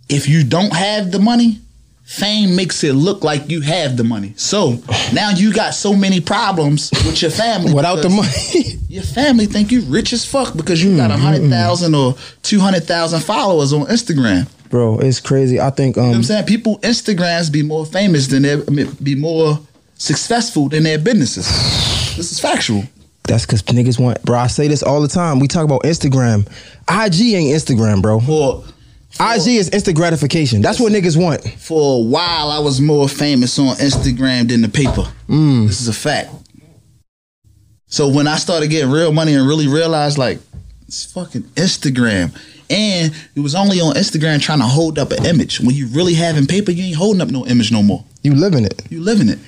if 0.10 0.30
you 0.30 0.44
don't 0.44 0.74
have 0.74 1.12
the 1.12 1.20
money, 1.20 1.60
fame 2.08 2.56
makes 2.56 2.86
it 2.86 2.94
look 2.94 3.24
like 3.26 3.50
you 3.50 3.60
have 3.60 3.98
the 3.98 4.04
money. 4.04 4.34
So 4.38 4.80
now 5.14 5.32
you 5.32 5.54
got 5.54 5.74
so 5.74 5.94
many 5.94 6.22
problems 6.22 6.90
with 7.06 7.22
your 7.22 7.30
family 7.30 7.74
Without 7.74 8.02
the 8.02 8.10
money. 8.10 8.80
your 8.90 9.04
family 9.04 9.46
think 9.46 9.74
you 9.74 9.82
rich 9.82 10.14
as 10.14 10.26
fuck 10.26 10.56
because 10.56 10.82
you 10.82 10.96
got 10.96 11.12
a 11.12 11.18
hundred 11.18 11.50
thousand 11.50 11.94
or 11.94 12.16
two 12.44 12.62
hundred 12.62 12.86
thousand 12.86 13.20
followers 13.20 13.74
on 13.74 13.86
Instagram. 13.88 14.48
Bro, 14.70 15.00
it's 15.00 15.20
crazy. 15.20 15.60
I 15.60 15.70
think 15.70 15.98
You 15.98 16.02
know 16.02 16.08
what 16.08 16.14
um 16.14 16.18
I'm 16.20 16.24
saying? 16.24 16.46
People 16.46 16.80
Instagrams 16.80 17.52
be 17.52 17.62
more 17.62 17.86
famous 17.86 18.28
than 18.28 18.44
their 18.44 18.64
I 18.66 18.72
mean, 18.72 18.90
be 19.04 19.16
more 19.16 19.60
successful 19.96 20.70
than 20.70 20.84
their 20.84 20.98
businesses. 20.98 21.46
This 22.16 22.32
is 22.32 22.40
factual. 22.40 22.84
that's 23.26 23.46
cause 23.46 23.64
niggas 23.64 24.00
want 24.00 24.24
bro, 24.24 24.40
I 24.40 24.48
say 24.48 24.70
this 24.70 24.82
all 24.82 25.02
the 25.02 25.10
time. 25.10 25.40
We 25.40 25.48
talk 25.50 25.66
about 25.66 25.84
Instagram. 25.84 26.48
IG 26.90 27.34
ain't 27.36 27.54
Instagram, 27.54 28.02
bro. 28.02 28.22
For 28.22 28.64
IG 29.20 29.48
is 29.48 29.70
instant 29.70 29.98
gratification. 29.98 30.62
That's 30.62 30.80
what 30.80 30.92
niggas 30.92 31.22
want. 31.22 31.44
for 31.60 32.00
a 32.00 32.04
while, 32.04 32.50
I 32.50 32.60
was 32.60 32.80
more 32.80 33.10
famous 33.10 33.58
on 33.60 33.76
Instagram 33.78 34.50
than 34.50 34.62
the 34.62 34.70
paper. 34.70 35.04
Mm. 35.28 35.68
This 35.68 35.82
is 35.82 35.88
a 35.88 35.94
fact. 35.94 36.32
So 37.88 38.10
when 38.10 38.28
I 38.28 38.36
started 38.36 38.70
getting 38.70 38.92
real 38.92 39.14
money 39.14 39.34
and 39.34 39.48
really 39.48 39.68
realized 39.68 40.18
like 40.18 40.40
it's 40.88 41.12
fucking 41.12 41.44
Instagram. 41.44 42.36
And 42.70 43.14
it 43.36 43.40
was 43.40 43.56
only 43.56 43.80
on 43.80 43.96
Instagram 43.96 44.42
trying 44.42 44.60
to 44.60 44.66
hold 44.66 45.00
up 45.00 45.12
an 45.12 45.26
image. 45.26 45.60
When 45.60 45.76
you 45.76 45.88
really 45.88 46.14
having 46.14 46.48
paper, 46.48 46.72
you 46.72 46.84
ain't 46.84 46.96
holding 46.98 47.22
up 47.22 47.30
no 47.30 47.46
image 47.46 47.72
no 47.72 47.84
more. 47.84 48.04
You 48.24 48.36
living 48.36 48.66
it. 48.66 48.82
You 48.90 49.02
living 49.02 49.30
it. 49.30 49.40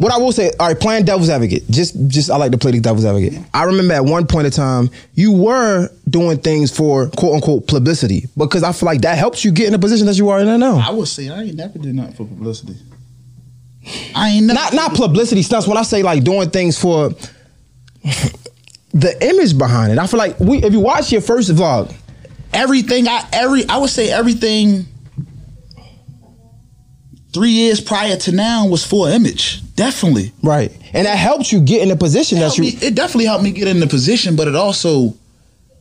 What 0.00 0.12
I 0.12 0.16
will 0.16 0.32
say, 0.32 0.50
all 0.58 0.68
right, 0.68 0.80
playing 0.80 1.04
devil's 1.04 1.28
advocate. 1.28 1.68
Just, 1.68 1.94
just 2.08 2.30
I 2.30 2.38
like 2.38 2.52
to 2.52 2.58
play 2.58 2.70
the 2.70 2.80
devil's 2.80 3.04
advocate. 3.04 3.38
I 3.52 3.64
remember 3.64 3.92
at 3.92 4.02
one 4.02 4.26
point 4.26 4.46
in 4.46 4.50
time, 4.50 4.88
you 5.12 5.30
were 5.30 5.90
doing 6.08 6.38
things 6.38 6.74
for 6.74 7.10
quote 7.10 7.34
unquote 7.34 7.66
publicity 7.66 8.24
because 8.34 8.62
I 8.62 8.72
feel 8.72 8.86
like 8.86 9.02
that 9.02 9.18
helps 9.18 9.44
you 9.44 9.52
get 9.52 9.66
in 9.66 9.72
the 9.72 9.78
position 9.78 10.06
that 10.06 10.16
you 10.16 10.30
are 10.30 10.40
in 10.40 10.58
now. 10.58 10.78
I 10.78 10.90
would 10.90 11.06
say 11.06 11.28
I 11.28 11.42
ain't 11.42 11.56
never 11.56 11.78
did 11.78 11.94
nothing 11.94 12.14
for 12.14 12.24
publicity. 12.24 12.76
I 14.14 14.30
ain't 14.30 14.46
never 14.46 14.58
Not, 14.58 14.72
not 14.72 14.94
publicity 14.94 15.42
stunts. 15.42 15.68
When 15.68 15.76
I 15.76 15.82
say 15.82 16.02
like 16.02 16.24
doing 16.24 16.48
things 16.48 16.78
for 16.78 17.10
the 18.94 19.18
image 19.20 19.58
behind 19.58 19.92
it, 19.92 19.98
I 19.98 20.06
feel 20.06 20.16
like 20.18 20.40
we. 20.40 20.62
If 20.62 20.72
you 20.72 20.80
watch 20.80 21.12
your 21.12 21.20
first 21.20 21.50
vlog, 21.50 21.94
everything 22.54 23.06
I 23.06 23.28
every 23.34 23.68
I 23.68 23.76
would 23.76 23.90
say 23.90 24.10
everything 24.10 24.86
three 27.32 27.50
years 27.50 27.80
prior 27.80 28.16
to 28.16 28.32
now 28.32 28.66
was 28.66 28.84
for 28.84 29.08
image. 29.08 29.62
Definitely. 29.74 30.32
right, 30.42 30.72
and 30.92 31.06
that 31.06 31.16
helped 31.16 31.52
you 31.52 31.60
get 31.60 31.82
in 31.82 31.88
the 31.88 31.96
position 31.96 32.38
that 32.38 32.56
you. 32.56 32.64
me- 32.64 32.78
it 32.82 32.94
definitely 32.94 33.26
helped 33.26 33.44
me 33.44 33.52
get 33.52 33.68
in 33.68 33.80
the 33.80 33.86
position, 33.86 34.36
but 34.36 34.48
it 34.48 34.54
also 34.54 35.14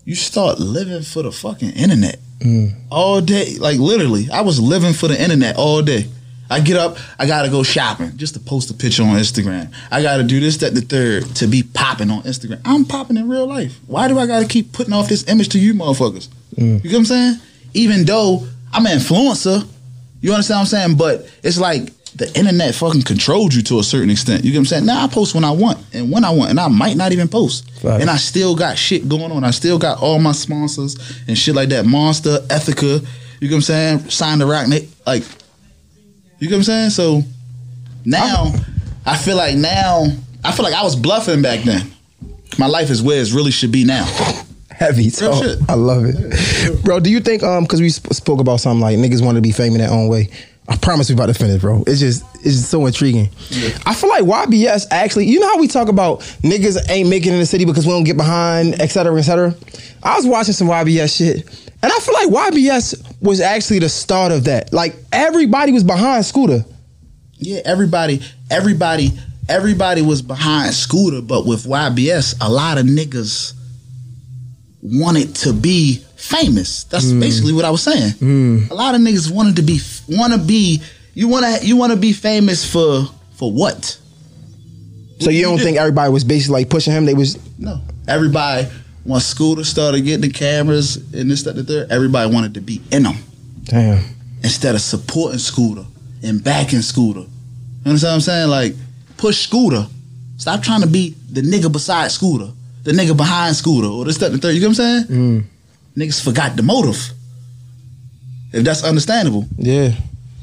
you 0.05 0.15
start 0.15 0.59
living 0.59 1.03
for 1.03 1.23
the 1.23 1.31
fucking 1.31 1.71
internet 1.71 2.19
mm. 2.39 2.73
all 2.91 3.21
day. 3.21 3.57
Like 3.59 3.77
literally, 3.77 4.29
I 4.31 4.41
was 4.41 4.59
living 4.59 4.93
for 4.93 5.07
the 5.07 5.21
internet 5.21 5.55
all 5.57 5.81
day. 5.81 6.07
I 6.51 6.61
get 6.61 6.77
up, 6.77 6.97
I 7.19 7.27
gotta 7.27 7.49
go 7.49 7.61
shopping 7.61 8.17
just 8.17 8.33
to 8.33 8.39
post 8.39 8.71
a 8.71 8.73
picture 8.73 9.03
on 9.03 9.09
Instagram. 9.09 9.71
I 9.91 10.01
gotta 10.01 10.23
do 10.23 10.39
this, 10.39 10.57
that, 10.57 10.73
the 10.73 10.81
third 10.81 11.35
to 11.35 11.47
be 11.47 11.61
popping 11.61 12.09
on 12.09 12.23
Instagram. 12.23 12.59
I'm 12.65 12.85
popping 12.85 13.17
in 13.17 13.29
real 13.29 13.45
life. 13.45 13.79
Why 13.85 14.07
do 14.07 14.17
I 14.17 14.25
gotta 14.25 14.47
keep 14.47 14.73
putting 14.73 14.93
off 14.93 15.07
this 15.07 15.27
image 15.27 15.49
to 15.49 15.59
you 15.59 15.75
motherfuckers? 15.75 16.27
Mm. 16.55 16.83
You 16.83 16.89
get 16.89 16.93
what 16.93 16.99
I'm 16.99 17.05
saying? 17.05 17.35
Even 17.75 18.03
though 18.05 18.47
I'm 18.73 18.85
an 18.87 18.97
influencer, 18.97 19.67
you 20.21 20.33
understand 20.33 20.57
what 20.57 20.61
I'm 20.61 20.65
saying? 20.67 20.97
But 20.97 21.29
it's 21.43 21.59
like 21.59 21.91
the 22.15 22.27
internet 22.37 22.75
fucking 22.75 23.03
controlled 23.03 23.53
you 23.53 23.61
to 23.63 23.79
a 23.79 23.83
certain 23.83 24.09
extent. 24.09 24.43
You 24.43 24.51
get 24.51 24.57
what 24.57 24.61
I'm 24.61 24.65
saying? 24.65 24.85
Now 24.85 25.05
I 25.05 25.07
post 25.07 25.35
when 25.35 25.43
I 25.43 25.51
want 25.51 25.77
and 25.93 26.11
when 26.11 26.25
I 26.25 26.31
want, 26.31 26.49
and 26.49 26.59
I 26.59 26.67
might 26.67 26.97
not 26.97 27.11
even 27.11 27.27
post. 27.27 27.69
Facts. 27.71 28.01
And 28.01 28.09
I 28.09 28.17
still 28.17 28.55
got 28.55 28.77
shit 28.77 29.07
going 29.07 29.31
on. 29.31 29.43
I 29.43 29.51
still 29.51 29.77
got 29.77 30.01
all 30.01 30.19
my 30.19 30.31
sponsors 30.31 30.97
and 31.27 31.37
shit 31.37 31.55
like 31.55 31.69
that. 31.69 31.85
Monster, 31.85 32.39
Ethika, 32.49 33.05
you 33.39 33.47
get 33.47 33.55
what 33.55 33.57
I'm 33.57 33.61
saying? 33.61 34.09
Sign 34.09 34.39
the 34.39 34.45
Rock, 34.45 34.67
Like, 35.05 35.23
You 36.39 36.47
get 36.47 36.55
what 36.55 36.57
I'm 36.57 36.63
saying? 36.63 36.89
So 36.89 37.21
now 38.05 38.53
I 39.05 39.17
feel 39.17 39.37
like 39.37 39.55
now 39.55 40.05
I 40.43 40.51
feel 40.51 40.63
like 40.63 40.73
I 40.73 40.83
was 40.83 40.95
bluffing 40.95 41.41
back 41.41 41.63
then. 41.63 41.91
My 42.57 42.67
life 42.67 42.89
is 42.89 43.01
where 43.01 43.21
it 43.21 43.31
really 43.31 43.51
should 43.51 43.71
be 43.71 43.85
now. 43.85 44.05
Heavy 44.79 45.11
talk. 45.11 45.43
shit. 45.43 45.59
I 45.67 45.73
love 45.73 46.05
it, 46.05 46.83
bro. 46.85 46.99
Do 47.01 47.09
you 47.11 47.19
think 47.19 47.43
um 47.43 47.63
because 47.63 47.81
we 47.81 47.89
sp- 47.91 48.13
spoke 48.13 48.39
about 48.39 48.61
something 48.61 48.79
like 48.81 48.97
niggas 48.97 49.23
want 49.23 49.35
to 49.35 49.41
be 49.41 49.51
famous 49.51 49.79
their 49.79 49.91
own 49.91 50.07
way? 50.07 50.29
I 50.69 50.77
promise 50.77 51.09
we 51.09 51.15
about 51.15 51.25
to 51.25 51.33
finish, 51.33 51.59
bro. 51.59 51.83
It's 51.85 51.99
just 51.99 52.23
it's 52.35 52.55
just 52.55 52.69
so 52.69 52.85
intriguing. 52.85 53.29
I 53.85 53.93
feel 53.93 54.09
like 54.09 54.23
YBS 54.23 54.85
actually, 54.91 55.25
you 55.25 55.39
know 55.39 55.47
how 55.47 55.57
we 55.59 55.67
talk 55.67 55.89
about 55.89 56.19
niggas 56.43 56.77
ain't 56.89 57.09
making 57.09 57.31
it 57.31 57.35
in 57.35 57.39
the 57.39 57.45
city 57.45 57.65
because 57.65 57.85
we 57.85 57.91
don't 57.91 58.03
get 58.03 58.17
behind, 58.17 58.79
et 58.79 58.87
cetera, 58.87 59.17
et 59.17 59.23
cetera. 59.23 59.53
I 60.03 60.15
was 60.15 60.25
watching 60.27 60.53
some 60.53 60.67
YBS 60.67 61.17
shit, 61.17 61.45
and 61.81 61.91
I 61.91 61.99
feel 61.99 62.13
like 62.13 62.53
YBS 62.53 63.21
was 63.21 63.41
actually 63.41 63.79
the 63.79 63.89
start 63.89 64.31
of 64.31 64.45
that. 64.45 64.71
Like 64.71 64.95
everybody 65.11 65.71
was 65.73 65.83
behind 65.83 66.23
Scoota. 66.23 66.65
Yeah, 67.37 67.61
everybody, 67.65 68.21
everybody, 68.51 69.11
everybody 69.49 70.03
was 70.03 70.21
behind 70.21 70.71
Scoota, 70.71 71.25
but 71.25 71.45
with 71.47 71.63
YBS, 71.65 72.35
a 72.41 72.49
lot 72.49 72.77
of 72.77 72.85
niggas 72.85 73.53
wanted 74.81 75.35
to 75.35 75.53
be 75.53 75.95
famous. 76.15 76.83
That's 76.85 77.05
mm. 77.05 77.19
basically 77.19 77.53
what 77.53 77.65
I 77.65 77.69
was 77.69 77.83
saying. 77.83 78.11
Mm. 78.13 78.71
A 78.71 78.73
lot 78.73 78.95
of 78.95 79.01
niggas 79.01 79.31
wanted 79.31 79.55
to 79.57 79.61
be 79.61 79.79
want 80.07 80.33
to 80.33 80.39
be 80.39 80.81
you 81.13 81.27
want 81.27 81.45
to 81.45 81.65
you 81.65 81.75
want 81.75 81.91
to 81.91 81.97
be 81.97 82.13
famous 82.13 82.69
for 82.69 83.05
for 83.35 83.51
what? 83.51 83.99
So 85.19 85.31
you 85.31 85.41
don't 85.41 85.59
think 85.59 85.77
everybody 85.77 86.11
was 86.11 86.23
basically 86.23 86.61
like 86.61 86.69
pushing 86.69 86.93
him? 86.93 87.05
They 87.05 87.13
was 87.13 87.37
No. 87.57 87.81
Everybody 88.07 88.67
once 89.05 89.33
Scoota 89.33 89.65
started 89.65 90.01
getting 90.01 90.21
the 90.21 90.29
cameras 90.29 90.97
and 91.13 91.29
this 91.29 91.43
that 91.43 91.55
the 91.55 91.63
third, 91.63 91.91
everybody 91.91 92.33
wanted 92.33 92.53
to 92.53 92.61
be 92.61 92.81
in 92.91 93.03
them 93.03 93.15
damn. 93.63 94.03
instead 94.43 94.75
of 94.75 94.81
supporting 94.81 95.39
Scoota 95.39 95.85
and 96.23 96.43
backing 96.43 96.79
Scoota. 96.79 97.27
You 97.85 97.85
understand 97.85 98.11
what 98.11 98.15
I'm 98.15 98.21
saying? 98.21 98.49
Like, 98.49 98.75
push 99.17 99.47
Scoota. 99.49 99.89
Stop 100.37 100.61
trying 100.61 100.81
to 100.81 100.87
be 100.87 101.15
the 101.31 101.41
nigga 101.41 101.71
beside 101.71 102.11
Scoota, 102.11 102.53
the 102.83 102.91
nigga 102.91 103.15
behind 103.15 103.55
Scoota, 103.55 103.91
or 103.91 104.05
this, 104.05 104.17
that, 104.17 104.27
and 104.31 104.35
the 104.35 104.39
third. 104.39 104.55
You 104.55 104.61
know 104.61 104.67
what 104.69 104.79
I'm 104.79 105.07
saying? 105.07 105.49
Niggas 105.97 106.23
forgot 106.23 106.55
the 106.55 106.63
motive. 106.63 107.11
If 108.51 108.63
that's 108.63 108.83
understandable. 108.83 109.45
Yeah. 109.57 109.91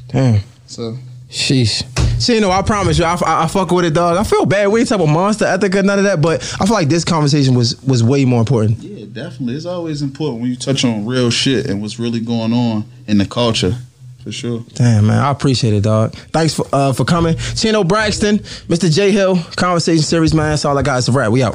Damn. 0.08 0.40
So, 0.66 0.96
Sheesh. 1.28 1.82
See, 2.20 2.34
you 2.36 2.40
know, 2.40 2.50
I 2.50 2.62
promise 2.62 2.98
you, 2.98 3.04
I, 3.04 3.14
I, 3.14 3.44
I 3.44 3.46
fuck 3.46 3.70
with 3.72 3.84
it, 3.84 3.92
dog. 3.94 4.16
I 4.16 4.24
feel 4.24 4.46
bad. 4.46 4.68
We 4.68 4.80
ain't 4.80 4.88
talking 4.88 5.04
about 5.04 5.12
monster 5.12 5.44
Ethika, 5.44 5.84
none 5.84 5.98
of 5.98 6.04
that, 6.04 6.22
but 6.22 6.40
I 6.60 6.64
feel 6.66 6.74
like 6.74 6.88
this 6.88 7.04
conversation 7.04 7.54
was 7.54 7.82
was 7.82 8.02
way 8.02 8.24
more 8.24 8.40
important. 8.40 8.78
yeah, 8.78 9.04
definitely. 9.12 9.54
It's 9.54 9.66
always 9.66 10.00
important 10.02 10.40
when 10.40 10.50
you 10.50 10.56
touch 10.56 10.84
on 10.84 11.04
real 11.04 11.30
shit 11.30 11.66
and 11.66 11.82
what's 11.82 11.98
really 11.98 12.20
going 12.20 12.52
on 12.52 12.84
in 13.06 13.18
the 13.18 13.26
culture. 13.26 13.76
For 14.22 14.32
sure. 14.32 14.64
Damn, 14.74 15.06
man, 15.08 15.18
I 15.18 15.30
appreciate 15.30 15.74
it, 15.74 15.82
dog. 15.82 16.14
Thanks 16.32 16.54
for 16.54 16.66
uh, 16.72 16.92
for 16.92 17.04
coming, 17.04 17.36
Chino 17.54 17.84
Braxton, 17.84 18.38
Mr. 18.68 18.92
Jay 18.92 19.10
Hill, 19.12 19.36
Conversation 19.56 20.02
Series, 20.02 20.32
man. 20.32 20.50
That's 20.50 20.64
all 20.64 20.76
I 20.78 20.82
got. 20.82 20.98
It's 20.98 21.08
a 21.08 21.12
wrap. 21.12 21.30
We 21.30 21.42
out. 21.42 21.54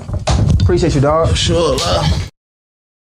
Appreciate 0.72 0.96
you, 0.96 1.02
dog. 1.02 1.36
Sure, 1.36 1.76
love. 1.76 2.32